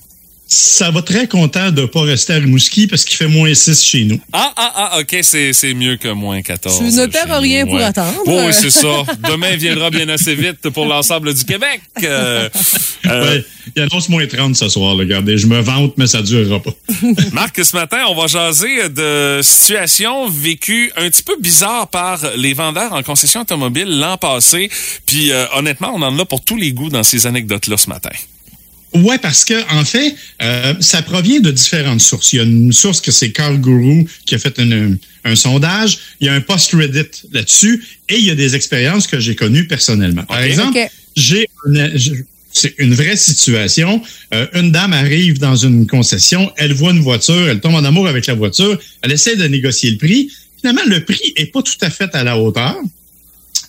Ça 0.54 0.92
va 0.92 1.02
très 1.02 1.30
content 1.30 1.72
de 1.72 1.86
pas 1.86 2.02
rester 2.02 2.34
à 2.34 2.36
Rimouski 2.36 2.86
parce 2.86 3.06
qu'il 3.06 3.16
fait 3.16 3.30
moins 3.30 3.54
6 3.54 3.86
chez 3.86 4.04
nous. 4.04 4.20
Ah, 4.34 4.52
ah, 4.58 4.74
ah, 4.76 5.00
OK, 5.00 5.16
c'est 5.22 5.54
c'est 5.54 5.74
mieux 5.74 5.96
que 5.96 6.10
moins 6.10 6.42
14. 6.42 6.78
Tu 6.78 6.84
ne 6.94 7.06
perds 7.06 7.28
nous, 7.30 7.40
rien 7.40 7.66
pour 7.66 7.76
ouais. 7.76 7.84
attendre. 7.84 8.20
Oui, 8.26 8.52
c'est 8.52 8.70
ça. 8.70 9.04
Demain 9.30 9.56
viendra 9.56 9.90
bien 9.90 10.10
assez 10.10 10.36
vite 10.36 10.70
pour 10.72 10.86
l'ensemble 10.88 11.34
du 11.34 11.46
Québec. 11.46 11.80
Euh, 12.04 12.50
euh, 13.06 13.30
Ouais, 13.30 13.46
il 13.78 13.82
annonce 13.82 14.10
moins 14.10 14.28
30 14.28 14.58
ce 14.58 14.68
soir, 14.68 14.94
là, 14.96 15.00
regardez. 15.00 15.38
Je 15.38 15.48
me 15.48 15.62
vante, 15.62 15.94
mais 15.96 16.08
ça 16.08 16.22
durera 16.22 16.62
pas. 16.62 16.74
Marc, 17.32 17.64
ce 17.64 17.78
matin, 17.78 18.00
on 18.10 18.16
va 18.16 18.28
jaser 18.28 18.90
de 18.90 19.40
situations 19.42 20.28
vécues 20.28 20.92
un 20.98 21.10
petit 21.10 21.24
peu 21.24 21.38
bizarres 21.40 21.88
par 21.88 22.20
les 22.36 22.54
vendeurs 22.54 22.92
en 22.92 23.04
concession 23.04 23.42
automobile 23.42 23.88
l'an 23.88 24.18
passé. 24.18 24.70
Puis 25.06 25.32
euh, 25.32 25.46
honnêtement, 25.54 25.94
on 25.96 26.02
en 26.02 26.20
a 26.20 26.26
pour 26.26 26.44
tous 26.44 26.58
les 26.58 26.74
goûts 26.74 26.90
dans 26.90 27.04
ces 27.04 27.26
anecdotes-là 27.26 27.78
ce 27.78 27.88
matin. 27.88 28.12
Ouais, 28.94 29.18
parce 29.18 29.46
que 29.46 29.54
en 29.72 29.86
fait, 29.86 30.16
euh, 30.42 30.74
ça 30.82 31.02
provient 31.02 31.40
de 31.40 31.52
différentes 31.52 32.02
sources. 32.02 32.34
Il 32.34 32.38
y 32.38 32.40
a 32.40 32.44
une 32.44 32.74
source 32.74 33.00
que 33.00 33.12
c'est 33.12 33.32
Carl 33.32 33.58
Guru 33.58 34.06
qui 34.26 34.36
a 34.36 34.40
fait 34.40 34.60
un, 34.60 34.96
un 35.24 35.36
sondage. 35.36 35.98
Il 36.20 36.28
y 36.28 36.30
a 36.30 36.34
un 36.34 36.42
post 36.42 36.74
Reddit 36.74 37.10
là-dessus 37.32 37.84
et 38.10 38.18
il 38.18 38.26
y 38.26 38.30
a 38.30 38.36
des 38.36 38.56
expériences 38.56 39.08
que 39.08 39.20
j'ai 39.20 39.36
connues 39.36 39.66
personnellement. 39.66 40.24
Par 40.24 40.42
exemple, 40.42 40.78
j'ai 41.16 41.48
c'est 42.54 42.76
une 42.80 42.94
vraie 42.94 43.16
situation. 43.16 44.02
Euh, 44.34 44.46
une 44.54 44.74
dame 44.74 44.92
arrive 44.92 45.40
dans 45.40 45.56
une 45.56 45.88
concession, 45.88 46.52
elle 46.58 46.74
voit 46.74 46.92
une 46.92 47.00
voiture, 47.00 47.48
elle 47.48 47.62
tombe 47.62 47.76
en 47.76 47.86
amour 47.86 48.10
avec 48.10 48.28
la 48.28 48.34
voiture, 48.34 48.78
elle 49.02 49.14
essaie 49.14 49.38
de 49.38 49.46
négocier 49.46 49.92
le 49.92 49.98
prix. 49.98 50.30
Finalement, 50.60 50.82
le 50.86 51.06
prix 51.06 51.34
est 51.38 51.46
pas 51.46 51.62
tout 51.62 51.78
à 51.80 51.90
fait 51.90 52.14
à 52.14 52.26
la 52.26 52.38
hauteur. 52.38 52.76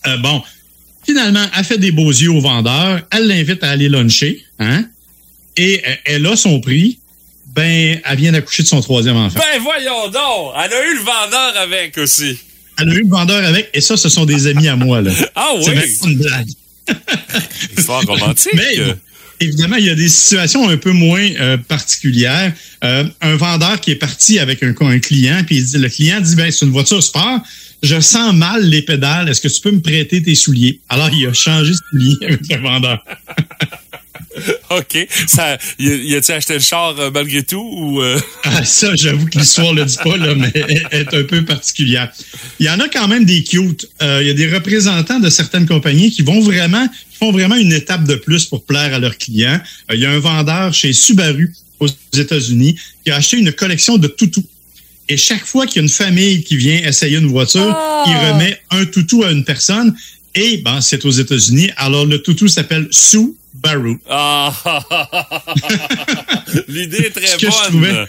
Euh, 0.08 0.16
bon, 0.16 0.42
Finalement, 1.04 1.44
elle 1.56 1.64
fait 1.64 1.78
des 1.78 1.90
beaux 1.90 2.10
yeux 2.10 2.30
au 2.30 2.40
vendeur, 2.40 3.02
elle 3.10 3.26
l'invite 3.26 3.64
à 3.64 3.70
aller 3.70 3.88
luncher, 3.88 4.44
hein? 4.58 4.84
Et 5.56 5.82
euh, 5.86 5.94
elle 6.04 6.26
a 6.26 6.36
son 6.36 6.60
prix. 6.60 6.98
Ben, 7.54 8.00
elle 8.04 8.18
vient 8.18 8.32
d'accoucher 8.32 8.62
de 8.62 8.68
son 8.68 8.80
troisième 8.80 9.16
enfant. 9.16 9.38
Ben 9.38 9.60
voyons 9.60 10.08
donc! 10.08 10.54
Elle 10.64 10.72
a 10.72 10.86
eu 10.86 10.94
le 10.96 11.02
vendeur 11.02 11.56
avec 11.60 11.98
aussi. 11.98 12.38
Elle 12.78 12.88
a 12.88 12.94
eu 12.94 13.02
le 13.02 13.08
vendeur 13.10 13.44
avec, 13.44 13.68
et 13.74 13.82
ça, 13.82 13.98
ce 13.98 14.08
sont 14.08 14.24
des 14.24 14.46
amis 14.46 14.68
à 14.68 14.76
moi, 14.76 15.02
là. 15.02 15.12
Ah 15.34 15.50
C'est 15.60 15.68
oui! 15.70 15.76
même 15.76 15.88
pas 16.00 16.08
une 16.08 16.18
blague. 16.18 16.48
Histoire 17.78 18.02
romantique. 18.06 18.52
Mais 18.54 18.74
évidemment, 19.40 19.76
il 19.76 19.84
y 19.84 19.90
a 19.90 19.94
des 19.94 20.08
situations 20.08 20.66
un 20.68 20.78
peu 20.78 20.92
moins 20.92 21.28
euh, 21.40 21.56
particulières. 21.58 22.54
Euh, 22.84 23.04
un 23.20 23.36
vendeur 23.36 23.78
qui 23.80 23.90
est 23.90 23.96
parti 23.96 24.38
avec 24.38 24.62
un, 24.62 24.74
un 24.80 24.98
client, 24.98 25.42
puis 25.46 25.56
il 25.58 25.64
dit- 25.64 25.76
le 25.78 25.88
client 25.90 26.20
dit 26.20 26.34
ben 26.34 26.50
c'est 26.50 26.64
une 26.64 26.72
voiture 26.72 27.02
sport, 27.02 27.40
je 27.82 28.00
sens 28.00 28.32
mal 28.34 28.64
les 28.64 28.80
pédales, 28.82 29.28
est-ce 29.28 29.40
que 29.42 29.48
tu 29.48 29.60
peux 29.60 29.72
me 29.72 29.80
prêter 29.80 30.22
tes 30.22 30.34
souliers? 30.34 30.80
Alors 30.88 31.10
il 31.12 31.26
a 31.26 31.32
changé 31.34 31.72
de 31.72 31.76
souliers 31.90 32.16
avec 32.22 32.40
le 32.48 32.56
vendeur. 32.56 33.04
OK. 34.70 35.06
Ça, 35.26 35.58
y 35.78 35.88
y 35.88 36.14
a-tu 36.16 36.32
acheté 36.32 36.54
le 36.54 36.60
char 36.60 36.98
euh, 36.98 37.10
malgré 37.12 37.42
tout 37.42 37.60
ou. 37.72 38.00
euh? 38.02 38.18
Ah, 38.44 38.64
ça, 38.64 38.94
j'avoue 38.96 39.26
que 39.26 39.38
l'histoire 39.38 39.72
le 39.72 39.84
dit 39.84 39.96
pas, 40.02 40.16
là, 40.16 40.34
mais 40.34 40.50
elle 40.90 41.00
est 41.02 41.14
un 41.14 41.24
peu 41.24 41.44
particulière. 41.44 42.10
Il 42.58 42.66
y 42.66 42.70
en 42.70 42.80
a 42.80 42.88
quand 42.88 43.08
même 43.08 43.24
des 43.24 43.42
cute. 43.44 43.88
Euh, 44.02 44.18
Il 44.22 44.26
y 44.28 44.30
a 44.30 44.34
des 44.34 44.48
représentants 44.52 45.20
de 45.20 45.30
certaines 45.30 45.66
compagnies 45.66 46.10
qui 46.10 46.22
vont 46.22 46.40
vraiment, 46.40 46.86
qui 46.88 47.18
font 47.18 47.32
vraiment 47.32 47.56
une 47.56 47.72
étape 47.72 48.04
de 48.04 48.14
plus 48.16 48.46
pour 48.46 48.64
plaire 48.64 48.94
à 48.94 48.98
leurs 48.98 49.16
clients. 49.18 49.60
Euh, 49.90 49.94
il 49.94 50.00
y 50.00 50.06
a 50.06 50.10
un 50.10 50.18
vendeur 50.18 50.72
chez 50.74 50.92
Subaru 50.92 51.52
aux 51.80 51.88
États-Unis 52.16 52.76
qui 53.04 53.10
a 53.10 53.16
acheté 53.16 53.38
une 53.38 53.52
collection 53.52 53.96
de 53.98 54.06
toutous. 54.08 54.44
Et 55.08 55.16
chaque 55.16 55.44
fois 55.44 55.66
qu'il 55.66 55.76
y 55.76 55.78
a 55.80 55.82
une 55.82 55.88
famille 55.88 56.42
qui 56.44 56.56
vient 56.56 56.78
essayer 56.86 57.18
une 57.18 57.26
voiture, 57.26 57.74
Ah! 57.76 58.04
il 58.06 58.32
remet 58.32 58.58
un 58.70 58.84
toutou 58.86 59.24
à 59.24 59.30
une 59.30 59.44
personne. 59.44 59.94
Et 60.34 60.58
ben, 60.58 60.80
c'est 60.80 61.04
aux 61.04 61.10
États-Unis. 61.10 61.70
Alors 61.76 62.06
le 62.06 62.18
toutou 62.22 62.48
s'appelle 62.48 62.88
Subaru. 63.64 63.98
Ah! 64.08 64.52
L'idée 66.68 66.98
est 67.06 67.10
très 67.10 67.26
Ce 67.26 67.36
que 67.36 67.46
je 67.46 67.50
bonne. 67.50 67.68
trouvais 67.68 68.06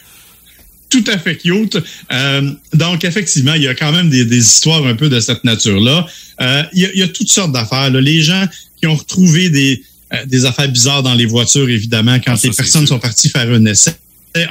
tout 0.89 1.03
à 1.07 1.17
fait 1.17 1.37
cute. 1.37 1.77
Euh, 2.11 2.51
donc, 2.73 3.03
effectivement, 3.03 3.55
il 3.55 3.63
y 3.63 3.67
a 3.67 3.73
quand 3.73 3.91
même 3.91 4.11
des, 4.11 4.25
des 4.25 4.37
histoires 4.37 4.85
un 4.85 4.93
peu 4.95 5.09
de 5.09 5.19
cette 5.19 5.43
nature-là. 5.43 6.05
Euh, 6.39 6.63
il, 6.73 6.83
y 6.83 6.85
a, 6.85 6.89
il 6.93 6.99
y 6.99 7.03
a 7.03 7.07
toutes 7.07 7.31
sortes 7.31 7.51
d'affaires. 7.51 7.89
Les 7.89 8.21
gens 8.21 8.45
qui 8.77 8.85
ont 8.85 8.93
retrouvé 8.95 9.49
des, 9.49 9.81
euh, 10.13 10.23
des 10.27 10.45
affaires 10.45 10.69
bizarres 10.69 11.01
dans 11.01 11.15
les 11.15 11.25
voitures, 11.25 11.67
évidemment, 11.67 12.17
quand 12.19 12.33
Ah, 12.33 12.37
ça, 12.37 12.47
les 12.47 12.53
personnes 12.53 12.81
sûr. 12.85 12.95
sont 12.95 12.99
parties 12.99 13.29
faire 13.29 13.49
un 13.49 13.65
essai. 13.65 13.95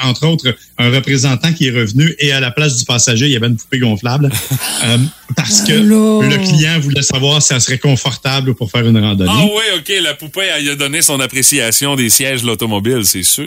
Entre 0.03 0.27
autres, 0.27 0.55
un 0.79 0.90
représentant 0.90 1.53
qui 1.53 1.66
est 1.68 1.71
revenu 1.73 2.14
et 2.18 2.33
à 2.33 2.40
la 2.40 2.51
place 2.51 2.77
du 2.77 2.85
passager, 2.85 3.27
il 3.27 3.33
y 3.33 3.37
avait 3.37 3.49
une 3.49 3.57
poupée 3.57 3.79
gonflable. 3.79 4.31
Euh, 4.85 4.99
parce 5.37 5.61
que 5.62 5.73
le 5.75 6.37
client 6.38 6.81
voulait 6.81 7.03
savoir 7.03 7.40
si 7.40 7.49
ça 7.49 7.61
serait 7.61 7.79
confortable 7.79 8.55
pour 8.57 8.68
faire 8.68 8.85
une 8.87 8.99
randonnée. 8.99 9.31
Ah 9.33 9.45
oui, 9.45 9.62
OK. 9.79 9.92
La 10.03 10.14
poupée, 10.14 10.49
elle 10.59 10.68
a 10.71 10.75
donné 10.75 11.03
son 11.03 11.21
appréciation 11.21 11.95
des 11.95 12.11
sièges 12.11 12.42
de 12.42 12.49
l'automobile, 12.49 13.03
c'est 13.05 13.23
sûr. 13.23 13.47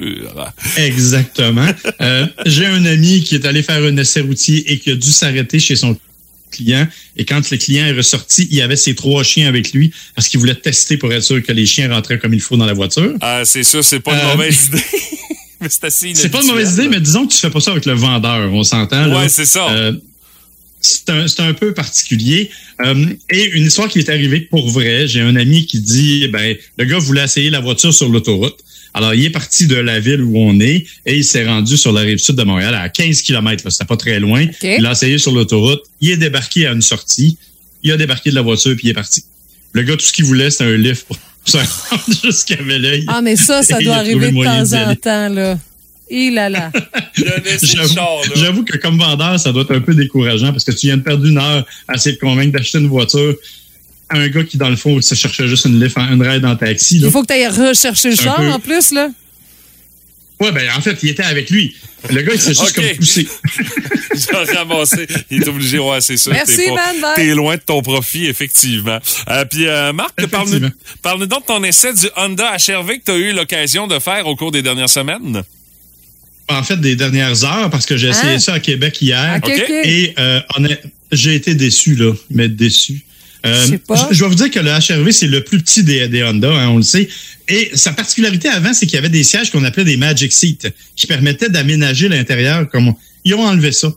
Exactement. 0.77 1.67
Euh, 2.01 2.25
J'ai 2.45 2.65
un 2.67 2.85
ami 2.85 3.21
qui 3.21 3.35
est 3.35 3.45
allé 3.45 3.63
faire 3.63 3.83
un 3.83 3.97
essai 3.97 4.21
routier 4.21 4.71
et 4.71 4.79
qui 4.79 4.91
a 4.91 4.95
dû 4.95 5.11
s'arrêter 5.11 5.59
chez 5.59 5.75
son 5.75 5.97
client. 6.51 6.87
Et 7.17 7.25
quand 7.25 7.49
le 7.51 7.57
client 7.57 7.85
est 7.87 7.91
ressorti, 7.91 8.47
il 8.49 8.61
avait 8.61 8.77
ses 8.77 8.95
trois 8.95 9.23
chiens 9.23 9.49
avec 9.49 9.73
lui 9.73 9.91
parce 10.15 10.29
qu'il 10.29 10.39
voulait 10.39 10.55
tester 10.55 10.95
pour 10.97 11.11
être 11.11 11.23
sûr 11.23 11.43
que 11.43 11.51
les 11.51 11.65
chiens 11.65 11.93
rentraient 11.93 12.17
comme 12.19 12.33
il 12.33 12.39
faut 12.41 12.55
dans 12.55 12.65
la 12.65 12.73
voiture. 12.73 13.13
Ah, 13.19 13.41
c'est 13.43 13.63
sûr, 13.63 13.83
c'est 13.83 13.99
pas 13.99 14.13
une 14.13 14.19
Euh, 14.25 14.31
mauvaise 14.35 14.67
idée. 14.67 14.83
mais 15.65 15.69
c'est 15.71 15.83
assez 15.83 16.13
C'est 16.13 16.29
pas 16.29 16.41
une 16.41 16.47
mauvaise 16.47 16.73
idée, 16.73 16.87
mais 16.87 16.99
disons 16.99 17.25
que 17.25 17.33
tu 17.33 17.39
fais 17.39 17.49
pas 17.49 17.59
ça 17.59 17.71
avec 17.71 17.85
le 17.85 17.93
vendeur, 17.93 18.53
on 18.53 18.63
s'entend. 18.63 19.11
Ouais, 19.11 19.29
c'est 19.29 19.45
ça. 19.45 19.67
Euh, 19.71 19.93
c'est 20.79 21.09
un, 21.09 21.27
c'est 21.27 21.41
un 21.41 21.53
peu 21.53 21.73
particulier. 21.73 22.51
Euh, 22.85 23.05
et 23.31 23.45
une 23.53 23.65
histoire 23.65 23.87
qui 23.87 23.99
est 23.99 24.09
arrivée 24.09 24.41
pour 24.41 24.69
vrai, 24.69 25.07
j'ai 25.07 25.21
un 25.21 25.35
ami 25.35 25.65
qui 25.65 25.79
dit, 25.79 26.27
ben, 26.27 26.55
le 26.77 26.85
gars 26.85 26.99
voulait 26.99 27.23
essayer 27.23 27.49
la 27.49 27.61
voiture 27.61 27.93
sur 27.93 28.09
l'autoroute. 28.09 28.57
Alors, 28.93 29.13
il 29.13 29.25
est 29.25 29.31
parti 29.31 29.65
de 29.65 29.75
la 29.75 29.99
ville 29.99 30.21
où 30.21 30.37
on 30.37 30.59
est 30.59 30.85
et 31.05 31.17
il 31.17 31.25
s'est 31.25 31.45
rendu 31.45 31.75
sur 31.77 31.91
la 31.91 32.01
rive 32.01 32.19
sud 32.19 32.35
de 32.35 32.43
Montréal 32.43 32.75
à 32.75 32.87
15 32.87 33.23
km. 33.23 33.69
C'était 33.69 33.85
pas 33.85 33.97
très 33.97 34.19
loin. 34.19 34.45
Il 34.61 34.85
a 34.85 34.91
essayé 34.91 35.17
sur 35.17 35.31
l'autoroute. 35.31 35.81
Il 35.99 36.11
est 36.11 36.17
débarqué 36.17 36.67
à 36.67 36.71
une 36.71 36.81
sortie. 36.81 37.37
Il 37.83 37.91
a 37.91 37.97
débarqué 37.97 38.29
de 38.29 38.35
la 38.35 38.41
voiture 38.41 38.75
puis 38.75 38.87
il 38.87 38.91
est 38.91 38.93
parti. 38.93 39.23
Le 39.73 39.81
gars, 39.81 39.97
tout 39.97 40.05
ce 40.05 40.13
qu'il 40.13 40.25
voulait, 40.25 40.49
c'était 40.49 40.65
un 40.65 40.77
lift 40.77 41.07
pour 41.07 41.17
se 41.51 41.57
rendre 41.57 42.21
jusqu'à 42.23 42.55
Villeuil. 42.55 43.05
Ah, 43.07 43.21
mais 43.21 43.35
ça, 43.35 43.63
ça 43.63 43.79
doit 43.79 43.95
arriver 43.95 44.31
de 44.31 44.43
temps 44.43 44.73
en 44.73 44.95
temps, 44.95 45.29
là. 45.29 45.57
Et 46.09 46.29
là 46.29 46.49
là. 46.49 46.71
J'avoue 48.35 48.63
que 48.63 48.77
comme 48.77 48.97
vendeur, 48.99 49.39
ça 49.39 49.51
doit 49.51 49.63
être 49.63 49.75
un 49.75 49.81
peu 49.81 49.95
décourageant 49.95 50.51
parce 50.51 50.63
que 50.63 50.71
tu 50.71 50.87
viens 50.87 50.97
de 50.97 51.01
perdre 51.01 51.25
une 51.25 51.37
heure 51.37 51.65
à 51.87 51.95
essayer 51.95 52.15
de 52.15 52.19
convaincre 52.19 52.51
d'acheter 52.51 52.77
une 52.77 52.87
voiture 52.87 53.35
à 54.09 54.17
un 54.19 54.27
gars 54.27 54.43
qui, 54.43 54.57
dans 54.57 54.69
le 54.69 54.75
fond, 54.75 55.01
se 55.01 55.15
cherchait 55.15 55.47
juste 55.47 55.65
une 55.65 55.79
lift, 55.81 55.97
une 55.97 56.21
ride 56.21 56.45
en 56.45 56.55
taxi. 56.55 56.99
là. 56.99 57.07
Il 57.07 57.11
faut 57.11 57.23
que 57.23 57.27
tu 57.27 57.33
ailles 57.33 57.47
rechercher 57.47 58.11
le 58.11 58.15
char 58.15 58.37
peu. 58.37 58.51
en 58.51 58.59
plus, 58.59 58.91
là. 58.91 59.09
Ouais, 60.39 60.51
ben 60.51 60.69
en 60.77 60.81
fait, 60.81 60.97
il 61.01 61.09
était 61.09 61.23
avec 61.23 61.49
lui. 61.49 61.73
Le 62.09 62.21
gars, 62.21 62.33
il 62.33 62.39
s'est 62.41 62.53
juste 62.53 62.77
Ok. 62.77 62.85
comme 62.87 62.97
poussé. 62.97 63.27
J'ai 64.15 64.55
ramassé. 64.57 65.07
Il 65.31 65.41
est 65.43 65.47
obligé, 65.47 65.79
ouais, 65.79 66.01
c'est 66.01 66.17
ça. 66.17 66.31
Merci, 66.31 66.57
T'es 66.57 66.71
man. 66.71 66.95
T'es 67.15 67.33
loin 67.33 67.55
de 67.55 67.61
ton 67.61 67.81
profit, 67.81 68.25
effectivement. 68.27 68.99
Euh, 69.29 69.45
puis, 69.45 69.67
euh, 69.67 69.91
Marc, 69.93 70.25
parle-nous 70.27 70.69
parle 71.01 71.25
donc 71.27 71.41
de 71.41 71.45
ton 71.47 71.63
essai 71.63 71.93
du 71.93 72.07
Honda 72.17 72.51
HRV 72.57 72.99
que 72.99 73.05
tu 73.05 73.11
as 73.11 73.15
eu 73.17 73.31
l'occasion 73.33 73.87
de 73.87 73.97
faire 73.99 74.27
au 74.27 74.35
cours 74.35 74.51
des 74.51 74.61
dernières 74.61 74.89
semaines. 74.89 75.41
En 76.47 76.61
fait, 76.63 76.77
des 76.79 76.95
dernières 76.95 77.43
heures, 77.43 77.69
parce 77.71 77.85
que 77.85 77.97
j'ai 77.97 78.09
essayé 78.09 78.33
Hein? 78.33 78.39
ça 78.39 78.53
à 78.53 78.59
Québec 78.59 79.01
hier. 79.01 79.39
Ok, 79.43 79.49
ok. 79.51 79.69
Et 79.83 80.13
euh, 80.19 80.41
j'ai 81.11 81.33
été 81.35 81.55
déçu, 81.55 81.95
là, 81.95 82.13
mais 82.29 82.49
déçu. 82.49 83.03
Euh, 83.45 83.65
Je 84.11 84.23
vais 84.23 84.29
vous 84.29 84.35
dire 84.35 84.49
que 84.51 84.59
le 84.59 84.69
HRV, 84.71 85.11
c'est 85.11 85.27
le 85.27 85.43
plus 85.43 85.59
petit 85.61 85.83
des, 85.83 86.07
des 86.07 86.23
Honda, 86.23 86.49
hein, 86.51 86.69
on 86.69 86.77
le 86.77 86.83
sait. 86.83 87.07
Et 87.47 87.71
sa 87.75 87.91
particularité 87.93 88.47
avant, 88.49 88.73
c'est 88.73 88.85
qu'il 88.87 88.95
y 88.95 88.99
avait 88.99 89.09
des 89.09 89.23
sièges 89.23 89.51
qu'on 89.51 89.63
appelait 89.63 89.83
des 89.83 89.97
Magic 89.97 90.31
Seats, 90.31 90.69
qui 90.95 91.07
permettaient 91.07 91.49
d'aménager 91.49 92.09
l'intérieur 92.09 92.67
comme... 92.69 92.87
on- 92.89 92.95
Ils 93.23 93.33
ont 93.35 93.45
enlevé 93.45 93.71
ça. 93.71 93.91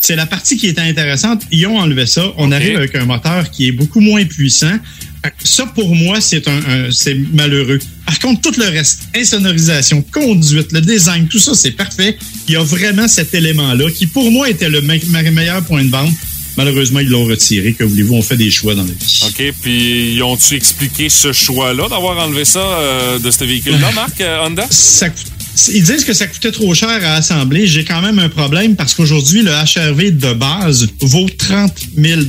C'est 0.00 0.16
la 0.16 0.26
partie 0.26 0.58
qui 0.58 0.66
était 0.68 0.82
intéressante. 0.82 1.42
Ils 1.50 1.66
ont 1.66 1.78
enlevé 1.78 2.04
ça. 2.06 2.32
On 2.36 2.52
arrive 2.52 2.76
avec 2.76 2.94
un 2.94 3.06
moteur 3.06 3.50
qui 3.50 3.68
est 3.68 3.72
beaucoup 3.72 4.00
moins 4.00 4.24
puissant. 4.26 4.78
Que 5.22 5.30
Ça, 5.48 5.64
pour 5.64 5.94
moi, 5.96 6.20
c'est 6.20 6.46
un, 6.46 6.58
un- 6.58 6.90
c'est 6.90 7.14
malheureux. 7.32 7.78
Par 8.04 8.18
contre, 8.18 8.42
tout 8.42 8.60
le 8.60 8.66
reste, 8.68 9.00
insonorisation, 9.16 10.02
conduite, 10.12 10.72
le 10.72 10.82
design, 10.82 11.26
tout 11.28 11.38
ça, 11.38 11.54
c'est 11.54 11.70
parfait. 11.70 12.18
Il 12.48 12.52
y 12.52 12.56
a 12.56 12.62
vraiment 12.62 13.08
cet 13.08 13.32
élément-là 13.34 13.90
qui, 13.90 14.06
pour 14.06 14.30
moi, 14.30 14.50
était 14.50 14.68
le 14.68 14.82
me- 14.82 14.94
me- 15.08 15.30
meilleur 15.30 15.64
point 15.64 15.82
de 15.84 15.90
vente. 15.90 16.12
Malheureusement, 16.56 17.00
ils 17.00 17.08
l'ont 17.08 17.24
retiré. 17.24 17.72
Que 17.72 17.84
voulez-vous, 17.84 18.14
on 18.14 18.22
fait 18.22 18.36
des 18.36 18.50
choix 18.50 18.74
dans 18.74 18.84
la 18.84 18.92
vie. 18.92 19.20
OK, 19.26 19.54
puis 19.60 20.14
ils 20.14 20.22
ont-tu 20.22 20.54
expliqué 20.54 21.08
ce 21.08 21.32
choix-là 21.32 21.88
d'avoir 21.88 22.18
enlevé 22.24 22.44
ça 22.44 22.60
euh, 22.60 23.18
de 23.18 23.30
ce 23.30 23.44
véhicule-là, 23.44 23.90
Marc, 23.92 24.20
euh, 24.20 24.44
Honda? 24.46 24.66
Ça 24.70 25.08
coûte- 25.10 25.26
ils 25.72 25.82
disent 25.84 26.04
que 26.04 26.12
ça 26.12 26.26
coûtait 26.26 26.50
trop 26.50 26.74
cher 26.74 26.88
à 26.88 27.14
assembler. 27.14 27.66
J'ai 27.66 27.84
quand 27.84 28.02
même 28.02 28.18
un 28.18 28.28
problème 28.28 28.74
parce 28.76 28.92
qu'aujourd'hui, 28.94 29.42
le 29.42 29.50
HRV 29.52 30.10
de 30.10 30.32
base 30.32 30.88
vaut 31.00 31.28
30 31.28 31.72
000 31.96 32.22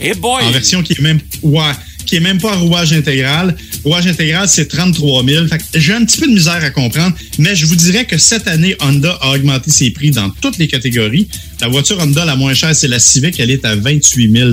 Eh 0.00 0.14
boy! 0.14 0.42
En 0.44 0.50
version 0.50 0.82
qui 0.82 0.94
est 0.94 1.00
même, 1.00 1.20
ouais, 1.42 1.62
qui 2.06 2.16
est 2.16 2.20
même 2.20 2.40
pas 2.40 2.54
rouage 2.56 2.92
intégral. 2.92 3.56
Rouage 3.84 4.06
intégral, 4.06 4.48
c'est 4.48 4.66
33 4.66 5.24
000. 5.24 5.46
Fait 5.48 5.58
que 5.58 5.64
j'ai 5.74 5.92
un 5.92 6.04
petit 6.04 6.18
peu 6.18 6.26
de 6.26 6.32
misère 6.32 6.62
à 6.62 6.70
comprendre, 6.70 7.16
mais 7.38 7.54
je 7.54 7.66
vous 7.66 7.76
dirais 7.76 8.04
que 8.04 8.16
cette 8.18 8.48
année, 8.48 8.76
Honda 8.80 9.18
a 9.20 9.32
augmenté 9.32 9.70
ses 9.70 9.90
prix 9.90 10.10
dans 10.10 10.30
toutes 10.30 10.58
les 10.58 10.68
catégories. 10.68 11.28
La 11.60 11.68
voiture 11.68 11.98
Honda 11.98 12.24
la 12.24 12.36
moins 12.36 12.54
chère, 12.54 12.74
c'est 12.74 12.88
la 12.88 12.98
Civic. 13.00 13.38
Elle 13.40 13.50
est 13.50 13.64
à 13.64 13.74
28 13.74 14.32
000 14.32 14.50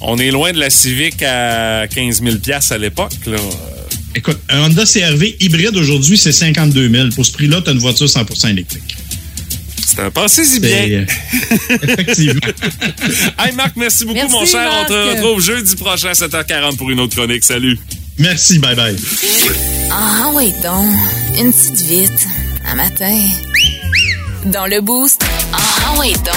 On 0.00 0.18
est 0.18 0.30
loin 0.30 0.52
de 0.52 0.58
la 0.58 0.70
Civic 0.70 1.22
à 1.22 1.86
15 1.88 2.22
000 2.22 2.36
à 2.70 2.78
l'époque, 2.78 3.12
là. 3.26 3.36
Écoute, 4.16 4.38
un 4.48 4.66
Honda 4.66 4.84
CRV 4.84 5.36
hybride 5.40 5.76
aujourd'hui, 5.76 6.16
c'est 6.16 6.30
52 6.30 6.88
000. 6.88 7.08
Pour 7.10 7.26
ce 7.26 7.32
prix-là, 7.32 7.60
tu 7.62 7.70
as 7.70 7.72
une 7.72 7.80
voiture 7.80 8.06
100% 8.06 8.50
électrique. 8.50 8.94
Un 9.98 10.10
pensez-y 10.10 10.60
bien. 10.60 10.88
Euh, 10.88 11.04
Effectivement. 11.82 12.40
Hey, 13.38 13.52
Marc, 13.54 13.76
merci 13.76 14.04
beaucoup, 14.04 14.16
Merci, 14.18 14.34
mon 14.34 14.44
cher. 14.46 14.68
Marc. 14.68 14.84
On 14.84 14.88
te 14.88 15.16
retrouve 15.16 15.40
jeudi 15.40 15.76
prochain 15.76 16.08
à 16.08 16.12
7h40 16.12 16.76
pour 16.76 16.90
une 16.90 17.00
autre 17.00 17.16
chronique. 17.16 17.44
Salut. 17.44 17.78
Merci, 18.18 18.58
bye 18.58 18.76
bye. 18.76 18.96
Ah 19.90 20.30
oui, 20.34 20.52
donc, 20.62 20.94
une 21.38 21.52
petite 21.52 21.80
vite, 21.82 22.26
un 22.66 22.74
matin. 22.76 23.18
Dans 24.52 24.66
le 24.66 24.82
boost, 24.82 25.24
ah 25.54 25.94
oui, 25.98 26.12
donc, 26.12 26.34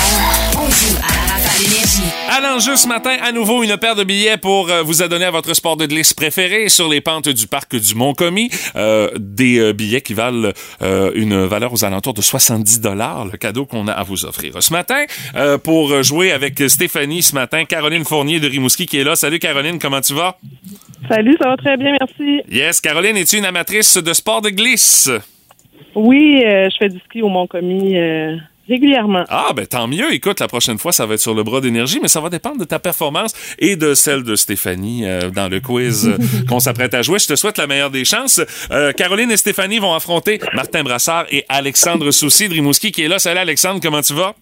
on 0.55 0.69
joue 0.69 0.95
à 0.97 1.13
la 1.13 1.33
rafale 1.33 1.65
énergie. 1.65 2.09
À 2.29 2.39
l'enjeu 2.39 2.77
ce 2.77 2.87
matin, 2.87 3.17
à 3.21 3.33
nouveau, 3.33 3.63
une 3.63 3.75
paire 3.75 3.95
de 3.95 4.05
billets 4.05 4.37
pour 4.37 4.69
euh, 4.69 4.81
vous 4.81 5.01
adonner 5.03 5.25
à 5.25 5.31
votre 5.31 5.53
sport 5.53 5.75
de 5.75 5.85
glisse 5.85 6.13
préféré 6.13 6.69
sur 6.69 6.87
les 6.87 7.01
pentes 7.01 7.27
du 7.27 7.47
parc 7.47 7.75
du 7.75 7.95
Mont-Commis. 7.95 8.49
Euh, 8.77 9.09
des 9.17 9.59
euh, 9.59 9.73
billets 9.73 9.99
qui 9.99 10.13
valent 10.13 10.51
euh, 10.81 11.11
une 11.15 11.45
valeur 11.45 11.73
aux 11.73 11.83
alentours 11.83 12.13
de 12.13 12.21
70 12.21 12.79
dollars, 12.79 13.25
le 13.25 13.37
cadeau 13.37 13.65
qu'on 13.65 13.89
a 13.89 13.91
à 13.91 14.03
vous 14.03 14.23
offrir. 14.25 14.53
Ce 14.63 14.71
matin, 14.71 15.03
euh, 15.35 15.57
pour 15.57 16.01
jouer 16.01 16.31
avec 16.31 16.63
Stéphanie 16.69 17.23
ce 17.23 17.35
matin, 17.35 17.65
Caroline 17.65 18.05
Fournier 18.05 18.39
de 18.39 18.47
Rimouski 18.47 18.85
qui 18.85 18.99
est 18.99 19.03
là. 19.03 19.17
Salut 19.17 19.39
Caroline, 19.39 19.79
comment 19.79 19.99
tu 19.99 20.13
vas? 20.13 20.37
Salut, 21.09 21.35
ça 21.41 21.49
va 21.49 21.57
très 21.57 21.75
bien, 21.75 21.93
merci. 21.99 22.41
Yes, 22.49 22.79
Caroline, 22.79 23.17
es-tu 23.17 23.37
une 23.37 23.45
amatrice 23.45 23.97
de 23.97 24.13
sport 24.13 24.41
de 24.41 24.49
glisse? 24.49 25.09
Oui, 25.97 26.43
euh, 26.45 26.69
je 26.71 26.75
fais 26.77 26.89
du 26.89 26.99
ski 27.09 27.21
au 27.21 27.29
Mont-Commis. 27.29 27.97
euh, 27.97 28.35
Régulièrement. 28.69 29.23
Ah, 29.29 29.51
ben 29.55 29.65
tant 29.65 29.87
mieux. 29.87 30.13
Écoute, 30.13 30.41
la 30.41 30.49
prochaine 30.49 30.77
fois, 30.77 30.91
ça 30.91 31.05
va 31.05 31.13
être 31.13 31.21
sur 31.21 31.33
le 31.33 31.41
bras 31.41 31.61
d'énergie, 31.61 31.99
mais 32.01 32.09
ça 32.09 32.19
va 32.19 32.29
dépendre 32.29 32.57
de 32.59 32.65
ta 32.65 32.79
performance 32.79 33.31
et 33.59 33.77
de 33.77 33.93
celle 33.93 34.23
de 34.23 34.35
Stéphanie 34.35 35.05
euh, 35.05 35.29
dans 35.29 35.47
le 35.47 35.61
quiz 35.61 36.05
euh, 36.09 36.17
qu'on 36.49 36.59
s'apprête 36.59 36.93
à 36.93 37.01
jouer. 37.01 37.17
Je 37.17 37.27
te 37.27 37.35
souhaite 37.37 37.57
la 37.57 37.65
meilleure 37.65 37.91
des 37.91 38.03
chances. 38.03 38.41
Euh, 38.71 38.91
Caroline 38.91 39.31
et 39.31 39.37
Stéphanie 39.37 39.79
vont 39.79 39.93
affronter 39.93 40.39
Martin 40.53 40.83
Brassard 40.83 41.25
et 41.31 41.45
Alexandre 41.47 42.11
Soucy 42.11 42.49
de 42.49 42.55
Rimouski 42.55 42.91
qui 42.91 43.03
est 43.03 43.07
là. 43.07 43.19
Salut 43.19 43.39
Alexandre, 43.39 43.79
comment 43.81 44.01
tu 44.01 44.13
vas? 44.13 44.35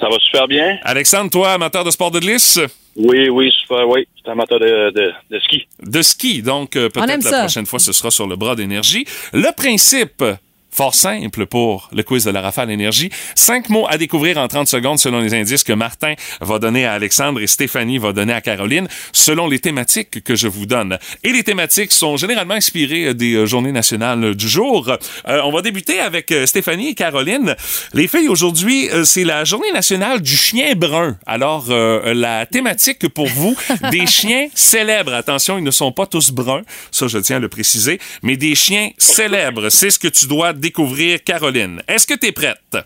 Ça 0.00 0.08
va 0.08 0.18
super 0.18 0.48
bien. 0.48 0.76
Alexandre, 0.82 1.30
toi, 1.30 1.52
amateur 1.52 1.84
de 1.84 1.90
sport 1.92 2.10
de 2.10 2.18
glisse? 2.18 2.58
Oui, 2.96 3.28
oui, 3.28 3.52
super, 3.62 3.88
oui. 3.88 4.08
Je 4.16 4.22
suis 4.22 4.30
amateur 4.30 4.58
de, 4.58 4.90
de, 4.90 5.12
de 5.30 5.38
ski. 5.38 5.68
De 5.84 6.02
ski, 6.02 6.42
donc 6.42 6.74
euh, 6.74 6.88
peut-être 6.88 7.06
la 7.24 7.30
ça. 7.30 7.38
prochaine 7.40 7.66
fois, 7.66 7.78
ce 7.78 7.92
sera 7.92 8.10
sur 8.10 8.26
le 8.26 8.34
bras 8.34 8.56
d'énergie. 8.56 9.04
Le 9.32 9.54
principe... 9.56 10.24
Fort 10.70 10.94
simple 10.94 11.46
pour 11.46 11.90
le 11.92 12.02
quiz 12.02 12.24
de 12.24 12.30
la 12.30 12.40
Rafale 12.40 12.70
Énergie. 12.70 13.10
Cinq 13.34 13.68
mots 13.68 13.86
à 13.88 13.98
découvrir 13.98 14.38
en 14.38 14.48
30 14.48 14.68
secondes 14.68 14.98
selon 14.98 15.20
les 15.20 15.34
indices 15.34 15.64
que 15.64 15.72
Martin 15.72 16.14
va 16.40 16.58
donner 16.58 16.84
à 16.84 16.92
Alexandre 16.92 17.40
et 17.40 17.46
Stéphanie 17.46 17.98
va 17.98 18.12
donner 18.12 18.32
à 18.32 18.40
Caroline 18.40 18.88
selon 19.12 19.48
les 19.48 19.58
thématiques 19.58 20.22
que 20.22 20.36
je 20.36 20.46
vous 20.46 20.66
donne. 20.66 20.98
Et 21.24 21.32
les 21.32 21.42
thématiques 21.42 21.92
sont 21.92 22.16
généralement 22.16 22.54
inspirées 22.54 23.14
des 23.14 23.34
euh, 23.34 23.46
journées 23.46 23.72
nationales 23.72 24.34
du 24.34 24.48
jour. 24.48 24.88
Euh, 25.28 25.40
on 25.44 25.50
va 25.50 25.62
débuter 25.62 26.00
avec 26.00 26.30
euh, 26.32 26.46
Stéphanie 26.46 26.88
et 26.88 26.94
Caroline. 26.94 27.56
Les 27.94 28.08
filles, 28.08 28.28
aujourd'hui, 28.28 28.88
euh, 28.90 29.04
c'est 29.04 29.24
la 29.24 29.44
journée 29.44 29.72
nationale 29.72 30.20
du 30.20 30.36
chien 30.36 30.74
brun. 30.74 31.16
Alors, 31.26 31.66
euh, 31.70 32.14
la 32.14 32.46
thématique 32.46 33.08
pour 33.08 33.26
vous, 33.26 33.56
des 33.90 34.06
chiens 34.06 34.48
célèbres. 34.54 35.14
Attention, 35.14 35.58
ils 35.58 35.64
ne 35.64 35.70
sont 35.70 35.92
pas 35.92 36.06
tous 36.06 36.30
bruns. 36.30 36.62
Ça, 36.90 37.06
je 37.06 37.18
tiens 37.18 37.36
à 37.36 37.40
le 37.40 37.48
préciser. 37.48 37.98
Mais 38.22 38.36
des 38.36 38.54
chiens 38.54 38.90
célèbres. 38.98 39.68
C'est 39.70 39.90
ce 39.90 39.98
que 39.98 40.08
tu 40.08 40.26
dois 40.26 40.52
découvrir, 40.58 41.22
Caroline. 41.24 41.82
Est-ce 41.88 42.06
que 42.06 42.14
tu 42.14 42.26
es 42.26 42.32
prête? 42.32 42.76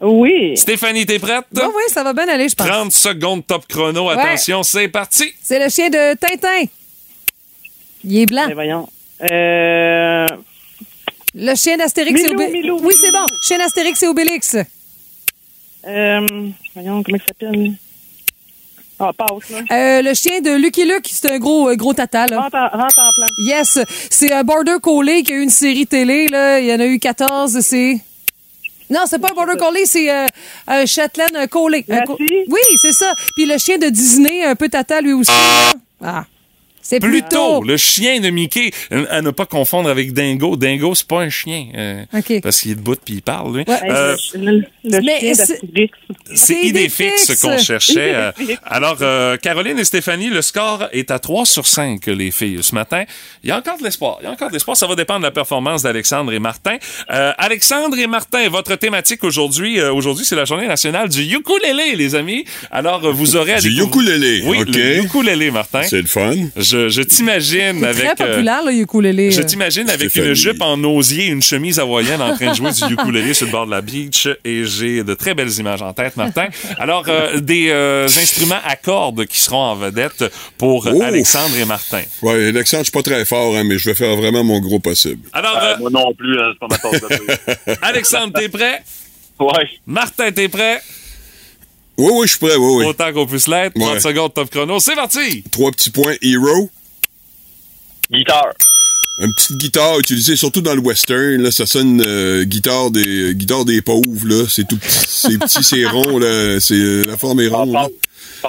Oui. 0.00 0.56
Stéphanie, 0.56 1.06
t'es 1.06 1.18
prête? 1.18 1.44
Oui, 1.54 1.62
oui, 1.76 1.82
ça 1.88 2.02
va 2.02 2.12
bien 2.12 2.26
aller, 2.28 2.48
je 2.48 2.54
pense. 2.56 2.66
30 2.66 2.92
secondes 2.92 3.46
top 3.46 3.66
chrono. 3.68 4.08
Ouais. 4.08 4.14
Attention, 4.18 4.62
c'est 4.64 4.88
parti. 4.88 5.32
C'est 5.40 5.62
le 5.62 5.68
chien 5.70 5.90
de 5.90 6.14
Tintin. 6.16 6.64
Il 8.04 8.18
est 8.18 8.26
blanc. 8.26 8.46
Mais 8.48 8.54
voyons. 8.54 8.88
Euh, 9.30 10.26
Le 11.34 11.54
chien 11.54 11.76
d'Astérix 11.76 12.20
et 12.20 12.24
Milou, 12.24 12.34
Obélix. 12.34 12.52
Milou, 12.52 12.80
Oui, 12.82 12.94
c'est 13.00 13.12
bon. 13.12 13.24
Chien 13.46 13.58
d'Astérix 13.58 14.02
et 14.02 14.06
Obélix. 14.08 14.56
euh, 15.86 16.26
voyons, 16.74 17.02
comment 17.04 17.18
il 17.18 17.22
s'appelle? 17.26 17.72
Ah, 19.04 19.10
passe, 19.12 19.50
là. 19.50 19.58
Euh, 19.72 20.02
le 20.02 20.14
chien 20.14 20.40
de 20.40 20.50
Lucky 20.52 20.84
Luke, 20.84 21.08
c'est 21.10 21.30
un 21.32 21.38
gros, 21.38 21.68
euh, 21.68 21.74
gros 21.74 21.92
tata, 21.92 22.26
là. 22.26 22.40
Rentre 22.40 22.56
en, 22.56 22.68
rentre 22.78 22.98
en 22.98 23.10
plan. 23.12 23.26
Yes, 23.38 23.78
c'est 24.10 24.32
un 24.32 24.44
Border 24.44 24.76
Collie 24.80 25.24
qui 25.24 25.32
a 25.32 25.36
eu 25.36 25.42
une 25.42 25.50
série 25.50 25.86
télé, 25.86 26.28
là. 26.28 26.60
Il 26.60 26.66
y 26.66 26.72
en 26.72 26.78
a 26.80 26.86
eu 26.86 26.98
14, 26.98 27.58
c'est... 27.60 27.98
Non, 28.90 29.00
c'est 29.06 29.18
pas 29.18 29.28
un 29.32 29.34
Border 29.34 29.56
Collie, 29.58 29.86
c'est 29.86 30.10
euh, 30.10 30.26
un 30.68 30.84
Shetland 30.86 31.48
Collie. 31.50 31.84
Un 31.88 32.02
co- 32.02 32.16
Oui, 32.20 32.60
c'est 32.80 32.92
ça. 32.92 33.12
Puis 33.34 33.46
le 33.46 33.56
chien 33.58 33.78
de 33.78 33.86
Disney, 33.88 34.44
un 34.44 34.54
peu 34.54 34.68
tata 34.68 35.00
lui 35.00 35.14
aussi. 35.14 35.30
là. 35.30 35.72
Ah. 36.04 36.24
C'est 36.82 37.00
Plutôt, 37.00 37.60
plutôt. 37.60 37.62
le 37.62 37.76
chien 37.76 38.20
de 38.20 38.28
Mickey. 38.30 38.70
Euh, 38.92 39.06
À 39.10 39.22
ne 39.22 39.30
pas 39.30 39.46
confondre 39.46 39.88
avec 39.88 40.12
Dingo. 40.12 40.56
Dingo, 40.56 40.94
c'est 40.94 41.06
pas 41.06 41.20
un 41.20 41.30
chien. 41.30 41.66
euh, 41.76 42.04
OK. 42.12 42.40
Parce 42.42 42.60
qu'il 42.60 42.72
est 42.72 42.74
debout 42.74 42.96
puis 43.02 43.14
il 43.14 43.22
parle, 43.22 43.56
lui. 43.58 43.64
Ouais. 43.66 43.78
Euh, 43.90 44.16
Le, 44.34 44.62
le 44.84 45.00
Mais 45.00 45.20
chien 45.20 45.34
c'est- 45.34 45.60
Idéfix 46.62 47.28
Idéfix. 47.28 47.40
qu'on 47.40 47.58
cherchait. 47.58 48.14
euh. 48.14 48.32
Alors, 48.64 48.96
euh, 49.00 49.36
Caroline 49.36 49.78
et 49.78 49.84
Stéphanie, 49.84 50.28
le 50.28 50.42
score 50.42 50.88
est 50.92 51.10
à 51.10 51.18
3 51.18 51.46
sur 51.46 51.66
5, 51.66 52.06
les 52.06 52.30
filles, 52.30 52.58
ce 52.62 52.74
matin. 52.74 53.04
Il 53.42 53.48
y 53.48 53.52
a 53.52 53.58
encore 53.58 53.78
de 53.78 53.84
l'espoir. 53.84 54.18
Il 54.20 54.24
y 54.24 54.26
a 54.26 54.30
encore 54.32 54.48
de 54.48 54.54
l'espoir. 54.54 54.76
Ça 54.76 54.86
va 54.86 54.94
dépendre 54.94 55.20
de 55.20 55.24
la 55.26 55.30
performance 55.30 55.82
d'Alexandre 55.82 56.32
et 56.32 56.38
Martin. 56.38 56.76
Euh, 57.10 57.32
Alexandre 57.38 57.98
et 57.98 58.06
Martin, 58.06 58.48
votre 58.48 58.76
thématique 58.76 59.24
aujourd'hui, 59.24 59.78
euh, 59.80 59.92
aujourd'hui, 59.92 60.24
c'est 60.24 60.36
la 60.36 60.44
journée 60.44 60.66
nationale 60.66 61.08
du 61.08 61.22
ukulélé, 61.22 61.94
les 61.96 62.14
amis. 62.14 62.44
Alors, 62.70 63.12
vous 63.12 63.36
aurez 63.36 63.54
à 63.54 63.60
Du 63.60 63.70
découvrir- 63.74 64.14
ukulélé, 64.16 64.42
Oui, 64.46 64.58
OK. 64.62 64.68
le 64.74 64.98
ukulélé, 65.04 65.50
Martin. 65.50 65.82
C'est 65.82 66.00
le 66.00 66.06
fun. 66.06 66.34
Je, 66.72 66.88
je 66.88 67.02
t'imagine 67.02 67.84
avec... 67.84 68.14
très 68.16 68.26
populaire, 68.26 68.62
le 68.64 68.72
ukulélé. 68.72 69.30
je 69.30 69.42
t'imagine 69.42 69.88
avec 69.90 70.08
Stéphanie. 70.10 70.28
une 70.30 70.34
jupe 70.34 70.62
en 70.62 70.82
osier, 70.84 71.26
une 71.26 71.42
chemise 71.42 71.78
hawaïenne 71.78 72.20
en 72.22 72.34
train 72.34 72.50
de 72.50 72.54
jouer 72.56 72.70
du 72.72 72.94
ukulélé 72.94 73.34
sur 73.34 73.46
le 73.46 73.52
bord 73.52 73.66
de 73.66 73.70
la 73.72 73.80
beach 73.82 74.28
et 74.44 74.64
j'ai 74.64 75.04
de 75.04 75.14
très 75.14 75.34
belles 75.34 75.52
images 75.58 75.82
en 75.82 75.92
tête, 75.92 76.16
Martin. 76.16 76.46
Alors, 76.78 77.04
euh, 77.08 77.40
des 77.40 77.68
euh, 77.70 78.04
instruments 78.06 78.60
à 78.64 78.76
cordes 78.76 79.26
qui 79.26 79.38
seront 79.38 79.58
en 79.62 79.74
vedette 79.74 80.24
pour 80.58 80.88
Oh. 80.92 81.02
Alexandre 81.02 81.56
et 81.58 81.64
Martin. 81.64 82.02
Ouais, 82.22 82.48
Alexandre, 82.48 82.84
je 82.84 82.90
suis 82.90 82.92
pas 82.92 83.02
très 83.02 83.24
fort, 83.24 83.56
hein, 83.56 83.64
mais 83.64 83.78
je 83.78 83.88
vais 83.90 83.94
faire 83.94 84.16
vraiment 84.16 84.42
mon 84.44 84.60
gros 84.60 84.78
possible. 84.80 85.28
Alors, 85.32 85.56
Euh, 85.56 85.74
euh, 85.74 85.78
moi 85.78 85.90
non 85.90 86.12
plus, 86.14 86.38
hein, 86.40 86.52
c'est 86.52 86.58
pas 86.58 86.68
ma 86.68 86.98
de. 86.98 87.78
Alexandre, 87.82 88.32
t'es 88.38 88.48
prêt? 88.48 88.82
Ouais. 89.38 89.68
Martin, 89.86 90.30
t'es 90.32 90.48
prêt? 90.48 90.80
Oui, 91.98 92.10
oui, 92.12 92.26
je 92.26 92.30
suis 92.30 92.38
prêt, 92.38 92.56
oui, 92.56 92.74
oui. 92.78 92.84
Autant 92.86 93.12
qu'on 93.12 93.26
puisse 93.26 93.46
l'être. 93.48 93.74
30 93.74 93.92
Ouais. 93.94 94.00
secondes 94.00 94.32
top 94.34 94.50
chrono. 94.50 94.80
C'est 94.80 94.94
parti! 94.94 95.42
Trois 95.50 95.70
petits 95.70 95.90
points 95.90 96.14
Hero. 96.22 96.70
Guitare. 98.10 98.52
Une 99.20 99.32
petite 99.34 99.56
guitare 99.58 99.98
utilisée 99.98 100.36
surtout 100.36 100.62
dans 100.62 100.74
le 100.74 100.80
western, 100.80 101.36
là, 101.42 101.50
ça 101.50 101.66
sonne 101.66 102.02
euh, 102.04 102.44
guitare 102.44 102.90
des 102.90 103.34
guitare 103.34 103.64
des 103.66 103.82
pauvres, 103.82 104.26
là. 104.26 104.44
C'est 104.48 104.66
tout 104.66 104.78
petit, 104.78 104.98
c'est 105.06 105.38
petit, 105.38 105.62
c'est 105.62 105.84
rond, 105.84 106.18
là. 106.18 106.58
C'est 106.60 106.74
euh, 106.74 107.04
la 107.06 107.18
forme 107.18 107.40
est 107.40 107.48
ronde. 107.48 107.76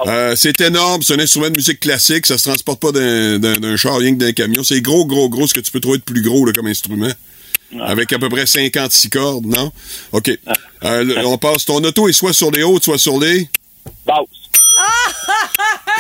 Euh, 0.08 0.36
c'est 0.38 0.60
énorme, 0.62 1.02
c'est 1.04 1.14
un 1.14 1.20
instrument 1.20 1.50
de 1.50 1.56
musique 1.58 1.80
classique, 1.82 2.26
ça 2.26 2.38
se 2.38 2.44
transporte 2.50 2.80
pas 2.80 2.92
d'un, 2.92 3.38
d'un, 3.40 3.58
d'un 3.58 3.76
char, 3.76 3.98
rien 3.98 4.14
que 4.14 4.20
d'un 4.20 4.32
camion. 4.32 4.64
C'est 4.64 4.82
gros, 4.82 5.06
gros, 5.06 5.30
gros, 5.30 5.46
ce 5.48 5.54
que 5.54 5.60
tu 5.60 5.72
peux 5.72 5.82
trouver 5.82 5.98
de 6.00 6.04
plus 6.04 6.22
gros 6.22 6.46
là, 6.46 6.54
comme 6.54 6.68
instrument. 6.68 7.10
Avec 7.82 8.14
à 8.14 8.20
peu 8.20 8.30
près 8.30 8.46
56 8.46 9.10
cordes, 9.10 9.46
non? 9.46 9.72
OK. 10.12 10.30
Euh, 10.84 11.24
on 11.26 11.38
passe. 11.38 11.66
Ton 11.66 11.84
auto 11.84 12.08
est 12.08 12.14
soit 12.14 12.34
sur 12.34 12.52
les 12.52 12.64
hautes, 12.64 12.84
soit 12.84 12.98
sur 12.98 13.20
les... 13.20 13.50
Basse. 14.06 14.18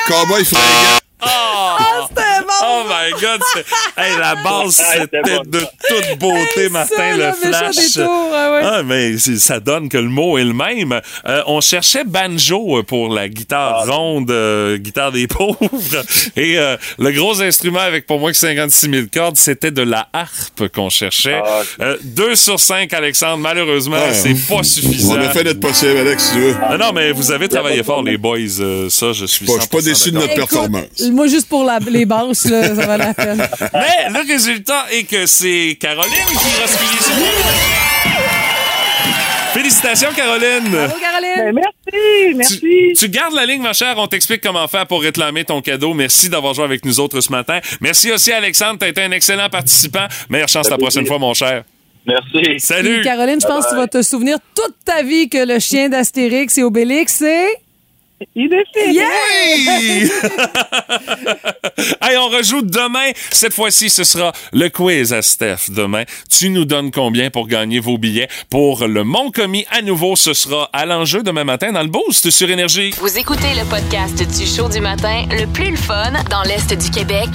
Cowboy 0.07 0.43
fringant. 0.43 1.02
Oh! 1.25 1.77
Oh 2.65 2.83
my 2.87 3.11
God! 3.19 3.41
Hey, 3.97 4.17
la 4.19 4.35
base, 4.35 4.81
Ah, 4.85 4.93
c'était 5.01 5.21
c'était 5.25 5.39
de 5.45 5.59
toute 5.59 6.19
beauté, 6.19 6.69
Martin, 6.69 6.95
ça, 6.95 7.15
le 7.17 7.33
flash. 7.33 7.75
ah 7.97 8.51
ouais. 8.51 8.61
Ah, 8.63 8.81
mais 8.83 9.17
c'est- 9.17 9.37
ça 9.39 9.59
donne 9.59 9.89
que 9.89 9.97
le 9.97 10.07
mot 10.09 10.37
est 10.37 10.43
le 10.43 10.53
même. 10.53 10.99
Euh, 11.25 11.41
on 11.47 11.59
cherchait 11.61 12.03
banjo 12.05 12.81
pour 12.83 13.13
la 13.13 13.27
guitare 13.27 13.85
ronde, 13.87 14.31
euh, 14.31 14.77
guitare 14.77 15.11
des 15.11 15.27
pauvres. 15.27 15.59
Et 16.37 16.57
euh, 16.57 16.77
le 16.99 17.11
gros 17.11 17.41
instrument 17.41 17.79
avec 17.79 18.05
pour 18.05 18.19
moi 18.19 18.31
que 18.31 18.37
56 18.37 18.89
000 18.89 19.03
cordes, 19.13 19.35
c'était 19.37 19.71
de 19.71 19.81
la 19.81 20.07
harpe 20.13 20.67
qu'on 20.73 20.89
cherchait. 20.89 21.41
Ah, 21.43 21.61
Euh, 21.81 21.97
deux 22.03 22.35
sur 22.35 22.59
cinq, 22.59 22.93
Alexandre. 22.93 23.37
Malheureusement, 23.39 23.97
Ah, 23.99 24.13
c'est 24.13 24.35
pas 24.47 24.63
suffisant. 24.63 25.15
On 25.17 25.21
a 25.21 25.29
fait 25.29 25.43
notre 25.43 25.59
possible, 25.59 25.97
Alex, 25.97 26.23
si 26.27 26.33
tu 26.33 26.39
veux. 26.39 26.55
Ah 26.69 26.77
non, 26.77 26.91
mais 26.93 27.11
vous 27.11 27.31
avez 27.31 27.49
travaillé 27.49 27.83
fort, 27.83 28.03
les 28.03 28.17
boys. 28.17 28.37
Euh, 28.59 28.89
ça, 28.89 29.11
je 29.11 29.25
suis 29.25 29.45
Pas- 29.45 29.53
je 29.55 29.59
suis 29.61 29.69
pas 29.69 29.77
100% 29.79 29.83
déçu 29.83 30.11
de 30.11 30.17
notre 30.19 30.33
performance. 30.35 30.83
Moi, 31.13 31.27
juste 31.27 31.47
pour 31.47 31.63
la- 31.63 31.79
les 31.79 32.05
basses, 32.05 32.45
là, 32.45 32.67
ça 32.75 32.85
va 32.85 32.97
la 32.97 33.13
peine. 33.13 33.37
Mais 33.73 34.09
le 34.09 34.27
résultat 34.27 34.85
est 34.91 35.03
que 35.03 35.25
c'est 35.25 35.77
Caroline 35.79 36.11
qui 36.27 36.33
va 36.61 36.67
se 36.67 36.77
filer 36.77 37.01
sur 37.01 37.13
Félicitations, 39.53 40.09
Caroline! 40.15 40.67
Bravo, 40.71 40.93
Caroline. 40.99 41.53
Ben, 41.53 41.53
merci, 41.53 42.35
merci. 42.35 42.93
Tu 42.97 43.09
gardes 43.09 43.35
la 43.35 43.45
ligne, 43.45 43.61
ma 43.61 43.73
chère. 43.73 43.93
On 43.97 44.07
t'explique 44.07 44.41
comment 44.41 44.67
faire 44.67 44.87
pour 44.87 45.01
réclamer 45.03 45.43
ton 45.45 45.61
cadeau. 45.61 45.93
Merci 45.93 46.27
d'avoir 46.29 46.55
joué 46.55 46.63
avec 46.65 46.83
nous 46.85 46.99
autres 46.99 47.21
ce 47.21 47.31
matin. 47.31 47.59
Merci 47.79 48.11
aussi, 48.11 48.31
Alexandre. 48.31 48.77
T'as 48.79 48.87
été 48.87 49.03
un 49.03 49.11
excellent 49.11 49.49
participant. 49.49 50.07
Meilleure 50.29 50.47
chance 50.49 50.69
la 50.71 50.77
prochaine 50.79 51.05
fois, 51.05 51.19
mon 51.19 51.35
cher. 51.35 51.63
Merci. 52.07 52.59
Salut! 52.59 53.01
Caroline, 53.03 53.39
je 53.39 53.45
pense 53.47 53.65
que 53.65 53.69
tu 53.69 53.75
vas 53.75 53.87
te 53.87 54.01
souvenir 54.01 54.37
toute 54.55 54.75
ta 54.83 55.03
vie 55.03 55.29
que 55.29 55.45
le 55.45 55.59
chien 55.59 55.87
d'Astérix 55.87 56.57
et 56.57 56.63
Obélix, 56.63 57.13
c'est... 57.19 57.47
Il 58.35 58.53
est. 58.53 58.65
Yeah! 58.93 60.09
Hey, 62.01 62.17
on 62.17 62.29
rejoue 62.29 62.61
demain. 62.61 63.11
Cette 63.31 63.53
fois-ci, 63.53 63.89
ce 63.89 64.03
sera 64.03 64.31
le 64.53 64.69
quiz 64.69 65.11
à 65.11 65.21
Steph 65.21 65.69
demain. 65.69 66.03
Tu 66.29 66.49
nous 66.49 66.65
donnes 66.65 66.91
combien 66.91 67.29
pour 67.29 67.47
gagner 67.47 67.79
vos 67.79 67.97
billets? 67.97 68.29
Pour 68.49 68.87
le 68.87 69.03
Mont 69.03 69.31
Commis 69.31 69.65
à 69.71 69.81
nouveau? 69.81 70.15
Ce 70.15 70.33
sera 70.33 70.69
à 70.71 70.85
l'enjeu 70.85 71.23
demain 71.23 71.43
matin 71.43 71.71
dans 71.71 71.81
le 71.81 71.87
Boost 71.87 72.29
sur 72.29 72.49
Énergie. 72.49 72.91
Vous 72.99 73.17
écoutez 73.17 73.53
le 73.55 73.65
podcast 73.65 74.17
du 74.37 74.45
show 74.45 74.69
du 74.69 74.79
matin 74.81 75.25
le 75.31 75.45
plus 75.47 75.71
le 75.71 75.77
fun 75.77 76.11
dans 76.29 76.43
l'Est 76.43 76.73
du 76.73 76.89
Québec 76.91 77.29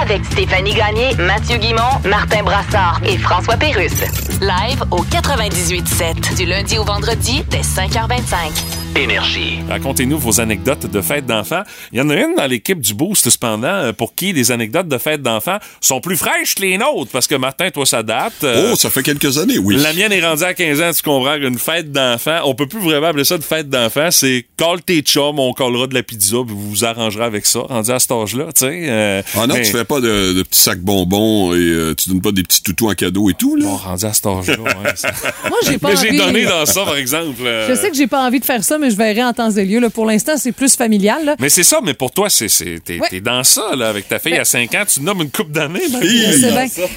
avec 0.00 0.24
Stéphanie 0.24 0.74
Gagné, 0.74 1.14
Mathieu 1.16 1.56
Guimont, 1.58 2.00
Martin 2.04 2.42
Brassard 2.42 3.00
et 3.06 3.16
François 3.18 3.56
Pérusse. 3.56 4.02
Live 4.40 4.82
au 4.90 5.02
98.7 5.04 6.36
du 6.36 6.46
lundi 6.46 6.78
au 6.78 6.84
vendredi 6.84 7.44
dès 7.50 7.60
5h25. 7.60 8.85
Énergie. 8.96 9.58
Racontez-nous 9.68 10.18
vos 10.18 10.40
anecdotes 10.40 10.86
de 10.90 11.00
fêtes 11.02 11.26
d'enfants. 11.26 11.62
Il 11.92 11.98
y 11.98 12.00
en 12.00 12.08
a 12.08 12.14
une 12.14 12.34
dans 12.34 12.46
l'équipe 12.46 12.80
du 12.80 12.94
Boost, 12.94 13.28
cependant, 13.28 13.66
euh, 13.68 13.92
pour 13.92 14.14
qui 14.14 14.32
les 14.32 14.50
anecdotes 14.52 14.88
de 14.88 14.96
fêtes 14.96 15.20
d'enfants 15.20 15.58
sont 15.82 16.00
plus 16.00 16.16
fraîches 16.16 16.54
que 16.54 16.62
les 16.62 16.78
nôtres, 16.78 17.10
parce 17.12 17.26
que 17.26 17.34
Martin, 17.34 17.70
toi, 17.70 17.84
ça 17.84 18.02
date. 18.02 18.32
Euh, 18.42 18.70
Oh, 18.72 18.76
ça 18.76 18.88
fait 18.88 19.02
quelques 19.02 19.36
années, 19.38 19.58
oui. 19.58 19.76
La 19.76 19.92
mienne 19.92 20.12
est 20.12 20.26
rendue 20.26 20.44
à 20.44 20.54
15 20.54 20.80
ans, 20.80 20.90
tu 20.96 21.02
comprends, 21.02 21.34
une 21.36 21.58
fête 21.58 21.92
d'enfant. 21.92 22.38
On 22.46 22.54
peut 22.54 22.66
plus 22.66 22.80
vraiment 22.80 23.08
appeler 23.08 23.24
ça 23.24 23.36
de 23.36 23.44
fête 23.44 23.68
d'enfant. 23.68 24.10
C'est 24.10 24.46
call 24.56 24.80
tes 24.82 25.00
chums, 25.02 25.38
on 25.38 25.52
collera 25.52 25.86
de 25.86 25.94
la 25.94 26.02
pizza, 26.02 26.38
puis 26.46 26.54
vous 26.56 26.70
vous 26.70 26.84
arrangerez 26.86 27.24
avec 27.24 27.44
ça, 27.44 27.60
rendu 27.60 27.90
à 27.90 27.98
cet 27.98 28.12
âge-là, 28.12 28.46
tu 28.54 28.60
sais. 28.60 28.86
euh, 28.88 29.22
Ah 29.34 29.46
non, 29.46 29.54
mais- 29.56 29.62
tu 29.62 29.72
fais 29.72 29.84
pas 29.84 30.00
de, 30.00 30.32
de 30.32 30.42
petits 30.42 30.60
sacs 30.62 30.80
bonbons 30.80 31.52
et 31.54 31.58
euh, 31.58 31.94
tu 31.94 32.08
donnes 32.08 32.22
pas 32.22 32.32
des 32.32 32.42
petits 32.42 32.62
toutous 32.62 32.88
en 32.88 32.94
cadeau 32.94 33.28
et 33.28 33.34
tout, 33.34 33.56
là. 33.56 33.66
Bon, 33.66 33.76
rendu 33.76 34.04
à 34.06 34.12
cet 34.14 34.24
âge-là, 34.26 34.56
ouais, 34.62 34.92
ça- 34.96 35.10
Moi, 35.48 35.58
j'ai 35.66 35.76
pas 35.78 35.90
Mais 35.90 35.96
j'ai 35.96 36.08
envie- 36.08 36.18
donné 36.18 36.44
dans 36.46 36.64
ça, 36.64 36.82
par 36.84 36.96
exemple. 36.96 37.42
euh, 37.44 37.68
Je 37.68 37.74
sais 37.74 37.90
que 37.90 37.96
j'ai 37.96 38.06
pas 38.06 38.24
envie 38.26 38.40
de 38.40 38.44
faire 38.44 38.64
ça, 38.64 38.78
mais 38.78 38.85
je 38.90 38.96
verrai 38.96 39.22
en 39.24 39.32
temps 39.32 39.50
et 39.50 39.64
lieu. 39.64 39.78
là. 39.80 39.90
Pour 39.90 40.06
l'instant, 40.06 40.36
c'est 40.36 40.52
plus 40.52 40.74
familial. 40.76 41.24
là. 41.24 41.36
Mais 41.38 41.48
c'est 41.48 41.62
ça, 41.62 41.80
mais 41.82 41.94
pour 41.94 42.10
toi, 42.12 42.28
c'est, 42.30 42.48
c'est, 42.48 42.80
t'es, 42.84 42.98
Ouais. 43.00 43.20
dans 43.20 43.44
ça, 43.44 43.74
là, 43.76 43.88
avec 43.88 44.08
ta 44.08 44.18
fille 44.18 44.32
Ben- 44.32 44.40
à 44.40 44.44
5 44.44 44.74
ans, 44.74 44.84
tu 44.86 45.00
nommes 45.02 45.22
une 45.22 45.30
coupe 45.30 45.50
d'années. 45.52 45.80
ben. 45.90 46.00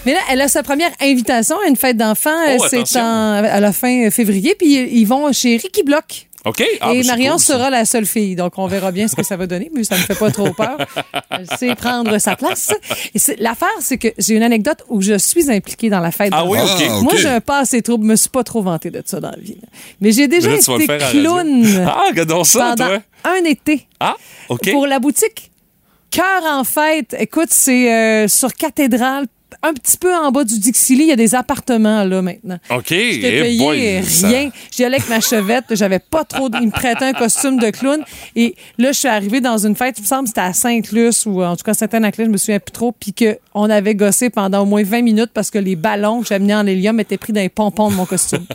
Mais 0.06 0.14
là, 0.14 0.20
elle 0.32 0.42
a 0.42 0.48
sa 0.48 0.64
première 0.64 0.92
invitation 1.02 1.58
à 1.66 1.68
une 1.68 1.76
fête 1.76 1.98
d'enfants. 1.98 2.30
Oh, 2.58 2.66
c'est 2.70 3.00
en- 3.00 3.44
à 3.44 3.60
la 3.60 3.72
fin 3.72 4.10
février. 4.12 4.56
Puis 4.58 4.74
ils 4.92 5.06
vont 5.06 5.32
chez 5.34 5.58
Ricky 5.58 5.84
Block. 5.84 6.28
OK. 6.46 6.64
Ah, 6.80 6.94
et 6.94 7.02
ben, 7.02 7.08
Marion 7.08 7.34
cool, 7.34 7.42
sera 7.42 7.70
la 7.70 7.84
seule 7.84 8.06
fille. 8.06 8.36
Donc, 8.36 8.54
on 8.58 8.68
verra 8.68 8.92
bien 8.94 9.08
ce 9.10 9.16
que 9.16 9.24
ça 9.24 9.36
va 9.36 9.46
donner, 9.46 9.70
mais 9.76 9.84
ça 9.84 9.96
me 9.98 10.02
fait 10.02 10.16
pas 10.18 10.32
trop 10.32 10.54
peur. 10.54 10.78
Elle 11.32 11.46
sait 11.58 11.76
prendre 11.76 12.18
sa 12.18 12.36
place. 12.38 12.74
Et 13.14 13.20
c'est- 13.20 13.36
L'affaire, 13.40 13.68
c'est 13.82 13.98
que 13.98 14.08
j'ai 14.18 14.36
une 14.36 14.44
anecdote 14.44 14.84
où 14.88 15.02
je 15.02 15.18
suis 15.18 15.52
impliquée 15.52 15.90
dans 15.90 16.00
la 16.00 16.12
fête. 16.12 16.30
Ah 16.32 16.46
oui, 16.46 16.58
Moi, 17.02 17.14
j'ai 17.18 17.28
un 17.28 17.42
passé 17.42 17.82
trouble. 17.82 18.06
Je 18.06 18.12
me 18.12 18.16
suis 18.16 18.30
pas 18.30 18.44
trop 18.44 18.62
vantée 18.62 18.90
de 18.90 19.02
ça 19.06 19.20
dans 19.20 19.32
la 19.32 19.38
vie. 19.38 19.58
là. 19.62 19.68
Mais 20.00 20.12
j'ai 20.14 20.28
déjà 20.30 20.50
Mais 20.50 20.60
là, 20.66 20.76
été 20.98 20.98
clown 21.12 21.66
Ah, 21.88 22.04
regardons 22.10 22.44
ça, 22.46 22.74
pendant 22.76 22.88
toi. 22.88 23.00
un 23.26 23.44
été. 23.44 23.88
Ah, 24.00 24.16
OK. 24.48 24.72
Pour 24.72 24.88
la 24.88 25.00
boutique 25.00 25.52
Cœur 26.12 26.42
en 26.46 26.64
fête. 26.64 27.16
Écoute, 27.20 27.50
c'est 27.52 27.94
euh, 27.94 28.28
sur 28.28 28.52
Cathédrale, 28.54 29.28
un 29.64 29.74
petit 29.74 29.98
peu 29.98 30.16
en 30.16 30.32
bas 30.32 30.44
du 30.44 30.60
Dixili. 30.60 31.04
Il 31.04 31.10
y 31.10 31.12
a 31.12 31.16
des 31.16 31.36
appartements 31.36 32.04
là 32.04 32.22
maintenant. 32.22 32.58
OK. 32.70 32.90
J'étais 32.90 33.38
eh 33.38 33.42
payé 33.42 33.60
boy, 33.60 34.00
rien. 34.00 34.52
J'y 34.72 34.84
allais 34.84 34.98
avec 34.98 35.10
ma 35.10 35.20
chevette. 35.20 35.66
J'avais 35.72 36.00
pas 36.00 36.24
trop. 36.24 36.50
Il 36.60 36.68
me 36.68 36.72
prêtait 36.72 37.06
un 37.06 37.14
costume 37.14 37.58
de 37.58 37.70
clown. 37.70 38.04
Et 38.36 38.56
là, 38.78 38.92
je 38.92 39.00
suis 39.00 39.08
arrivée 39.08 39.42
dans 39.42 39.58
une 39.58 39.76
fête. 39.76 39.98
Il 39.98 40.02
me 40.02 40.08
semble 40.08 40.24
que 40.24 40.30
c'était 40.30 40.42
à 40.42 40.54
Sainte-Luce 40.54 41.26
ou 41.26 41.42
en 41.44 41.56
tout 41.56 41.64
cas 41.64 41.74
Sainte-Anne-Clé, 41.74 42.26
je 42.26 42.30
me 42.30 42.38
souviens 42.38 42.60
plus 42.60 42.72
trop. 42.72 42.92
Puis 42.92 43.14
qu'on 43.14 43.70
avait 43.70 43.96
gossé 43.96 44.30
pendant 44.30 44.62
au 44.62 44.66
moins 44.66 44.84
20 44.84 45.02
minutes 45.02 45.32
parce 45.34 45.50
que 45.52 45.60
les 45.60 45.76
ballons 45.76 46.22
que 46.22 46.28
j'amenais 46.28 46.56
en 46.56 46.66
hélium 46.66 47.00
étaient 47.00 47.18
pris 47.18 47.34
dans 47.34 47.42
les 47.42 47.50
pompons 47.50 47.90
de 47.90 47.96
mon 47.96 48.06
costume. 48.06 48.46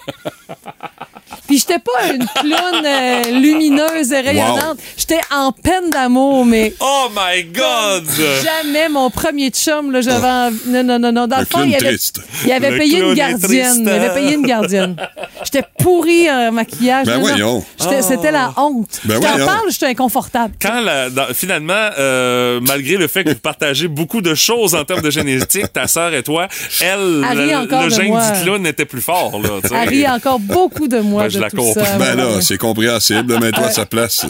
Puis 1.55 1.61
j'étais 1.61 1.79
pas 1.79 2.13
une 2.13 2.27
clown 2.27 2.85
euh, 2.85 3.23
lumineuse 3.39 4.11
et 4.13 4.21
rayonnante. 4.23 4.77
J'étais 4.97 5.21
en 5.33 5.53
peine 5.53 5.89
d'amour, 5.91 6.45
mais 6.45 6.75
Oh 6.81 7.07
my 7.15 7.45
God! 7.45 8.05
jamais 8.43 8.89
mon 8.89 9.09
premier 9.09 9.51
chum, 9.51 9.93
là, 9.93 10.01
j'avais 10.01 10.27
envie- 10.27 10.59
Non, 10.67 10.83
non, 10.83 10.99
non, 10.99 11.13
non. 11.13 11.27
Dans 11.29 11.37
le, 11.37 11.43
Le 11.43 11.47
fond, 11.47 11.59
clown 11.59 11.69
il 11.71 11.75
avait, 11.77 11.87
triste. 11.91 12.21
il 12.45 12.51
avait 12.53 12.71
Le 12.73 12.79
payé 12.79 12.93
une 12.95 12.99
clown 12.99 13.13
est 13.13 13.15
gardienne. 13.17 13.41
triste. 13.41 13.81
Il 13.83 13.89
avait 13.89 14.15
payé 14.15 14.35
une 14.35 14.47
gardienne. 14.47 14.97
J'étais 15.45 15.63
pourrie 15.79 16.29
en 16.29 16.51
maquillage. 16.51 17.07
Ben 17.07 17.13
Non, 17.13 17.19
non. 17.21 17.29
voyons. 17.29 17.65
J'étais- 17.81 18.03
C'était 18.03 18.33
la 18.33 18.53
honte. 18.57 19.01
Ben 19.05 19.15
je 19.15 19.21
t'en 19.21 19.29
voyons. 19.31 19.47
parle, 19.47 19.71
j'étais 19.71 19.87
inconfortable. 19.87 20.55
Quand 20.61 20.81
la- 20.81 21.09
dans- 21.11 21.33
finalement, 21.35 21.91
euh, 21.99 22.59
malgré 22.67 22.97
le 22.97 23.07
fait 23.07 23.23
que 23.23 23.31
vous 23.31 23.35
partagez 23.37 23.87
beaucoup 23.87 24.23
de 24.23 24.35
choses 24.35 24.75
en 24.75 24.85
termes 24.85 25.03
de 25.03 25.11
génétique, 25.11 25.73
ta 25.73 25.87
sœur 25.87 26.13
et 26.15 26.25
toi, 26.25 26.49
elle, 26.81 27.25
Elle 27.31 27.39
rit 27.39 27.51
le, 27.51 27.57
encore 27.59 27.83
le 27.85 27.91
de 27.91 27.95
gène 27.95 28.09
moi. 28.09 28.29
du 28.29 28.43
clown 28.43 28.67
était 28.67 28.87
plus 28.87 29.01
fort. 29.03 29.41
Là, 29.41 29.51
tu 29.63 29.69
sais. 29.69 29.75
Elle 29.81 29.89
rit 29.89 30.09
encore 30.09 30.41
beaucoup 30.41 30.89
de 30.89 30.99
moi 30.99 31.23
Ben, 31.25 31.29
je 31.31 31.37
de 31.37 31.43
la 31.45 31.51
tout 31.51 31.57
comprends. 31.57 31.85
ça. 31.85 31.97
Ben 31.99 32.15
là, 32.17 32.41
c'est 32.41 32.59
compréhensible. 32.59 33.39
Mets-toi 33.41 33.67
à 33.67 33.73
sa 33.73 33.87
place. 33.87 34.25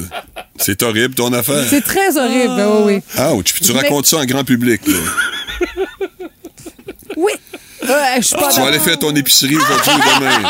C'est 0.56 0.82
horrible, 0.82 1.14
ton 1.14 1.32
affaire. 1.32 1.64
C'est 1.68 1.80
très 1.84 2.16
horrible, 2.16 2.54
ben 2.56 2.68
oui, 2.84 3.02
oui. 3.18 3.24
Ouch, 3.32 3.52
puis 3.52 3.64
tu 3.64 3.72
Mais- 3.72 3.80
racontes 3.80 4.06
ça 4.06 4.18
en 4.18 4.24
grand 4.24 4.44
public. 4.44 4.80
là. 4.86 4.94
Oui. 7.16 7.32
Ouais, 7.82 8.16
je 8.16 8.22
suis 8.22 8.36
pas 8.36 8.50
Tu 8.50 8.60
vas 8.60 8.66
aller 8.68 8.78
faire 8.78 8.98
ton 8.98 9.14
épicerie 9.14 9.56
aujourd'hui 9.56 9.92
ou 9.92 10.20
demain. 10.20 10.42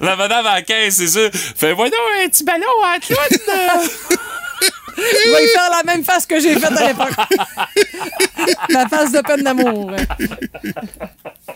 La 0.00 0.16
madame 0.16 0.46
à 0.46 0.54
la 0.54 0.62
caisse, 0.62 0.96
c'est 0.96 1.08
ça. 1.08 1.20
Fait, 1.32 1.72
voyons, 1.74 1.92
un 2.24 2.28
petit 2.28 2.42
ballon 2.42 2.64
à 2.84 2.98
clown. 2.98 3.18
Je 4.96 5.30
vais 5.30 5.44
y 5.44 5.48
faire 5.48 5.70
la 5.70 5.82
même 5.84 6.04
face 6.04 6.26
que 6.26 6.40
j'ai 6.40 6.54
faite 6.58 6.72
à 6.76 6.88
l'époque. 6.88 7.12
la 8.70 8.88
face 8.88 9.12
de 9.12 9.20
peine 9.20 9.42
d'amour. 9.42 9.92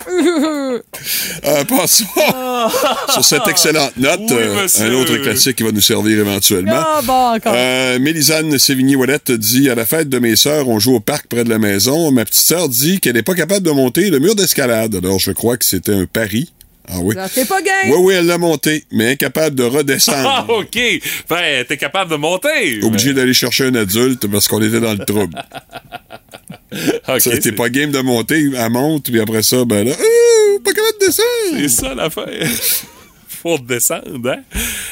Euh, 0.09 1.65
passons 1.65 2.05
sur 3.13 3.25
cette 3.25 3.49
excellente 3.49 3.97
note. 3.97 4.21
Oui, 4.29 4.37
euh, 4.37 4.67
un 4.81 4.93
autre 4.95 5.17
classique 5.17 5.57
qui 5.57 5.63
va 5.63 5.73
nous 5.73 5.81
servir 5.81 6.19
éventuellement. 6.21 6.77
Ah, 6.77 7.01
bon, 7.03 7.35
encore. 7.35 7.53
Euh, 7.55 7.99
Mélisane 7.99 8.59
Sévigny-Ouellette 8.59 9.33
dit 9.33 9.71
À 9.71 9.75
la 9.75 9.87
fête 9.87 10.09
de 10.09 10.19
mes 10.19 10.37
sœurs, 10.37 10.69
on 10.69 10.79
joue 10.79 10.97
au 10.97 11.01
parc 11.01 11.27
près 11.27 11.45
de 11.45 11.51
la 11.51 11.59
maison. 11.59 12.11
Ma 12.11 12.25
petite 12.25 12.43
sœur 12.43 12.69
dit 12.69 13.01
qu'elle 13.01 13.15
n'est 13.15 13.23
pas 13.23 13.35
capable 13.35 13.65
de 13.65 13.71
monter 13.71 14.11
le 14.11 14.19
mur 14.19 14.35
d'escalade. 14.35 14.95
Alors, 14.95 15.19
je 15.19 15.33
crois 15.33 15.57
que 15.57 15.65
c'était 15.65 15.95
un 15.95 16.07
pari. 16.07 16.53
Ah 16.93 16.99
oui. 17.03 17.15
Ça 17.15 17.29
fait 17.29 17.45
pas 17.47 17.63
gain. 17.63 17.71
Oui, 17.89 17.95
oui, 18.01 18.15
elle 18.15 18.27
l'a 18.27 18.39
monté, 18.39 18.85
mais 18.91 19.13
incapable 19.13 19.55
de 19.57 19.65
Ah, 19.65 19.69
redescendre. 19.69 20.47
OK. 20.59 20.79
Fait, 21.29 21.65
t'es 21.67 21.77
capable 21.77 22.11
de 22.11 22.17
monter. 22.17 22.81
Obligé 22.83 23.13
d'aller 23.15 23.35
chercher 23.35 23.67
un 23.67 23.75
adulte 23.75 24.27
parce 24.27 24.49
qu'on 24.49 24.61
était 24.63 24.81
dans 24.81 24.93
le 24.93 25.05
trouble. 25.05 25.41
OK, 27.09 27.21
Ça, 27.21 27.39
T'es 27.39 27.53
pas 27.53 27.69
game 27.69 27.91
de 27.91 27.99
monter, 28.01 28.49
elle 28.57 28.71
monte, 28.71 29.11
puis 29.11 29.21
après 29.21 29.43
ça, 29.43 29.65
ben 29.65 29.85
là, 29.89 29.93
Ouh, 29.93 30.61
pas 30.61 30.73
capable 30.73 30.99
de 31.01 31.07
descendre. 31.07 31.57
C'est 31.57 31.69
ça 31.69 31.95
l'affaire. 31.95 32.49
Faut 33.43 33.59
descendre, 33.59 34.31
hein? 34.31 34.43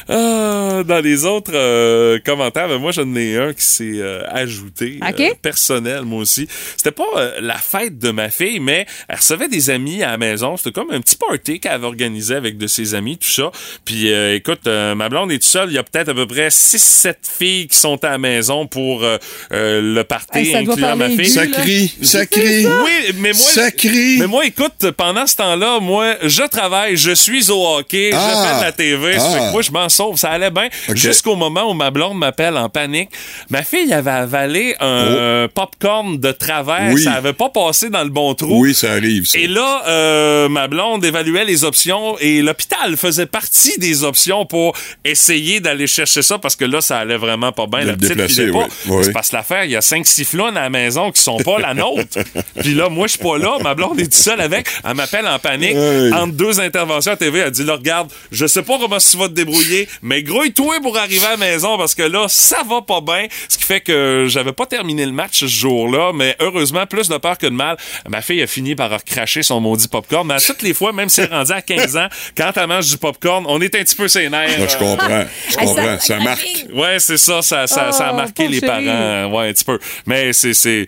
Ah, 0.09 0.83
dans 0.87 1.01
les 1.03 1.25
autres 1.25 1.51
euh, 1.55 2.19
commentaires, 2.25 2.69
ben, 2.69 2.79
moi 2.79 2.93
j'en 2.93 3.15
ai 3.15 3.37
un 3.37 3.53
qui 3.53 3.65
s'est 3.65 3.91
euh, 3.97 4.23
ajouté. 4.31 4.99
Euh, 5.31 5.35
personnel, 5.43 6.03
moi 6.03 6.21
aussi. 6.21 6.49
C'était 6.77 6.93
pas 6.93 7.05
euh, 7.17 7.33
la 7.41 7.57
fête 7.59 7.99
de 7.99 8.11
ma 8.11 8.31
fille, 8.31 8.61
mais 8.61 8.87
elle 9.09 9.17
recevait 9.17 9.49
des 9.49 9.71
amis 9.71 10.03
à 10.03 10.13
la 10.13 10.19
maison. 10.19 10.57
C'était 10.57 10.73
comme 10.73 10.91
un 10.93 11.01
petit 11.01 11.17
party 11.17 11.61
qu'elle 11.61 11.73
avait 11.73 11.87
organisé 11.87 12.35
avec 12.35 12.57
de 12.59 12.67
ses 12.67 12.95
amis, 12.95 13.19
tout 13.19 13.29
ça. 13.29 13.51
Puis 13.85 14.11
euh, 14.13 14.35
écoute, 14.37 14.67
euh, 14.67 14.95
ma 14.95 15.09
blonde 15.09 15.31
est 15.33 15.37
toute 15.39 15.45
seule. 15.45 15.71
Il 15.71 15.75
y 15.75 15.79
a 15.79 15.83
peut-être 15.83 16.09
à 16.11 16.15
peu 16.15 16.27
près 16.27 16.49
6-7 16.49 17.15
filles 17.39 17.67
qui 17.67 17.77
sont 17.77 18.03
à 18.05 18.11
la 18.11 18.19
maison 18.19 18.67
pour 18.67 19.03
euh, 19.05 19.19
euh, 19.53 19.81
le 19.95 20.05
party, 20.05 20.39
Hey, 20.39 20.55
incluant 20.57 20.97
ma 20.97 21.11
fille. 21.11 21.29
Ça 21.29 21.47
crie, 21.47 21.93
ça 22.03 22.25
crie. 22.27 22.67
Oui, 22.67 23.13
mais 23.17 23.33
moi, 23.33 23.41
Ça 23.51 23.71
crie. 23.71 24.19
mais 24.19 24.27
moi, 24.27 24.47
écoute, 24.47 24.91
pendant 24.97 25.27
ce 25.27 25.37
temps-là, 25.37 25.81
moi, 25.81 26.15
je 26.23 26.43
travaille, 26.49 26.97
je 26.97 27.11
suis 27.13 27.51
au 27.51 27.67
hockey, 27.77 28.11
Ah. 28.15 28.28
Je 28.31 28.65
la 28.65 28.73
TV. 28.73 29.17
Ah. 29.17 29.21
fait 29.21 29.39
que 29.39 29.53
moi, 29.53 29.63
je 29.63 29.71
m'en 29.71 29.89
sauve. 29.89 30.17
Ça 30.17 30.31
allait 30.31 30.51
bien. 30.51 30.69
Jusqu'au 30.95 31.37
moment 31.37 31.71
où 31.71 31.75
ma 31.75 31.91
blonde 31.91 32.19
m'appelle 32.19 32.57
en 32.57 32.69
panique. 32.69 33.11
Ma 33.51 33.63
fille 33.63 33.93
avait 33.93 34.11
avalé 34.11 34.75
un 34.81 35.49
popcorn 35.53 36.19
de 36.19 36.33
travers. 36.33 36.89
Oh. 36.91 36.95
Oui. 36.95 37.03
Ça 37.03 37.13
avait 37.13 37.33
pas 37.33 37.49
passé 37.49 37.91
dans 37.91 38.03
le 38.03 38.11
bon 38.11 38.35
trou. 38.35 38.63
Oui, 38.63 38.75
ça 38.75 38.93
arrive, 38.93 39.27
ça. 39.27 39.39
Et 39.39 39.47
là, 39.47 39.83
euh, 39.87 40.49
ma 40.49 40.69
blonde 40.69 41.05
évaluait 41.05 41.45
les 41.45 41.65
options 41.65 42.17
et 42.19 42.43
l'hôpital 42.43 42.97
faisait 42.97 43.27
partie 43.27 43.79
des 43.79 44.05
options 44.05 44.47
pour 44.47 44.75
essayer 45.05 45.61
d'aller 45.61 45.87
chercher 45.87 46.23
ça 46.23 46.39
parce 46.39 46.57
que 46.57 46.65
là, 46.65 46.81
ça 46.81 46.99
allait 46.99 47.17
vraiment 47.17 47.53
pas 47.53 47.67
bien. 47.67 47.81
La 47.81 47.93
le 47.93 47.97
petite 47.97 48.17
déplacer, 48.17 48.51
pas. 48.51 48.59
oui. 48.59 48.65
Oui. 48.87 49.05
C'est 49.05 49.13
parce 49.13 49.31
que 49.31 49.37
l'affaire, 49.37 49.65
il 49.65 49.71
y 49.71 49.77
a 49.77 49.81
5-6 49.81 50.25
flounes 50.25 50.57
à 50.57 50.63
la 50.63 50.71
maison 50.71 51.11
qui 51.11 51.21
sont 51.21 51.39
pas 51.39 51.59
la 51.59 51.75
nôtre. 51.75 52.19
Puis 52.61 52.75
là, 52.75 52.89
moi, 52.89 53.07
je 53.07 53.13
suis 53.13 53.23
pas 53.23 53.39
là. 53.39 53.59
Ma 53.63 53.75
blonde 53.75 54.01
est 54.01 54.05
toute 54.05 54.15
seule 54.15 54.41
avec. 54.41 54.67
Elle 54.85 54.95
m'appelle 54.95 55.27
en 55.27 55.39
panique. 55.39 55.75
Hey. 55.75 56.13
Entre 56.13 56.33
deux 56.33 56.61
interventions 56.61 57.13
à 57.13 57.17
TV, 57.17 57.41
elle 57.41 57.51
dit, 57.51 57.65
là, 57.65 57.75
regarde, 57.75 58.11
je 58.31 58.47
sais 58.47 58.63
pas 58.63 58.79
comment 58.79 58.99
tu 58.99 59.17
vas 59.17 59.29
te 59.29 59.33
débrouiller, 59.35 59.89
mais 60.03 60.23
grouille-toi 60.23 60.81
pour 60.83 60.97
arriver 60.99 61.25
à 61.27 61.31
la 61.31 61.37
maison 61.37 61.77
parce 61.79 61.95
que 61.95 62.03
là, 62.03 62.27
ça 62.29 62.63
va 62.69 62.83
pas 62.83 63.01
bien. 63.01 63.27
Ce 63.49 63.57
qui 63.59 63.65
fait 63.65 63.81
que 63.81 64.27
j'avais 64.29 64.53
pas 64.53 64.67
terminé 64.67 65.05
le 65.07 65.13
match 65.13 65.41
ce 65.41 65.47
jour-là, 65.47 66.13
mais 66.15 66.37
heureusement, 66.41 66.87
plus 66.87 67.09
de 67.09 67.17
peur 67.19 67.39
que 67.39 67.47
de 67.47 67.53
mal, 67.53 67.77
ma 68.09 68.21
fille 68.23 68.43
a 68.43 68.47
fini 68.47 68.75
par 68.75 68.91
recracher 68.91 69.43
son 69.43 69.61
maudit 69.61 69.89
popcorn. 69.89 70.27
Mais 70.27 70.35
à 70.35 70.41
toutes 70.41 70.63
les 70.63 70.75
fois, 70.75 70.93
même 70.93 71.09
si 71.09 71.21
elle 71.21 71.27
est 71.31 71.35
rendue 71.35 71.53
à 71.53 71.63
15 71.63 71.97
ans, 71.97 72.09
quand 72.37 72.51
elle 72.57 72.67
mange 72.67 72.89
du 72.89 72.99
popcorn, 72.99 73.45
on 73.49 73.61
est 73.61 73.75
un 73.75 73.83
petit 73.85 73.95
peu. 73.97 74.07
Là, 74.31 74.47
je 74.67 74.77
comprends. 74.77 75.25
Je 75.51 75.57
comprends. 75.57 75.75
ça- 75.77 75.99
Ça 76.01 76.19
marque. 76.21 76.47
Ouais, 76.75 76.99
c'est 76.99 77.19
ça, 77.19 77.43
ça, 77.43 77.67
ça, 77.67 77.93
ça 77.93 78.09
a 78.09 78.13
Oh, 78.13 78.17
marqué 78.17 78.49
les 78.49 78.61
chérie. 78.61 78.87
parents. 78.87 79.27
Ouais, 79.33 79.49
un 79.49 79.53
petit 79.53 79.65
peu. 79.65 79.79
Mais 80.07 80.33
c'est, 80.33 80.55
c'est, 80.55 80.87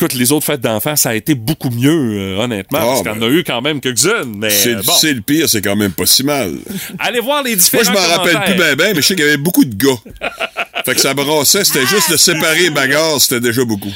écoute, 0.00 0.14
les 0.14 0.32
autres 0.32 0.46
fêtes 0.46 0.62
d'enfants, 0.62 0.96
ça 0.96 1.10
a 1.10 1.14
été 1.14 1.34
beaucoup 1.34 1.68
mieux, 1.68 1.90
euh, 1.90 2.38
honnêtement, 2.38 2.78
Ah, 2.80 2.86
parce 2.86 3.02
qu'il 3.02 3.12
y 3.12 3.14
en 3.14 3.22
a 3.22 3.28
eu 3.28 3.44
quand 3.44 3.60
même 3.60 3.80
quelques-unes. 3.80 4.34
Mais 4.36 4.48
C'est 4.48 4.74
euh, 4.74 4.82
bon, 4.82 4.92
c'est 4.92 5.12
le 5.12 5.20
pire, 5.20 5.48
c'est 5.48 5.60
quand 5.60 5.76
même 5.76 5.92
pas 5.92 6.06
si 6.06 6.24
mal. 6.24 6.54
allez 6.98 7.20
voir 7.20 7.42
les 7.42 7.54
différents 7.54 7.84
Moi, 7.84 7.92
je 7.92 8.08
m'en 8.08 8.16
rappelle 8.16 8.40
plus 8.44 8.54
bien, 8.54 8.76
ben, 8.76 8.92
mais 8.94 9.02
je 9.02 9.06
sais 9.06 9.14
qu'il 9.14 9.24
y 9.24 9.28
avait 9.28 9.36
beaucoup 9.36 9.64
de 9.64 9.74
gars. 9.74 9.98
fait 10.86 10.94
que 10.94 11.00
ça 11.00 11.12
brassait, 11.12 11.64
c'était 11.64 11.86
juste 11.86 12.10
de 12.10 12.16
séparer 12.16 12.70
bagarre, 12.70 13.20
c'était 13.20 13.40
déjà 13.40 13.64
beaucoup. 13.64 13.92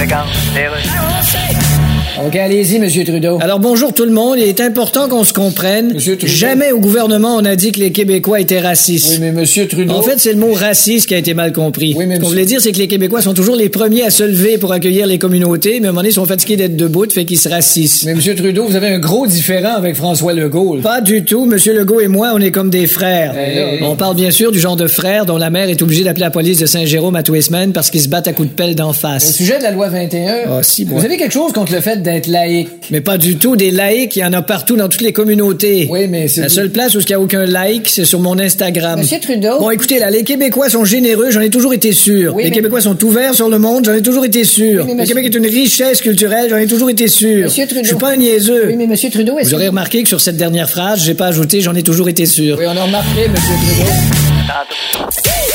Regarde, 0.00 0.28
les 0.54 0.66
rues. 0.66 1.83
OK, 2.16 2.36
allez-y, 2.36 2.78
Monsieur 2.78 3.02
Trudeau. 3.04 3.38
Alors, 3.40 3.58
bonjour 3.58 3.92
tout 3.92 4.04
le 4.04 4.12
monde. 4.12 4.36
Il 4.38 4.44
est 4.44 4.60
important 4.60 5.08
qu'on 5.08 5.24
se 5.24 5.32
comprenne. 5.32 5.98
Jamais 6.24 6.70
au 6.70 6.78
gouvernement, 6.78 7.34
on 7.36 7.44
a 7.44 7.56
dit 7.56 7.72
que 7.72 7.80
les 7.80 7.90
Québécois 7.90 8.38
étaient 8.40 8.60
racistes. 8.60 9.08
Oui, 9.10 9.16
mais 9.20 9.32
Monsieur 9.32 9.66
Trudeau. 9.66 9.94
En 9.94 10.02
fait, 10.02 10.18
c'est 10.18 10.32
le 10.32 10.38
mot 10.38 10.52
raciste 10.52 11.08
qui 11.08 11.14
a 11.14 11.18
été 11.18 11.34
mal 11.34 11.52
compris. 11.52 11.96
Ce 11.98 12.20
qu'on 12.20 12.28
voulait 12.28 12.44
dire, 12.44 12.60
c'est 12.60 12.70
que 12.70 12.78
les 12.78 12.86
Québécois 12.86 13.20
sont 13.20 13.34
toujours 13.34 13.56
les 13.56 13.68
premiers 13.68 14.04
à 14.04 14.10
se 14.10 14.22
lever 14.22 14.58
pour 14.58 14.72
accueillir 14.72 15.08
les 15.08 15.18
communautés, 15.18 15.80
mais 15.80 15.86
à 15.86 15.88
un 15.88 15.92
moment 15.92 16.02
donné, 16.02 16.10
ils 16.10 16.14
sont 16.14 16.24
fatigués 16.24 16.56
d'être 16.56 16.76
debout, 16.76 17.06
fait 17.10 17.24
qu'ils 17.24 17.38
se 17.38 17.48
racissent. 17.48 18.04
Mais 18.04 18.14
Monsieur 18.14 18.36
Trudeau, 18.36 18.64
vous 18.66 18.76
avez 18.76 18.88
un 18.88 19.00
gros 19.00 19.26
différent 19.26 19.74
avec 19.76 19.96
François 19.96 20.32
Legault. 20.34 20.78
Pas 20.82 21.00
du 21.00 21.24
tout. 21.24 21.46
Monsieur 21.46 21.74
Legault 21.76 21.98
et 22.00 22.08
moi, 22.08 22.30
on 22.34 22.38
est 22.40 22.52
comme 22.52 22.70
des 22.70 22.86
frères. 22.86 23.34
Eh, 23.36 23.78
eh. 23.80 23.84
On 23.84 23.96
parle 23.96 24.14
bien 24.14 24.30
sûr 24.30 24.52
du 24.52 24.60
genre 24.60 24.76
de 24.76 24.86
frères 24.86 25.26
dont 25.26 25.36
la 25.36 25.50
mère 25.50 25.68
est 25.68 25.82
obligée 25.82 26.04
d'appeler 26.04 26.24
la 26.26 26.30
police 26.30 26.58
de 26.60 26.66
Saint-Jérôme 26.66 27.16
à 27.16 27.24
tous 27.24 27.34
les 27.34 27.42
semaines 27.42 27.72
parce 27.72 27.90
qu'ils 27.90 28.02
se 28.02 28.08
battent 28.08 28.28
à 28.28 28.32
coups 28.32 28.48
de 28.50 28.54
pelle 28.54 28.76
d'en 28.76 28.90
Au 28.90 28.92
face. 28.92 29.34
sujet 29.34 29.58
de 29.58 29.64
la 29.64 29.72
loi 29.72 29.88
21, 29.88 30.34
Ah, 30.48 30.62
si, 30.62 30.84
moi. 30.84 31.00
vous 31.00 31.04
avez 31.04 31.16
quelque 31.16 31.32
chose 31.32 31.52
contre 31.52 31.72
le 31.72 31.80
fait 31.80 32.03
d'être 32.04 32.28
laïque. 32.28 32.68
Mais 32.92 33.00
pas 33.00 33.18
du 33.18 33.36
tout. 33.36 33.56
Des 33.56 33.72
laïcs, 33.72 34.14
il 34.14 34.20
y 34.20 34.24
en 34.24 34.32
a 34.32 34.42
partout 34.42 34.76
dans 34.76 34.88
toutes 34.88 35.00
les 35.00 35.12
communautés. 35.12 35.88
Oui, 35.90 36.06
mais 36.08 36.28
c'est... 36.28 36.42
La 36.42 36.48
seule 36.48 36.70
place 36.70 36.94
où 36.94 37.00
il 37.00 37.06
n'y 37.06 37.14
a 37.14 37.20
aucun 37.20 37.44
like, 37.46 37.88
c'est 37.88 38.04
sur 38.04 38.20
mon 38.20 38.38
Instagram. 38.38 39.00
Monsieur 39.00 39.18
Trudeau? 39.18 39.58
Bon, 39.58 39.70
écoutez, 39.70 39.98
là, 39.98 40.10
les 40.10 40.22
Québécois 40.22 40.68
sont 40.68 40.84
généreux, 40.84 41.30
j'en 41.30 41.40
ai 41.40 41.50
toujours 41.50 41.74
été 41.74 41.92
sûr. 41.92 42.34
Oui, 42.34 42.44
les 42.44 42.50
mais- 42.50 42.54
Québécois 42.54 42.80
sont 42.80 43.02
ouverts 43.04 43.34
sur 43.34 43.48
le 43.48 43.58
monde, 43.58 43.84
j'en 43.86 43.94
ai 43.94 44.02
toujours 44.02 44.24
été 44.24 44.44
sûr. 44.44 44.82
Oui, 44.82 44.86
mais 44.86 44.92
le 44.92 45.00
monsieur- 45.00 45.14
Québec 45.16 45.34
est 45.34 45.38
une 45.38 45.46
richesse 45.46 46.00
culturelle, 46.00 46.46
j'en 46.50 46.58
ai 46.58 46.66
toujours 46.66 46.90
été 46.90 47.08
sûr. 47.08 47.44
Monsieur 47.44 47.66
Trudeau. 47.66 47.82
Je 47.82 47.88
suis 47.88 47.96
pas 47.96 48.10
un 48.12 48.16
niaiseux. 48.16 48.66
Oui, 48.68 48.76
mais 48.76 48.86
Monsieur 48.86 49.10
Trudeau, 49.10 49.38
est-ce 49.38 49.48
Vous 49.48 49.54
aurez 49.54 49.68
remarqué 49.68 50.02
que 50.02 50.08
sur 50.08 50.20
cette 50.20 50.36
dernière 50.36 50.70
phrase, 50.70 51.02
j'ai 51.04 51.14
pas 51.14 51.26
ajouté 51.26 51.60
j'en 51.60 51.74
ai 51.74 51.82
toujours 51.82 52.08
été 52.08 52.26
sûr. 52.26 52.56
Oui, 52.58 52.64
on 52.68 52.76
a 52.76 52.82
remarqué, 52.84 53.28
Monsieur 53.28 53.54
Trudeau. 53.54 53.90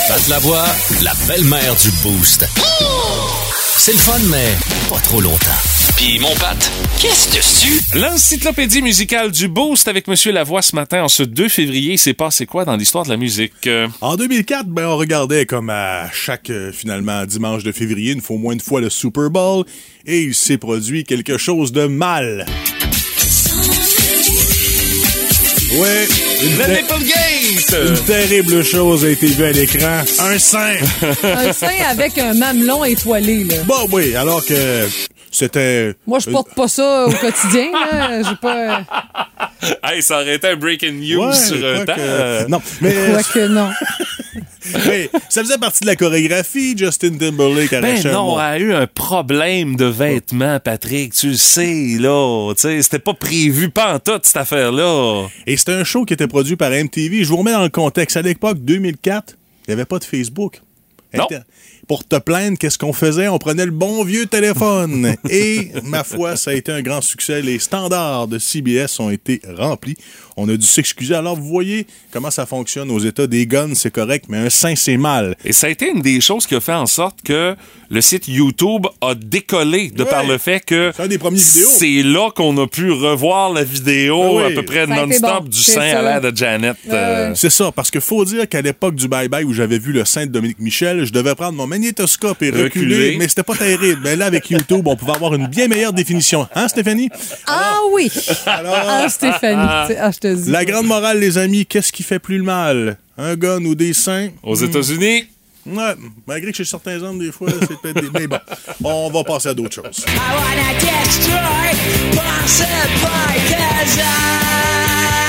Pat 0.07 0.27
Lavoie, 0.27 0.65
la 1.03 1.11
belle-mère 1.27 1.75
du 1.81 1.89
Boost. 2.03 2.45
C'est 3.77 3.91
le 3.93 3.97
fun, 3.99 4.19
mais 4.29 4.47
pas 4.89 4.99
trop 5.01 5.21
longtemps. 5.21 5.78
Puis 5.99 6.17
mon 6.19 6.33
Pat, 6.35 6.55
qu'est-ce 7.01 7.35
dessus? 7.35 7.81
L'encyclopédie 7.93 8.81
musicale 8.81 9.31
du 9.31 9.49
Boost 9.49 9.87
avec 9.89 10.07
Monsieur 10.07 10.31
Lavoie 10.31 10.61
ce 10.61 10.73
matin, 10.73 11.03
en 11.03 11.07
ce 11.09 11.23
2 11.23 11.49
février. 11.49 11.97
C'est 11.97 12.13
passé 12.13 12.45
quoi 12.45 12.63
dans 12.63 12.77
l'histoire 12.77 13.03
de 13.03 13.09
la 13.09 13.17
musique? 13.17 13.51
Euh, 13.67 13.87
En 13.99 14.15
2004, 14.15 14.67
ben, 14.67 14.87
on 14.87 14.95
regardait 14.95 15.45
comme 15.45 15.69
à 15.69 16.09
chaque, 16.13 16.49
euh, 16.51 16.71
finalement, 16.71 17.25
dimanche 17.25 17.63
de 17.63 17.73
février, 17.73 18.13
une 18.13 18.21
fois 18.21 18.37
au 18.37 18.39
moins 18.39 18.53
une 18.53 18.61
fois 18.61 18.79
le 18.79 18.89
Super 18.89 19.29
Bowl, 19.29 19.65
et 20.05 20.21
il 20.21 20.33
s'est 20.33 20.57
produit 20.57 21.03
quelque 21.03 21.37
chose 21.37 21.73
de 21.73 21.85
mal. 21.85 22.45
Ouais, 25.73 26.07
une, 26.43 26.57
ter- 26.57 27.83
une 27.91 28.05
terrible 28.05 28.63
chose 28.63 29.05
a 29.05 29.09
été 29.09 29.27
vue 29.27 29.43
à 29.43 29.51
l'écran. 29.51 30.01
Un 30.19 30.39
sein! 30.39 30.73
Un 31.23 31.53
sein 31.53 31.69
avec 31.87 32.17
un 32.17 32.33
mamelon 32.33 32.83
étoilé, 32.85 33.43
là. 33.43 33.55
bon, 33.67 33.87
oui, 33.91 34.15
alors 34.15 34.43
que 34.43 34.87
c'était... 35.39 35.93
Moi, 36.05 36.19
je 36.19 36.29
porte 36.29 36.53
pas 36.53 36.67
ça 36.67 37.05
au 37.07 37.11
quotidien, 37.11 37.71
là. 37.71 38.21
J'ai 38.29 38.35
pas. 38.35 38.81
Hey, 39.83 40.01
ça 40.03 40.21
aurait 40.21 40.35
été 40.35 40.47
un 40.47 40.55
breaking 40.55 40.93
news 40.99 41.25
Ouais, 41.27 41.33
sur 41.33 41.55
un 41.65 41.75
quoi 41.77 41.85
temps. 41.85 41.95
que- 41.95 41.99
Euh, 42.01 42.47
Non, 42.47 42.61
mais... 42.81 42.93
Quoique 43.11 43.47
non. 43.47 43.69
mais 44.87 45.09
ça 45.29 45.41
faisait 45.41 45.57
partie 45.57 45.81
de 45.81 45.87
la 45.87 45.95
chorégraphie. 45.95 46.77
Justin 46.77 47.17
Timberlake 47.17 47.71
Ben 47.71 47.83
arrachait 47.85 48.09
un 48.09 48.13
non, 48.13 48.39
elle 48.39 48.45
a 48.45 48.57
eu 48.59 48.73
un 48.73 48.87
problème 48.87 49.75
de 49.75 49.85
vêtements, 49.85 50.59
Patrick. 50.59 51.13
Tu 51.13 51.29
le 51.29 51.33
sais, 51.35 51.97
là. 51.99 52.53
Tu 52.55 52.61
sais, 52.61 52.81
c'était 52.81 52.99
pas 52.99 53.13
prévu 53.13 53.69
pas 53.69 53.95
en 53.95 53.99
tout, 53.99 54.19
cette 54.23 54.37
affaire-là. 54.37 55.27
Et 55.47 55.57
c'était 55.57 55.73
un 55.73 55.83
show 55.83 56.05
qui 56.05 56.13
était 56.13 56.27
produit 56.27 56.55
par 56.55 56.71
MTV. 56.71 57.23
Je 57.23 57.29
vous 57.29 57.37
remets 57.37 57.51
dans 57.53 57.63
le 57.63 57.69
contexte. 57.69 58.17
À 58.17 58.21
l'époque, 58.21 58.59
2004, 58.59 59.35
il 59.67 59.69
n'y 59.69 59.73
avait 59.73 59.85
pas 59.85 59.99
de 59.99 60.03
Facebook. 60.03 60.61
Non. 61.13 61.27
Pour 61.89 62.07
te 62.07 62.15
plaindre, 62.17 62.57
qu'est-ce 62.57 62.77
qu'on 62.77 62.93
faisait? 62.93 63.27
On 63.29 63.39
prenait 63.39 63.65
le 63.65 63.71
bon 63.71 64.03
vieux 64.05 64.27
téléphone. 64.27 65.15
Et, 65.29 65.71
ma 65.83 66.03
foi, 66.05 66.35
ça 66.37 66.51
a 66.51 66.53
été 66.53 66.71
un 66.71 66.81
grand 66.83 67.01
succès. 67.01 67.41
Les 67.41 67.59
standards 67.59 68.27
de 68.27 68.37
CBS 68.39 68.99
ont 68.99 69.09
été 69.09 69.41
remplis. 69.57 69.97
On 70.37 70.47
a 70.47 70.55
dû 70.55 70.65
s'excuser. 70.65 71.15
Alors, 71.15 71.35
vous 71.35 71.47
voyez 71.47 71.85
comment 72.11 72.31
ça 72.31 72.45
fonctionne 72.45 72.91
aux 72.91 72.99
États. 72.99 73.25
Des 73.27 73.45
guns, 73.47 73.73
c'est 73.75 73.91
correct, 73.91 74.25
mais 74.29 74.37
un 74.37 74.49
sein, 74.49 74.75
c'est 74.75 74.95
mal. 74.97 75.35
Et 75.43 75.51
ça 75.51 75.67
a 75.67 75.69
été 75.71 75.89
une 75.89 76.01
des 76.01 76.21
choses 76.21 76.45
qui 76.45 76.55
a 76.55 76.61
fait 76.61 76.73
en 76.73 76.85
sorte 76.85 77.21
que 77.23 77.55
le 77.89 78.01
site 78.01 78.27
YouTube 78.27 78.85
a 79.01 79.15
décollé 79.15 79.89
de 79.89 80.03
Ouais. 80.03 80.09
par 80.09 80.23
le 80.23 80.37
fait 80.37 80.63
que 80.63 80.91
C'est 80.95 81.01
un 81.03 81.07
des 81.07 81.17
premiers 81.17 81.39
vidéos. 81.39 81.67
c'est 81.71 82.03
là 82.03 82.29
qu'on 82.35 82.55
a 82.61 82.67
pu 82.67 82.91
revoir 82.91 83.51
la 83.51 83.63
vidéo 83.63 84.21
Ah 84.23 84.33
oui. 84.47 84.53
à 84.53 84.55
peu 84.55 84.63
près 84.63 84.85
non-stop 84.87 85.43
bon, 85.43 85.49
du 85.49 85.57
sein 85.57 85.81
à 85.81 85.91
ça. 85.91 86.01
l'air 86.03 86.21
de 86.21 86.37
Janet. 86.37 86.77
euh, 86.89 87.31
C'est 87.35 87.49
ça, 87.49 87.71
parce 87.71 87.89
que 87.91 87.99
faut 87.99 88.23
dire 88.25 88.47
qu'à 88.47 88.61
l'époque 88.61 88.93
du 88.95 89.07
bye-bye 89.07 89.43
où 89.43 89.53
j'avais 89.53 89.79
vu 89.79 89.91
le 89.91 90.05
sein 90.05 90.27
de 90.27 90.31
Dominique 90.31 90.59
Michel, 90.59 91.03
je 91.03 91.11
devais 91.11 91.33
prendre 91.35 91.53
mon 91.57 91.65
magnétoscope 91.79 92.41
et 92.43 92.49
reculer, 92.51 92.63
Reculer. 92.63 93.17
mais 93.17 93.27
c'était 93.27 93.43
pas 93.43 93.55
terrible. 93.55 94.01
Mais 94.03 94.15
là, 94.15 94.25
avec 94.25 94.49
YouTube, 94.49 94.85
on 94.87 94.95
pouvait 94.95 95.13
avoir 95.13 95.33
une 95.33 95.47
bien 95.47 95.67
meilleure 95.67 95.93
définition. 95.93 96.47
Hein, 96.55 96.67
Stéphanie? 96.67 97.09
Ah 97.47 97.77
oui! 97.91 98.11
Ah, 98.45 99.07
Stéphanie. 99.09 99.87
sais, 99.87 99.97
Ah, 99.97 100.11
je 100.11 100.19
te 100.19 100.33
dis. 100.35 100.51
La 100.51 100.65
grande 100.65 100.85
morale, 100.87 101.19
les 101.19 101.37
amis, 101.37 101.65
qu'est-ce 101.65 101.91
qui 101.91 102.03
fait 102.03 102.19
plus 102.19 102.37
le 102.37 102.43
mal? 102.43 102.97
Un 103.17 103.35
gun 103.35 103.63
ou 103.65 103.75
des 103.75 103.93
seins? 103.93 104.29
Aux 104.43 104.55
États-Unis, 104.55 105.27
Ouais, 105.65 105.93
malgré 106.25 106.51
que 106.51 106.57
chez 106.57 106.65
certains 106.65 106.99
hommes, 107.03 107.19
des 107.19 107.31
fois, 107.31 107.49
c'est 107.59 107.79
peut-être 107.81 108.01
des... 108.01 108.09
Mais 108.19 108.27
bon, 108.27 108.39
on 108.81 109.11
va 109.11 109.23
passer 109.23 109.49
à 109.49 109.53
d'autres 109.53 109.75
choses. 109.75 110.03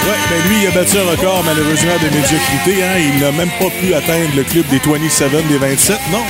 Ouais, 0.06 0.16
ben 0.30 0.48
lui, 0.48 0.62
il 0.62 0.68
a 0.68 0.70
battu 0.70 0.96
un 0.98 1.10
record, 1.10 1.42
malheureusement, 1.44 1.92
de 2.02 2.08
médiocrité. 2.14 2.82
Hein. 2.82 2.98
Il 2.98 3.20
n'a 3.20 3.32
même 3.32 3.50
pas 3.60 3.70
pu 3.80 3.92
atteindre 3.94 4.34
le 4.34 4.44
club 4.44 4.66
des 4.68 4.78
27 4.78 5.46
des 5.48 5.58
27. 5.58 5.98
Non? 6.10 6.24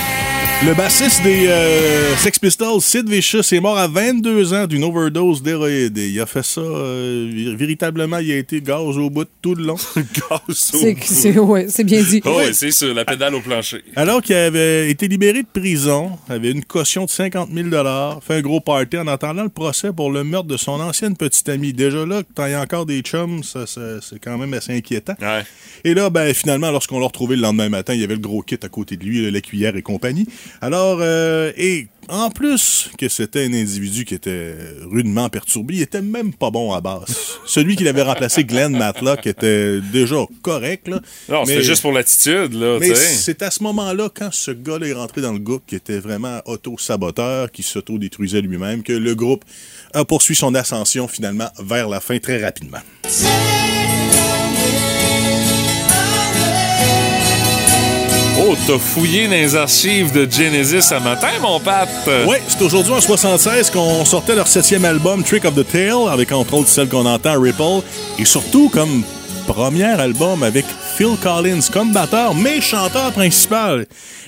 Le 0.67 0.75
bassiste 0.75 1.23
des 1.23 1.47
euh, 1.47 2.15
Sex 2.17 2.39
Pistols, 2.39 2.83
Sid 2.83 3.09
Vicious, 3.09 3.41
est 3.55 3.61
mort 3.61 3.79
à 3.79 3.89
22 3.89 4.53
ans 4.53 4.67
d'une 4.67 4.85
overdose 4.85 5.43
d'héroïde. 5.43 5.97
Il 5.97 6.21
a 6.21 6.27
fait 6.27 6.45
ça, 6.45 6.61
euh, 6.61 7.55
véritablement, 7.57 8.19
il 8.19 8.31
a 8.31 8.37
été 8.37 8.61
gaz 8.61 8.99
au 8.99 9.09
bout 9.09 9.27
tout 9.41 9.55
le 9.55 9.65
long. 9.65 9.77
gaz 9.97 10.41
au 10.49 10.53
C'est 10.53 10.93
bout. 10.95 11.01
c'est- 11.07 11.39
ouais, 11.39 11.67
bien 11.85 12.03
dit. 12.03 12.21
Oh, 12.27 12.37
ouais, 12.37 12.53
c'est 12.53 12.73
sûr, 12.73 12.93
la 12.93 13.07
pédale 13.07 13.35
au 13.37 13.41
plancher. 13.41 13.83
Alors 13.97 14.21
qu'il 14.21 14.35
avait 14.37 14.91
été 14.91 15.09
libéré 15.09 15.43
de 15.45 15.49
prison, 15.61 16.11
avait 16.29 16.51
une 16.51 16.63
caution 16.63 17.07
de 17.07 17.11
50 17.11 17.49
000 17.55 17.69
fait 18.21 18.35
un 18.35 18.41
gros 18.43 18.61
party 18.61 18.99
en 18.99 19.07
attendant 19.07 19.45
le 19.45 19.49
procès 19.49 19.93
pour 19.95 20.11
le 20.13 20.25
meurtre 20.25 20.49
de 20.49 20.59
son 20.59 20.73
ancienne 20.73 21.17
petite 21.17 21.49
amie. 21.49 21.73
Déjà 21.73 22.05
là, 22.05 22.23
que 22.23 22.29
t'en 22.35 22.43
as 22.45 22.61
encore 22.61 22.85
des 22.85 23.01
chums, 23.01 23.43
ça, 23.45 23.67
ça- 23.67 24.01
c'est 24.03 24.19
quand 24.19 24.37
même 24.37 24.53
assez 24.53 24.75
inquiétant. 24.77 25.15
Ouais. 25.23 25.43
Et 25.85 25.95
là, 25.95 26.11
ben, 26.11 26.35
finalement, 26.35 26.71
lorsqu'on 26.71 27.01
l'a 27.01 27.07
retrouvé 27.07 27.37
le 27.37 27.43
lendemain 27.43 27.71
matin, 27.71 27.95
il 27.95 28.01
y 28.01 28.05
avait 28.05 28.15
le 28.15 28.21
gros 28.21 28.43
kit 28.43 28.59
à 28.63 28.69
côté 28.69 28.99
de 28.99 29.05
lui, 29.07 29.31
la 29.31 29.41
cuillère 29.41 29.75
et 29.77 29.83
compagnie. 29.83 30.27
Alors, 30.61 30.99
euh, 31.01 31.53
et 31.57 31.87
en 32.09 32.31
plus 32.31 32.91
que 32.99 33.09
c'était 33.09 33.45
un 33.45 33.53
individu 33.53 34.05
qui 34.05 34.15
était 34.15 34.55
rudement 34.91 35.29
perturbé, 35.29 35.75
il 35.75 35.83
était 35.83 36.03
même 36.03 36.33
pas 36.35 36.51
bon 36.51 36.73
à 36.73 36.81
basse. 36.81 37.39
Celui 37.47 37.77
qui 37.77 37.85
l'avait 37.85 38.03
remplacé, 38.03 38.45
Glenn 38.45 38.77
Matlock, 38.77 39.27
était 39.27 39.81
déjà 39.81 40.17
correct, 40.43 40.89
là. 40.89 41.01
Non, 41.29 41.45
c'était 41.45 41.59
Mais- 41.59 41.65
juste 41.65 41.83
pour 41.83 41.93
l'attitude, 41.93 42.55
là, 42.55 42.79
tu 42.81 42.89
mais 42.89 42.95
c'est 42.95 43.43
à 43.43 43.51
ce 43.51 43.63
moment-là, 43.63 44.09
quand 44.13 44.33
ce 44.33 44.51
gars-là 44.51 44.87
est 44.87 44.93
rentré 44.93 45.21
dans 45.21 45.33
le 45.33 45.39
groupe, 45.39 45.63
qui 45.67 45.77
était 45.77 45.99
vraiment 45.99 46.41
auto-saboteur, 46.47 47.51
qui 47.51 47.63
s'auto-détruisait 47.63 48.41
lui-même, 48.41 48.83
que 48.83 48.93
le 48.93 49.15
groupe 49.15 49.45
a 49.95 50.05
poursuivi 50.05 50.39
son 50.39 50.55
ascension 50.55 51.09
finalement 51.09 51.49
vers 51.59 51.89
la 51.89 52.01
fin 52.01 52.19
très 52.19 52.43
rapidement. 52.43 52.81
Oh, 58.43 58.57
t'as 58.67 58.79
fouillé 58.79 59.27
dans 59.27 59.33
les 59.33 59.55
archives 59.55 60.13
de 60.13 60.27
Genesis 60.31 60.95
à 60.95 60.99
matin, 60.99 61.29
mon 61.43 61.61
Pat? 61.61 61.87
Oui, 62.27 62.39
c'est 62.49 62.63
aujourd'hui 62.63 62.95
en 62.95 63.01
76 63.01 63.69
qu'on 63.69 64.03
sortait 64.07 64.35
leur 64.35 64.49
septième 64.49 64.87
album, 64.87 65.23
Trick 65.23 65.45
of 65.45 65.55
the 65.55 65.67
Tail, 65.71 66.09
avec 66.11 66.33
entre 66.33 66.55
autres 66.55 66.69
celle 66.69 66.89
qu'on 66.89 67.05
entend, 67.05 67.39
Ripple, 67.39 67.85
et 68.19 68.25
surtout 68.25 68.71
comme 68.71 69.03
premier 69.47 69.85
album 69.85 70.43
avec 70.43 70.65
Phil 70.97 71.17
Collins 71.23 71.61
comme 71.71 71.93
batteur, 71.93 72.35
mais 72.35 72.63
chanteur 72.63 73.13
principal. 73.13 73.87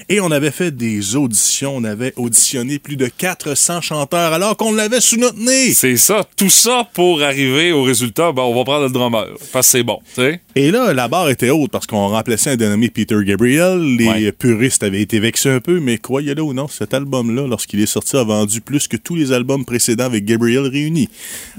Et 0.08 0.20
on 0.20 0.30
avait 0.30 0.50
fait 0.50 0.72
des 0.72 1.16
auditions, 1.16 1.76
on 1.76 1.84
avait 1.84 2.12
auditionné 2.16 2.78
plus 2.78 2.96
de 2.96 3.06
400 3.06 3.80
chanteurs 3.80 4.32
alors 4.32 4.56
qu'on 4.56 4.72
l'avait 4.74 5.00
sous 5.00 5.16
notre 5.16 5.38
nez. 5.38 5.72
C'est 5.72 5.96
ça, 5.96 6.22
tout 6.36 6.50
ça 6.50 6.86
pour 6.92 7.22
arriver 7.22 7.72
au 7.72 7.82
résultat, 7.82 8.32
ben, 8.32 8.42
on 8.42 8.54
va 8.54 8.64
prendre 8.64 8.84
le 8.84 8.90
drummer, 8.90 9.26
parce 9.52 9.68
que 9.68 9.70
c'est 9.78 9.82
bon, 9.82 10.00
tu 10.14 10.22
sais. 10.22 10.40
Et 10.54 10.70
là, 10.70 10.92
la 10.92 11.08
barre 11.08 11.30
était 11.30 11.50
haute 11.50 11.70
parce 11.70 11.86
qu'on 11.86 12.08
remplaçait 12.08 12.50
un 12.50 12.56
dénommé 12.56 12.90
Peter 12.90 13.16
Gabriel. 13.24 13.78
Les 13.96 14.32
puristes 14.32 14.82
avaient 14.82 15.00
été 15.00 15.18
vexés 15.18 15.50
un 15.50 15.60
peu, 15.60 15.80
mais 15.80 15.98
croyez-le 15.98 16.42
ou 16.42 16.52
non, 16.52 16.68
cet 16.68 16.92
album-là, 16.94 17.46
lorsqu'il 17.46 17.80
est 17.80 17.86
sorti, 17.86 18.16
a 18.16 18.24
vendu 18.24 18.60
plus 18.60 18.88
que 18.88 18.96
tous 18.96 19.14
les 19.14 19.32
albums 19.32 19.64
précédents 19.64 20.04
avec 20.04 20.24
Gabriel 20.24 20.66
réunis. 20.66 21.08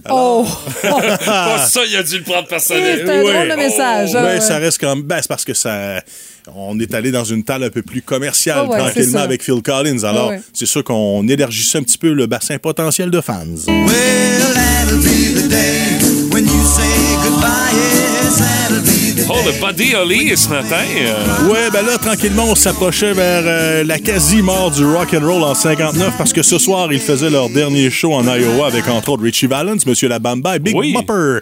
Oh! 0.10 0.46
Ah, 1.26 1.66
ça, 1.68 1.82
il 1.90 1.96
a 1.96 2.04
dû 2.04 2.18
le 2.18 2.24
prendre 2.24 2.48
personnel. 2.48 3.04
C'est 3.06 3.12
un 3.12 3.22
drôle 3.22 3.50
de 3.50 3.56
message. 3.56 4.14
Mais 4.14 4.20
ah 4.20 4.26
ouais. 4.26 4.42
ça 4.42 4.58
reste 4.58 4.80
quand 4.80 4.96
même. 4.96 5.04
Ben, 5.04 5.20
c'est 5.22 5.28
parce 5.28 5.46
que 5.46 5.54
ça. 5.54 6.02
On 6.54 6.78
est 6.80 6.94
allé 6.94 7.12
dans 7.12 7.24
une 7.24 7.44
talle 7.44 7.64
un 7.64 7.70
peu 7.70 7.82
plus 7.82 8.02
commerciale 8.02 8.68
ouais, 8.68 8.78
c'est 8.78 8.92
tranquillement 8.92 9.20
avec 9.20 9.44
Phil 9.44 9.62
Collins. 9.62 10.04
Alors, 10.04 10.30
ouais. 10.30 10.42
c'est 10.52 10.66
sûr 10.66 10.84
qu'on 10.84 11.26
élargissait 11.28 11.78
un 11.78 11.84
petit 11.84 11.98
peu 11.98 12.12
le 12.12 12.28
bassin 12.28 12.58
potentiel 12.58 13.10
de 13.10 13.22
fans. 13.22 13.46
Well, 13.68 14.04
Oh, 19.30 19.36
le 19.46 19.52
Buddy 19.66 19.96
Holly 19.96 20.36
ce 20.38 20.50
matin. 20.50 20.76
euh, 20.98 21.50
Ouais, 21.50 21.70
ben 21.72 21.86
là, 21.86 21.98
tranquillement, 21.98 22.46
on 22.50 22.56
s'approchait 22.56 23.14
vers 23.14 23.44
euh, 23.46 23.84
la 23.84 23.98
quasi-mort 24.00 24.72
du 24.72 24.84
rock 24.86 25.14
and 25.14 25.26
roll 25.26 25.44
en 25.44 25.54
59 25.54 26.18
parce 26.18 26.34
que 26.34 26.42
ce 26.44 26.58
soir, 26.58 26.92
ils 26.92 27.00
faisaient 27.00 27.30
leur 27.30 27.50
dernier 27.50 27.90
show 27.90 28.14
en 28.14 28.24
Iowa 28.26 28.68
avec 28.68 28.88
entre 28.88 29.10
autres 29.10 29.24
Richie 29.24 29.48
Valens, 29.48 29.86
Monsieur 29.86 30.10
La 30.10 30.20
Bamba 30.20 30.56
et 30.58 30.60
Big 30.60 30.74
Bopper. 30.94 31.40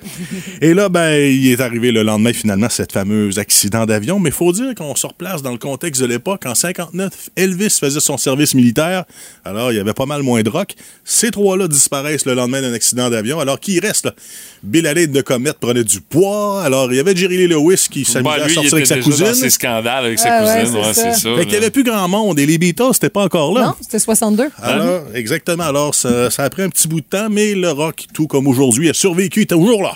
Et 0.62 0.74
là, 0.74 0.90
ben, 0.90 1.14
il 1.16 1.52
est 1.52 1.60
arrivé 1.60 1.92
le 1.92 2.04
lendemain 2.04 2.34
finalement 2.34 2.70
cet 2.70 2.92
fameux 2.92 3.30
accident 3.40 3.86
d'avion. 3.86 4.20
Mais 4.20 4.32
faut 4.32 4.52
dire 4.52 4.76
qu'on 4.76 4.96
se 4.96 5.08
replace 5.08 5.42
dans 5.42 5.52
le 5.52 5.58
contexte 5.58 6.02
de 6.02 6.08
l'époque. 6.08 6.46
En 6.46 6.56
59, 6.56 7.30
Elvis 7.36 7.78
faisait 7.80 8.00
son 8.00 8.18
service 8.18 8.54
militaire. 8.54 9.06
Alors, 9.44 9.72
il 9.72 9.78
y 9.78 9.80
avait 9.80 9.94
pas 9.94 10.06
mal 10.06 10.22
moins 10.24 10.42
de 10.44 10.50
rock. 10.50 10.76
Ces 11.04 11.32
trois-là 11.32 11.68
disparaissent 11.68 12.26
le 12.26 12.36
lendemain 12.36 12.62
d'un 12.62 12.74
accident 12.74 13.10
d'avion. 13.10 13.40
Alors, 13.40 13.60
qui 13.60 13.80
reste 13.80 14.06
là? 14.06 14.14
Bill 14.64 14.86
Haley 14.86 15.08
de 15.08 15.22
Comet 15.22 15.54
prenait 15.60 15.84
du 15.84 16.02
poids. 16.02 16.62
Alors, 16.64 16.92
il 16.92 16.98
y 16.98 17.00
avait 17.00 17.16
Jerry 17.16 17.38
Lee 17.38 17.48
Lewis 17.48 17.88
qui 17.90 18.06
s'amusait 18.06 18.38
ben, 18.38 18.44
à 18.46 18.50
sortir 18.50 18.74
avec 18.76 18.86
sa 18.88 18.96
déjà 18.96 19.06
cousine. 19.10 19.26
dans 19.26 19.34
ses 19.34 19.50
scandales 19.50 20.06
avec 20.06 20.20
sa 20.20 20.30
Ah 20.38 20.44
ouais, 20.46 20.62
cousine. 20.64 20.74
c'est 20.84 20.88
Ouais, 20.88 20.94
ça. 20.94 21.14
ça. 21.14 21.30
Fait 21.36 21.42
qu'il 21.42 21.50
n'y 21.50 21.56
avait 21.56 21.72
plus 21.72 21.84
grand 21.84 22.08
monde 22.08 22.38
et 22.38 22.46
les 22.46 22.58
Beatles, 22.60 22.94
c'était 22.94 23.10
pas 23.10 23.24
encore 23.24 23.54
là. 23.58 23.66
Non, 23.68 23.74
c'était 23.82 23.98
62. 24.00 24.50
Alors, 24.62 25.02
exactement. 25.16 25.64
Alors, 25.64 25.96
ça, 25.96 26.30
ça 26.30 26.44
a 26.44 26.50
pris 26.52 26.62
un 26.62 26.70
petit 26.70 26.88
bout 26.88 27.02
de 27.02 27.06
temps, 27.06 27.28
mais 27.32 27.56
le 27.56 27.72
rock, 27.72 28.06
tout 28.14 28.28
comme 28.28 28.46
aujourd'hui, 28.48 28.90
a 28.90 28.94
survécu, 28.94 29.40
il 29.40 29.44
est 29.44 29.46
toujours 29.48 29.82
là. 29.82 29.94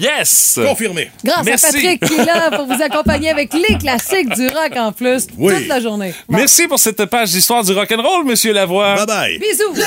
Yes! 0.00 0.58
Confirmé. 0.66 1.10
Grâce 1.24 1.44
Merci. 1.44 1.66
à 1.66 1.72
Patrick 1.72 2.00
qui 2.06 2.14
est 2.14 2.24
là 2.24 2.50
pour 2.50 2.66
vous 2.66 2.82
accompagner 2.82 3.28
avec 3.30 3.52
les 3.52 3.76
classiques 3.76 4.34
du 4.34 4.46
rock 4.48 4.72
en 4.76 4.90
plus 4.92 5.26
Oui. 5.36 5.54
toute 5.54 5.68
la 5.68 5.80
journée. 5.80 6.14
Merci 6.30 6.66
pour 6.66 6.78
cette 6.78 7.04
page 7.06 7.30
d'histoire 7.32 7.62
du 7.62 7.72
rock'n'roll, 7.72 8.24
Monsieur 8.24 8.52
Lavoie. 8.54 8.94
Bye 8.94 9.06
bye. 9.06 9.38
Bisous. 9.38 9.82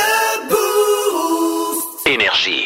Énergie. 2.08 2.66